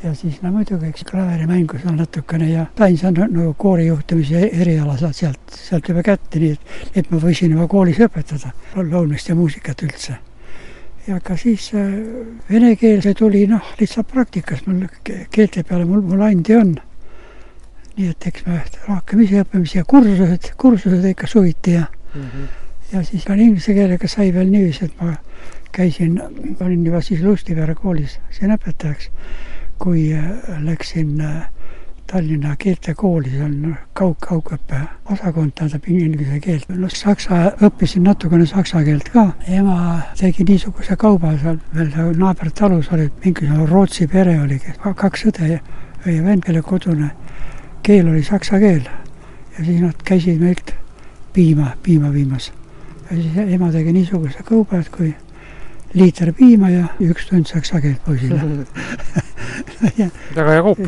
ja 0.04 0.14
siis 0.14 0.42
no 0.42 0.52
muidugi, 0.52 0.92
eks 0.92 1.04
klaverimängu 1.08 1.80
seal 1.82 1.96
natukene 1.96 2.50
ja 2.50 2.66
sain 2.78 2.96
seal 3.00 3.16
nagu 3.18 3.54
koorijuhtimise 3.58 4.46
eriala 4.52 4.96
sealt, 5.00 5.40
sealt 5.54 5.88
juba 5.88 6.04
kätte, 6.06 6.38
nii 6.38 6.54
et, 6.54 6.72
et 6.94 7.10
ma 7.10 7.20
võisin 7.22 7.56
juba 7.56 7.66
koolis 7.70 7.98
õpetada 8.06 8.52
laulmist 8.76 9.28
ja 9.28 9.34
muusikat 9.38 9.82
üldse 9.88 10.18
ja 11.08 11.18
ka 11.24 11.36
siis 11.40 11.70
äh, 11.74 11.88
vene 12.50 12.74
keel, 12.76 13.00
see 13.04 13.16
tuli 13.16 13.46
noh, 13.48 13.64
lihtsalt 13.80 14.10
praktikas, 14.12 14.64
mul 14.66 14.84
keelte 15.04 15.64
peale 15.64 15.86
mul, 15.88 16.02
mul 16.04 16.24
andi 16.26 16.56
on. 16.56 16.76
nii 17.98 18.12
et 18.12 18.26
eks 18.30 18.44
me 18.46 18.60
rohkem 18.86 19.24
ise 19.24 19.40
õpime, 19.42 19.66
siia 19.66 19.82
kursused, 19.88 20.52
kursused 20.60 21.06
ikka 21.08 21.26
suviti 21.26 21.72
ja 21.74 21.86
mm, 22.14 22.20
-hmm. 22.20 22.44
ja 22.92 23.02
siis 23.02 23.24
ka 23.24 23.34
inglise 23.34 23.74
keelega 23.74 24.08
sai 24.08 24.30
veel 24.34 24.52
niiviisi, 24.52 24.84
et 24.84 25.00
ma 25.00 25.16
käisin, 25.72 26.20
olin 26.60 26.86
juba 26.86 27.00
siis 27.00 27.22
Lustiveere 27.22 27.74
koolis 27.74 28.18
siin 28.30 28.54
õpetajaks, 28.54 29.10
kui 29.78 30.12
äh, 30.14 30.30
läksin 30.62 31.20
äh, 31.20 31.48
Tallinna 32.08 32.54
keeltekooli, 32.56 33.30
see 33.34 33.42
on 33.44 33.74
kaug, 33.92 34.14
kaugõppe 34.24 34.78
osakond, 35.12 35.52
tähendab 35.58 35.84
inglise 35.92 36.38
keelt. 36.40 36.70
noh, 36.72 36.88
saksa, 36.88 37.40
õppisin 37.66 38.06
natukene 38.08 38.46
saksa 38.48 38.80
keelt 38.86 39.10
ka. 39.12 39.26
ema 39.48 39.74
tegi 40.16 40.46
niisuguse 40.48 40.96
kauba 40.96 41.34
seal, 41.42 41.58
veel 41.74 41.92
naabertalus 42.16 42.88
oli 42.96 43.10
mingisugune 43.24 43.66
Rootsi 43.68 44.08
pere 44.08 44.38
oli, 44.40 44.56
kaks 45.02 45.26
õde 45.28 45.50
ja, 45.50 45.60
ja 46.06 46.24
vend, 46.24 46.46
kelle 46.46 46.62
kodune 46.64 47.10
keel 47.82 48.08
oli 48.08 48.24
saksa 48.24 48.58
keel. 48.58 48.88
ja 49.58 49.64
siis 49.64 49.80
nad 49.84 50.00
käisid 50.04 50.40
meilt 50.40 50.72
piima, 51.32 51.74
piima 51.82 52.12
viimas. 52.12 52.52
ja 53.10 53.16
siis 53.16 53.36
ema 53.58 53.68
tegi 53.72 53.92
niisuguse 53.92 54.48
kauba, 54.48 54.80
et 54.80 54.88
kui 54.88 55.12
liiter 55.94 56.32
piima 56.36 56.70
ja 56.72 56.84
üks 57.00 57.30
tund 57.30 57.48
saksa 57.48 57.80
keelt 57.84 58.04
poisile. 58.04 58.40
Väga 60.36 60.50
hea 60.52 60.62
kaup 60.62 60.84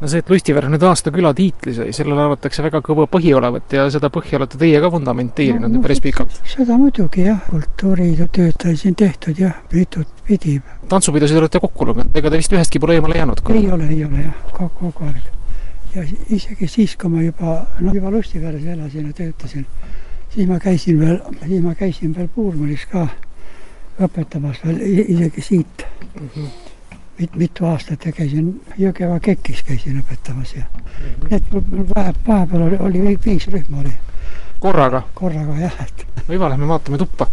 no 0.00 0.08
see, 0.08 0.20
et 0.20 0.30
Lustiver 0.30 0.66
nüüd 0.72 0.84
aasta 0.86 1.12
küla 1.14 1.32
tiitli 1.36 1.74
sai, 1.76 1.92
sellele 1.96 2.22
arvatakse 2.24 2.64
väga 2.64 2.80
kõva 2.84 3.06
põhi 3.10 3.32
olevat 3.36 3.74
ja 3.76 3.86
seda 3.92 4.10
põhja 4.12 4.38
olete 4.40 4.58
teie 4.60 4.80
ka 4.82 4.90
vundamenteerinud 4.92 5.74
no, 5.74 5.82
päris 5.84 6.00
pikalt. 6.04 6.38
seda 6.48 6.78
muidugi 6.80 7.26
jah, 7.26 7.40
kultuuritööd 7.50 8.56
sai 8.62 8.76
siin 8.80 8.96
tehtud 8.98 9.40
jah, 9.40 9.58
mitut 9.72 10.24
pidi. 10.26 10.56
tantsupidusid 10.88 11.42
olete 11.42 11.60
kokku 11.62 11.90
lugenud, 11.90 12.16
ega 12.16 12.32
te 12.32 12.40
vist 12.40 12.56
ühestki 12.56 12.80
pole 12.82 12.96
eemale 12.98 13.20
jäänud? 13.20 13.44
ei 13.54 13.66
ole, 13.76 13.88
ei 13.90 14.04
ole 14.06 14.26
jah, 14.26 14.44
kogu, 14.56 14.92
aeg. 15.08 15.32
ja 15.96 16.06
isegi 16.36 16.68
siis, 16.68 16.96
kui 17.00 17.12
ma 17.12 17.24
juba, 17.26 17.60
no 17.80 17.96
juba 17.96 18.12
Lustiveres 18.14 18.64
elasin 18.64 19.10
ja 19.10 19.18
töötasin, 19.24 19.66
siis 20.34 20.48
ma 20.48 20.60
käisin 20.62 21.00
veel, 21.02 21.20
siis 21.44 21.66
ma 21.66 21.76
käisin 21.76 22.16
veel 22.16 22.32
Puurmanis 22.34 22.88
ka 22.90 23.08
õpetamas 24.08 24.64
veel 24.64 24.80
isegi 24.84 25.42
siit 25.42 25.86
mm. 26.00 26.28
-hmm 26.34 26.50
mit-, 27.20 27.36
mitu 27.36 27.66
aastat 27.66 28.06
ja 28.06 28.12
käisin 28.12 28.52
Jõgeva 28.78 29.20
KEK-is 29.20 29.62
käisin 29.66 30.00
õpetamas 30.00 30.54
ja 30.56 30.64
mm 30.64 31.28
-hmm. 31.28 31.34
et 31.36 31.52
mul 31.52 31.86
vahe, 31.94 32.14
vahepeal 32.26 32.62
oli, 32.62 32.76
oli 32.80 33.18
viis 33.24 33.48
rühma 33.48 33.80
oli. 33.80 33.92
korraga? 34.60 35.02
korraga 35.14 35.58
jah, 35.60 35.80
et. 35.80 36.06
no 36.28 36.34
Iva, 36.34 36.48
lähme 36.48 36.68
vaatame 36.68 36.98
tuppa. 36.98 37.26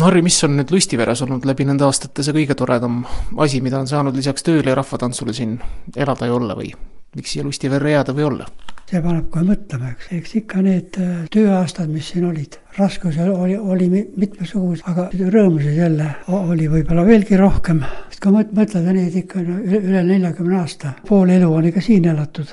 Harri, 0.00 0.22
mis 0.22 0.44
on 0.44 0.56
nüüd 0.56 0.70
Lustiveres 0.70 1.22
olnud 1.22 1.44
läbi 1.44 1.64
nende 1.64 1.84
aastate 1.84 2.22
see 2.22 2.34
kõige 2.34 2.54
toredam 2.54 3.04
asi, 3.36 3.60
mida 3.60 3.78
on 3.78 3.88
saanud 3.88 4.16
lisaks 4.16 4.42
tööle 4.42 4.70
ja 4.70 4.74
rahvatantsule 4.74 5.32
siin 5.32 5.60
elada 5.96 6.26
ja 6.26 6.34
olla 6.34 6.54
või 6.54 6.72
miks 7.16 7.32
siia 7.32 7.44
Lustiverre 7.44 7.90
jääda 7.90 8.14
või 8.16 8.26
olla? 8.30 8.48
see 8.90 9.02
paneb 9.02 9.30
kohe 9.30 9.44
mõtlema, 9.44 9.90
eks, 9.94 10.10
eks 10.14 10.34
ikka 10.42 10.60
need 10.62 10.98
äh, 11.02 11.24
tööaastad, 11.34 11.88
mis 11.90 12.12
siin 12.12 12.24
olid, 12.28 12.58
raskusi 12.76 13.20
oli, 13.20 13.56
oli 13.56 13.88
mitmesugused, 13.90 14.84
aga 14.90 15.08
rõõmusid 15.16 15.76
jälle 15.78 16.10
oli 16.28 16.68
võib-olla 16.68 17.06
veelgi 17.06 17.36
rohkem. 17.40 17.82
sest 18.10 18.22
kui 18.22 18.32
mõtled, 18.36 18.78
neid 18.92 19.16
ikka 19.22 19.42
üle 19.42 20.02
neljakümne 20.04 20.60
aasta, 20.60 20.96
pool 21.08 21.32
elu 21.32 21.52
on 21.52 21.70
ikka 21.72 21.84
siin 21.84 22.08
elatud 22.12 22.52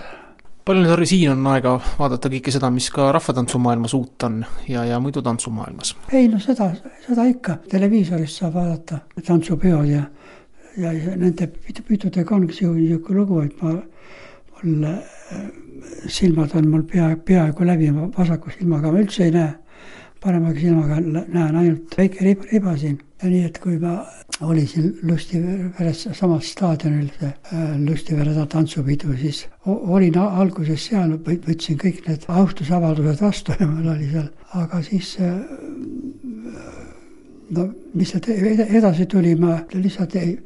palju 0.63 0.79
nüüd, 0.79 0.91
Harri, 0.93 1.05
siin 1.09 1.33
on 1.33 1.47
aega 1.51 1.73
vaadata 1.99 2.29
kõike 2.31 2.51
seda, 2.55 2.69
mis 2.71 2.87
ka 2.93 3.09
rahvatantsumaailmas 3.15 3.93
uut 3.97 4.23
on 4.27 4.37
ja, 4.67 4.85
ja 4.87 4.99
muidu 5.03 5.21
tantsumaailmas? 5.25 5.95
ei 6.15 6.29
no 6.31 6.39
seda, 6.43 6.69
seda 7.03 7.25
ikka, 7.27 7.57
televiisorist 7.71 8.39
saab 8.39 8.55
vaadata 8.59 9.01
tantsupeod 9.27 9.89
ja, 9.91 10.05
ja, 10.77 10.93
ja 10.93 11.17
nende 11.19 11.49
pidudega 11.87 12.35
ongi 12.35 12.53
niisugune 12.53 13.19
lugu, 13.19 13.41
et 13.43 13.59
ma, 13.61 13.75
mul 14.61 14.87
äh, 14.87 14.95
silmad 16.07 16.55
on 16.55 16.69
mul 16.71 16.87
pea, 16.87 17.11
peaaegu 17.25 17.67
läbi, 17.67 17.91
ma 17.91 18.07
vasaku 18.17 18.55
silmaga 18.55 18.91
ma 18.91 19.03
üldse 19.03 19.27
ei 19.27 19.35
näe. 19.35 19.51
Paremaga 20.23 20.59
silmaga 20.59 20.99
näen 21.03 21.55
ainult 21.55 21.97
väike 21.97 22.23
riba, 22.25 22.47
riba 22.51 22.75
siin 22.79 22.99
ja 23.23 23.29
nii, 23.29 23.43
et 23.47 23.57
kui 23.63 23.77
ma 23.79 23.97
olin 24.43 24.67
siin 24.67 24.89
Lustiveres 25.07 26.05
samas 26.17 26.51
staadionil, 26.51 27.09
see 27.19 27.29
äh, 27.29 27.73
Lustivere 27.87 28.45
tantsupidu, 28.51 29.15
siis 29.19 29.45
olin 29.65 30.17
alguses 30.19 30.87
seal, 30.89 31.15
võtsin 31.23 31.79
kõik 31.79 32.03
need 32.07 32.25
austusavaldused 32.27 33.23
vastu 33.23 33.55
ja 33.59 33.67
mul 33.67 33.91
oli 33.95 34.09
seal, 34.11 34.29
aga 34.59 34.81
siis 34.85 35.15
äh, 35.23 35.37
no 37.53 37.69
mis 37.93 38.11
sealt 38.13 38.29
edasi 38.29 39.07
tuli, 39.11 39.35
ma 39.39 39.59
lihtsalt 39.73 40.17
ei 40.19 40.37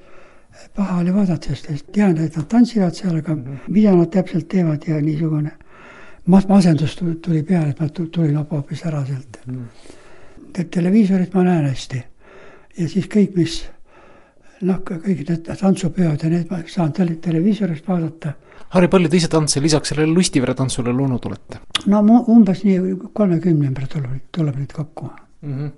paha 0.75 1.01
oli 1.03 1.13
vaadata, 1.13 1.53
sest 1.53 1.91
tean, 1.93 2.17
et 2.17 2.37
nad 2.37 2.49
tantsivad 2.49 2.95
seal, 2.97 3.17
aga 3.17 3.33
-hmm. 3.33 3.71
mida 3.73 3.95
nad 3.95 4.09
täpselt 4.11 4.47
teevad 4.49 4.87
ja 4.87 5.01
niisugune 5.01 5.51
masendus 6.27 6.95
tuli 6.97 7.43
peale, 7.43 7.71
et 7.71 7.79
ma 7.79 7.89
tulin 7.89 8.37
hoopis 8.37 8.83
ära 8.85 9.03
sealt 9.05 9.39
mm. 9.45 9.65
te 10.53 10.67
televiisorit 10.77 11.33
ma 11.33 11.43
näen 11.47 11.69
hästi. 11.69 12.03
ja 12.77 12.89
siis 12.89 13.07
kõik, 13.11 13.35
mis 13.35 13.61
noh, 14.61 14.81
kõik 14.83 15.23
need 15.29 15.47
tantsupeod 15.47 16.23
ja 16.23 16.29
need 16.33 16.51
ma 16.51 16.61
saan 16.67 16.93
tele, 16.93 17.17
televiisorist 17.21 17.87
vaadata. 17.87 18.33
Harri, 18.73 18.89
palju 18.91 19.09
te 19.09 19.19
ise 19.19 19.29
tantse 19.31 19.61
lisaks 19.63 19.93
sellele 19.93 20.11
Lustivere 20.11 20.55
tantsule 20.57 20.93
loonud 20.93 21.25
olete? 21.29 21.61
no 21.87 22.03
mu 22.03 22.23
umbes 22.33 22.63
nii 22.67 22.95
kolmekümne 23.13 23.69
ümber 23.71 23.87
tuleb, 23.91 24.23
tuleb 24.31 24.55
neid 24.59 24.73
kokku 24.75 25.11
mm. 25.41 25.53
-hmm 25.53 25.75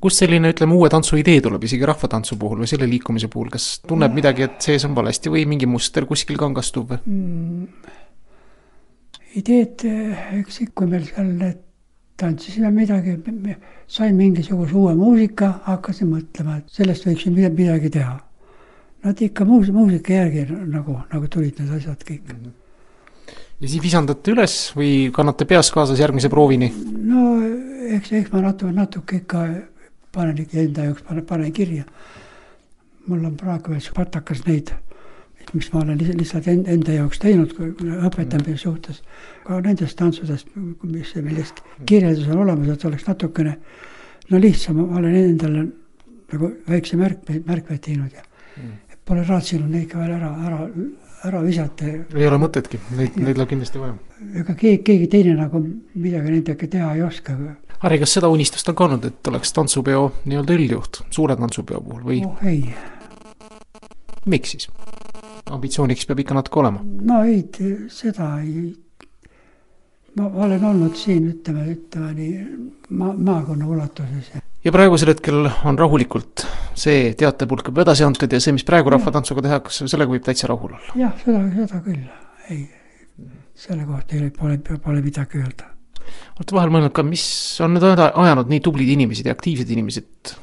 kust 0.00 0.22
selline, 0.22 0.48
ütleme, 0.54 0.72
uue 0.72 0.88
tantsu 0.88 1.18
idee 1.20 1.40
tuleb, 1.44 1.64
isegi 1.68 1.84
rahvatantsu 1.86 2.38
puhul 2.40 2.62
või 2.62 2.68
selle 2.70 2.86
liikumise 2.88 3.28
puhul, 3.28 3.50
kas 3.52 3.66
tunneb 3.86 4.14
midagi, 4.16 4.46
et 4.48 4.64
sees 4.64 4.86
on 4.88 4.94
valesti 4.96 5.30
või 5.30 5.44
mingi 5.46 5.68
muster 5.68 6.06
kuskil 6.08 6.40
kangastub 6.40 6.94
või 6.94 7.02
mm.? 7.04 7.66
Ideed, 9.38 9.84
eks 10.38 10.60
ikka 10.66 10.86
meil 10.86 11.04
seal 11.08 11.52
tantsisime 12.22 12.70
midagi, 12.74 13.16
sain 13.90 14.16
mingisuguse 14.16 14.76
uue 14.78 14.94
muusika, 14.94 15.52
hakkasin 15.66 16.10
mõtlema, 16.12 16.60
et 16.60 16.70
sellest 16.70 17.06
võiks 17.08 17.26
ju 17.26 17.32
midagi 17.34 17.90
teha. 17.90 18.18
Nad 19.02 19.22
ikka 19.24 19.44
muus-, 19.48 19.72
muusika 19.74 20.14
järgi 20.14 20.46
nagu, 20.52 21.00
nagu 21.10 21.30
tulid 21.30 21.58
need 21.58 21.78
asjad 21.78 22.04
kõik 22.06 22.26
mm. 22.28 22.42
-hmm 22.42 22.58
ja 23.62 23.68
siis 23.70 23.82
visandate 23.82 24.32
üles 24.34 24.54
või 24.74 25.10
kannate 25.14 25.46
peas 25.46 25.70
kaasas 25.70 26.00
järgmise 26.02 26.30
proovini? 26.32 26.72
no 27.06 27.36
eks, 27.94 28.12
eks 28.18 28.32
ma 28.32 28.42
natuke, 28.42 28.72
natuke 28.74 29.20
ikka 29.22 29.42
panen 30.14 30.40
ikka 30.42 30.58
enda 30.64 30.88
jaoks, 30.88 31.04
panen, 31.06 31.26
panen 31.28 31.52
kirja. 31.54 31.84
mul 33.06 33.24
on 33.24 33.36
praegu 33.38 33.74
veel 33.74 33.94
patakas 33.94 34.42
neid 34.46 34.74
mis 35.52 35.68
ma 35.72 35.82
olen 35.82 36.00
lihtsalt 36.00 36.48
enda 36.48 36.96
jaoks 36.96 37.20
teinud 37.22 37.52
õpetamise 38.08 38.56
suhtes. 38.62 39.02
ka 39.44 39.60
nendest 39.60 39.98
tantsudest, 39.98 40.48
mis, 40.56 41.14
millest 41.16 41.62
kirjeldus 41.86 42.28
on 42.32 42.44
olemas, 42.46 42.72
et 42.72 42.84
oleks 42.88 43.06
natukene 43.06 43.56
no 44.30 44.40
lihtsam, 44.40 44.80
ma 44.80 44.98
olen 44.98 45.16
endale 45.16 45.66
nagu 46.32 46.52
väikse 46.68 46.96
märkmeid, 46.96 47.46
märkmeid 47.46 47.82
teinud 47.84 48.12
ja 48.16 48.22
mm. 48.24 48.76
pole 49.08 49.24
raatsinud 49.28 49.70
neid 49.72 49.88
ka 49.90 50.00
veel 50.00 50.14
ära, 50.16 50.30
ära, 50.46 50.60
ära 51.28 51.42
visata. 51.44 51.90
ei 51.90 52.28
ole 52.28 52.38
mõtetki, 52.40 52.80
neid, 52.96 53.18
neid 53.20 53.40
läheb 53.40 53.52
kindlasti 53.52 53.82
vaja. 53.82 53.98
ega 54.44 54.54
keegi, 54.54 54.80
keegi 54.86 55.10
teine 55.12 55.36
nagu 55.40 55.60
midagi 55.62 56.36
nendega 56.38 56.70
teha 56.76 56.94
ei 56.96 57.04
oska. 57.06 57.36
Harri, 57.82 57.98
kas 57.98 58.16
seda 58.16 58.30
unistust 58.32 58.68
on 58.70 58.78
ka 58.78 58.86
olnud, 58.86 59.10
et 59.10 59.32
oleks 59.32 59.52
tantsupeo 59.56 60.06
nii-öelda 60.24 60.58
üldjuht, 60.58 61.02
suure 61.10 61.36
tantsupeo 61.36 61.82
puhul 61.82 62.08
või 62.08 62.24
oh,? 62.28 62.46
ei. 62.46 62.64
miks 64.30 64.56
siis? 64.56 64.70
Ambitsiooniks 65.56 66.08
peab 66.08 66.22
ikka 66.22 66.36
natuke 66.38 66.62
olema. 66.62 66.82
no 66.82 67.22
ei, 67.28 67.42
seda 67.92 68.28
ei, 68.42 68.72
ma 70.18 70.28
olen 70.46 70.64
olnud 70.72 70.96
siin, 70.98 71.28
ütleme, 71.34 71.66
ütleme 71.74 72.12
nii 72.18 72.32
maa, 72.98 73.14
maakonna 73.16 73.68
ulatuses. 73.68 74.32
ja 74.64 74.74
praegusel 74.74 75.14
hetkel 75.14 75.48
on 75.48 75.78
rahulikult 75.78 76.46
see 76.78 77.12
teatepulk 77.18 77.72
juba 77.72 77.86
edasi 77.86 78.06
antud 78.06 78.32
ja 78.32 78.40
see, 78.40 78.54
mis 78.56 78.66
praegu 78.68 78.92
rahvatantsuga 78.94 79.44
tehakse, 79.48 79.88
sellega 79.90 80.14
võib 80.14 80.24
täitsa 80.26 80.50
rahul 80.50 80.76
olla? 80.78 80.96
jah, 80.98 81.16
seda, 81.24 81.42
seda 81.58 81.82
küll, 81.84 82.06
ei, 82.50 82.64
selle 83.66 83.86
kohta 83.88 84.18
ei, 84.18 84.32
pole, 84.36 84.58
pole 84.62 85.04
midagi 85.04 85.42
öelda 85.42 85.72
olete 86.38 86.56
vahel 86.56 86.72
mõelnud 86.74 86.94
ka, 86.96 87.04
mis 87.06 87.24
on 87.62 87.76
nüüd 87.76 87.86
ajanud 87.86 88.50
nii 88.50 88.62
tublid 88.64 88.90
inimesed 88.94 89.28
ja 89.28 89.34
aktiivsed 89.36 89.70
inimesed 89.72 90.34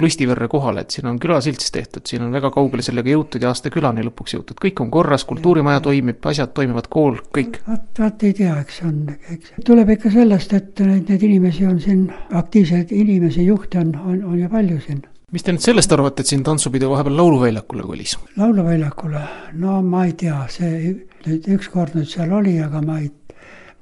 Lustiverre 0.00 0.48
kohale, 0.48 0.80
et 0.80 0.94
siin 0.94 1.06
on 1.10 1.18
külasilts 1.20 1.68
tehtud, 1.72 2.06
siin 2.08 2.22
on 2.24 2.32
väga 2.32 2.48
kaugele 2.54 2.82
sellega 2.82 3.10
jõutud 3.12 3.42
ja 3.44 3.50
aasta 3.52 3.68
külani 3.72 4.00
lõpuks 4.06 4.32
jõutud, 4.32 4.56
kõik 4.62 4.80
on 4.80 4.90
korras, 4.90 5.26
kultuurimaja 5.28 5.82
toimib, 5.84 6.24
asjad 6.24 6.54
toimivad, 6.56 6.88
kool, 6.88 7.18
kõik. 7.36 7.58
vaat, 7.66 7.90
vaat 7.98 8.24
ei 8.24 8.32
tea, 8.38 8.54
eks 8.62 8.78
on, 8.88 9.02
eks 9.34 9.52
tuleb 9.66 9.92
ikka 9.92 10.12
sellest, 10.14 10.54
et 10.56 10.80
neid, 10.80 11.10
neid 11.12 11.26
inimesi 11.28 11.66
on 11.68 11.82
siin, 11.84 12.06
aktiivseid 12.32 12.94
inimesi, 12.96 13.44
juhte 13.44 13.82
on, 13.82 13.92
on, 14.00 14.22
on 14.32 14.38
ju 14.40 14.48
palju 14.54 14.78
siin. 14.86 15.02
mis 15.36 15.44
te 15.44 15.52
nüüd 15.52 15.66
sellest 15.66 15.92
arvate, 15.92 16.24
et 16.24 16.32
siin 16.32 16.46
tantsupidu 16.48 16.88
vahepeal 16.88 17.20
Lauluväljakule 17.20 17.84
kolis? 17.84 18.16
lauluväljakule, 18.40 19.20
no 19.60 19.82
ma 19.84 20.06
ei 20.08 20.16
tea, 20.24 20.40
see 20.48 20.94
nüüd 21.26 21.50
ükskord 21.58 21.92
nüüd 21.98 22.08
seal 22.08 22.32
oli, 22.32 22.56
aga 22.64 22.80
ma 22.80 23.02
ei, 23.04 23.12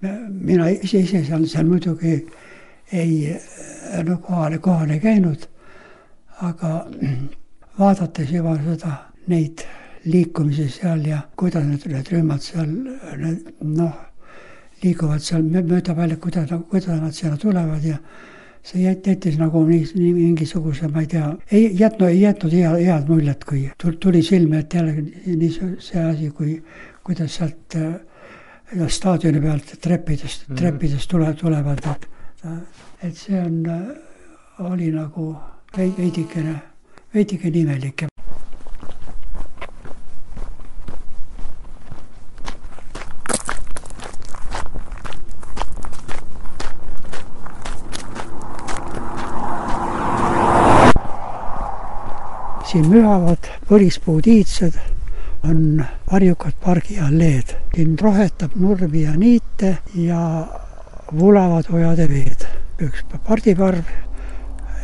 mina 0.03 0.67
ise, 0.75 1.07
ise 1.07 1.23
seal, 1.31 1.47
seal 1.47 1.71
muidugi 1.71 2.19
ei, 2.91 3.39
no 4.03 4.19
kohale, 4.19 4.59
kohale 4.59 4.99
ei 4.99 5.07
käinud 5.07 5.52
aga 6.43 6.72
vaadates 7.78 8.32
juba 8.32 8.57
seda, 8.64 8.97
neid 9.30 9.62
liikumisi 10.05 10.68
seal 10.68 11.05
ja 11.07 11.20
kuidas 11.38 11.64
need, 11.66 11.86
need 11.86 12.11
rühmad 12.11 12.43
seal, 12.43 12.68
need 13.20 13.53
noh, 13.62 13.95
liiguvad 14.82 15.22
seal 15.22 15.45
mööda 15.47 15.95
välja, 15.97 16.18
kuidas, 16.18 16.51
kuidas 16.70 17.01
nad 17.01 17.14
sinna 17.14 17.38
tulevad 17.38 17.84
ja 17.86 17.99
see 18.66 18.84
jättis 18.84 19.38
nagu 19.38 19.64
nii, 19.66 20.12
mingisuguse, 20.14 20.88
ma 20.90 21.03
ei 21.03 21.11
tea, 21.11 21.28
ei 21.51 21.68
jätnud, 21.78 22.09
ei 22.09 22.20
jätnud 22.20 22.55
hea, 22.55 22.72
head 22.78 23.11
muljet, 23.11 23.45
kui 23.47 23.66
tuli 23.78 24.22
silme 24.26 24.62
ette 24.62 24.78
jällegi 24.78 25.36
nii 25.38 25.78
see 25.82 26.03
asi, 26.03 26.30
kui, 26.34 26.57
kuidas 27.03 27.38
sealt 27.38 27.78
äh, 27.78 27.95
staadioni 28.88 29.40
pealt 29.43 29.74
treppidest 29.82 30.47
mm, 30.47 30.55
-hmm. 30.55 30.59
treppidest 30.59 31.11
tule, 31.11 31.34
tulevad, 31.34 31.82
et, 31.90 32.09
et 33.03 33.16
see 33.16 33.40
on, 33.40 33.66
oli 34.70 34.90
nagu 34.95 35.34
veidikene, 35.77 36.55
veidikene 37.14 37.59
imelik. 37.59 38.05
siin 52.73 52.87
mühavad 52.89 53.51
põlispuud 53.68 54.25
iidsed, 54.33 54.79
on 55.45 55.85
varjukad 56.12 56.55
pargialleed. 56.64 57.53
siin 57.75 57.99
rohetab 58.01 58.55
nurmi 58.57 59.03
ja 59.03 59.12
niite 59.16 59.77
ja 59.95 60.47
vulavad 61.18 61.68
ojade 61.73 62.09
veed. 62.09 62.49
üks 62.81 63.05
pardiparv 63.27 64.12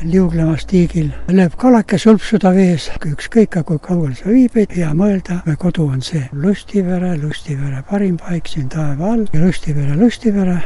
liuglemas 0.03 0.66
tiigil, 0.68 1.11
lööb 1.32 1.55
kalake 1.59 1.99
sulpsuda 1.99 2.53
vees, 2.55 2.88
ükskõik 3.07 3.59
kui 3.66 3.78
kaugel 3.82 4.14
sa 4.18 4.30
viibid, 4.32 4.72
hea 4.76 4.90
mõelda, 4.94 5.42
me 5.46 5.57
kodu 5.57 5.88
on 5.88 6.03
see. 6.03 6.24
Lustivere, 6.32 7.16
Lustivere, 7.22 7.82
parim 7.88 8.16
paik 8.16 8.49
siin 8.49 8.68
taeva 8.68 9.12
all 9.12 9.26
Lustivere, 9.34 9.96
Lustivere, 9.96 10.59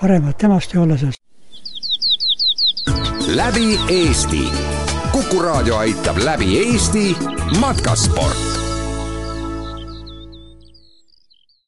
paremat 0.00 0.38
temast 0.38 0.74
ei 0.74 0.80
ole 0.80 0.98
seal. 0.98 1.14
läbi 3.34 3.78
Eesti. 3.90 4.44
kuku 5.12 5.42
raadio 5.42 5.76
aitab 5.76 6.18
läbi 6.18 6.58
Eesti 6.58 7.16
matkasport 7.60 8.53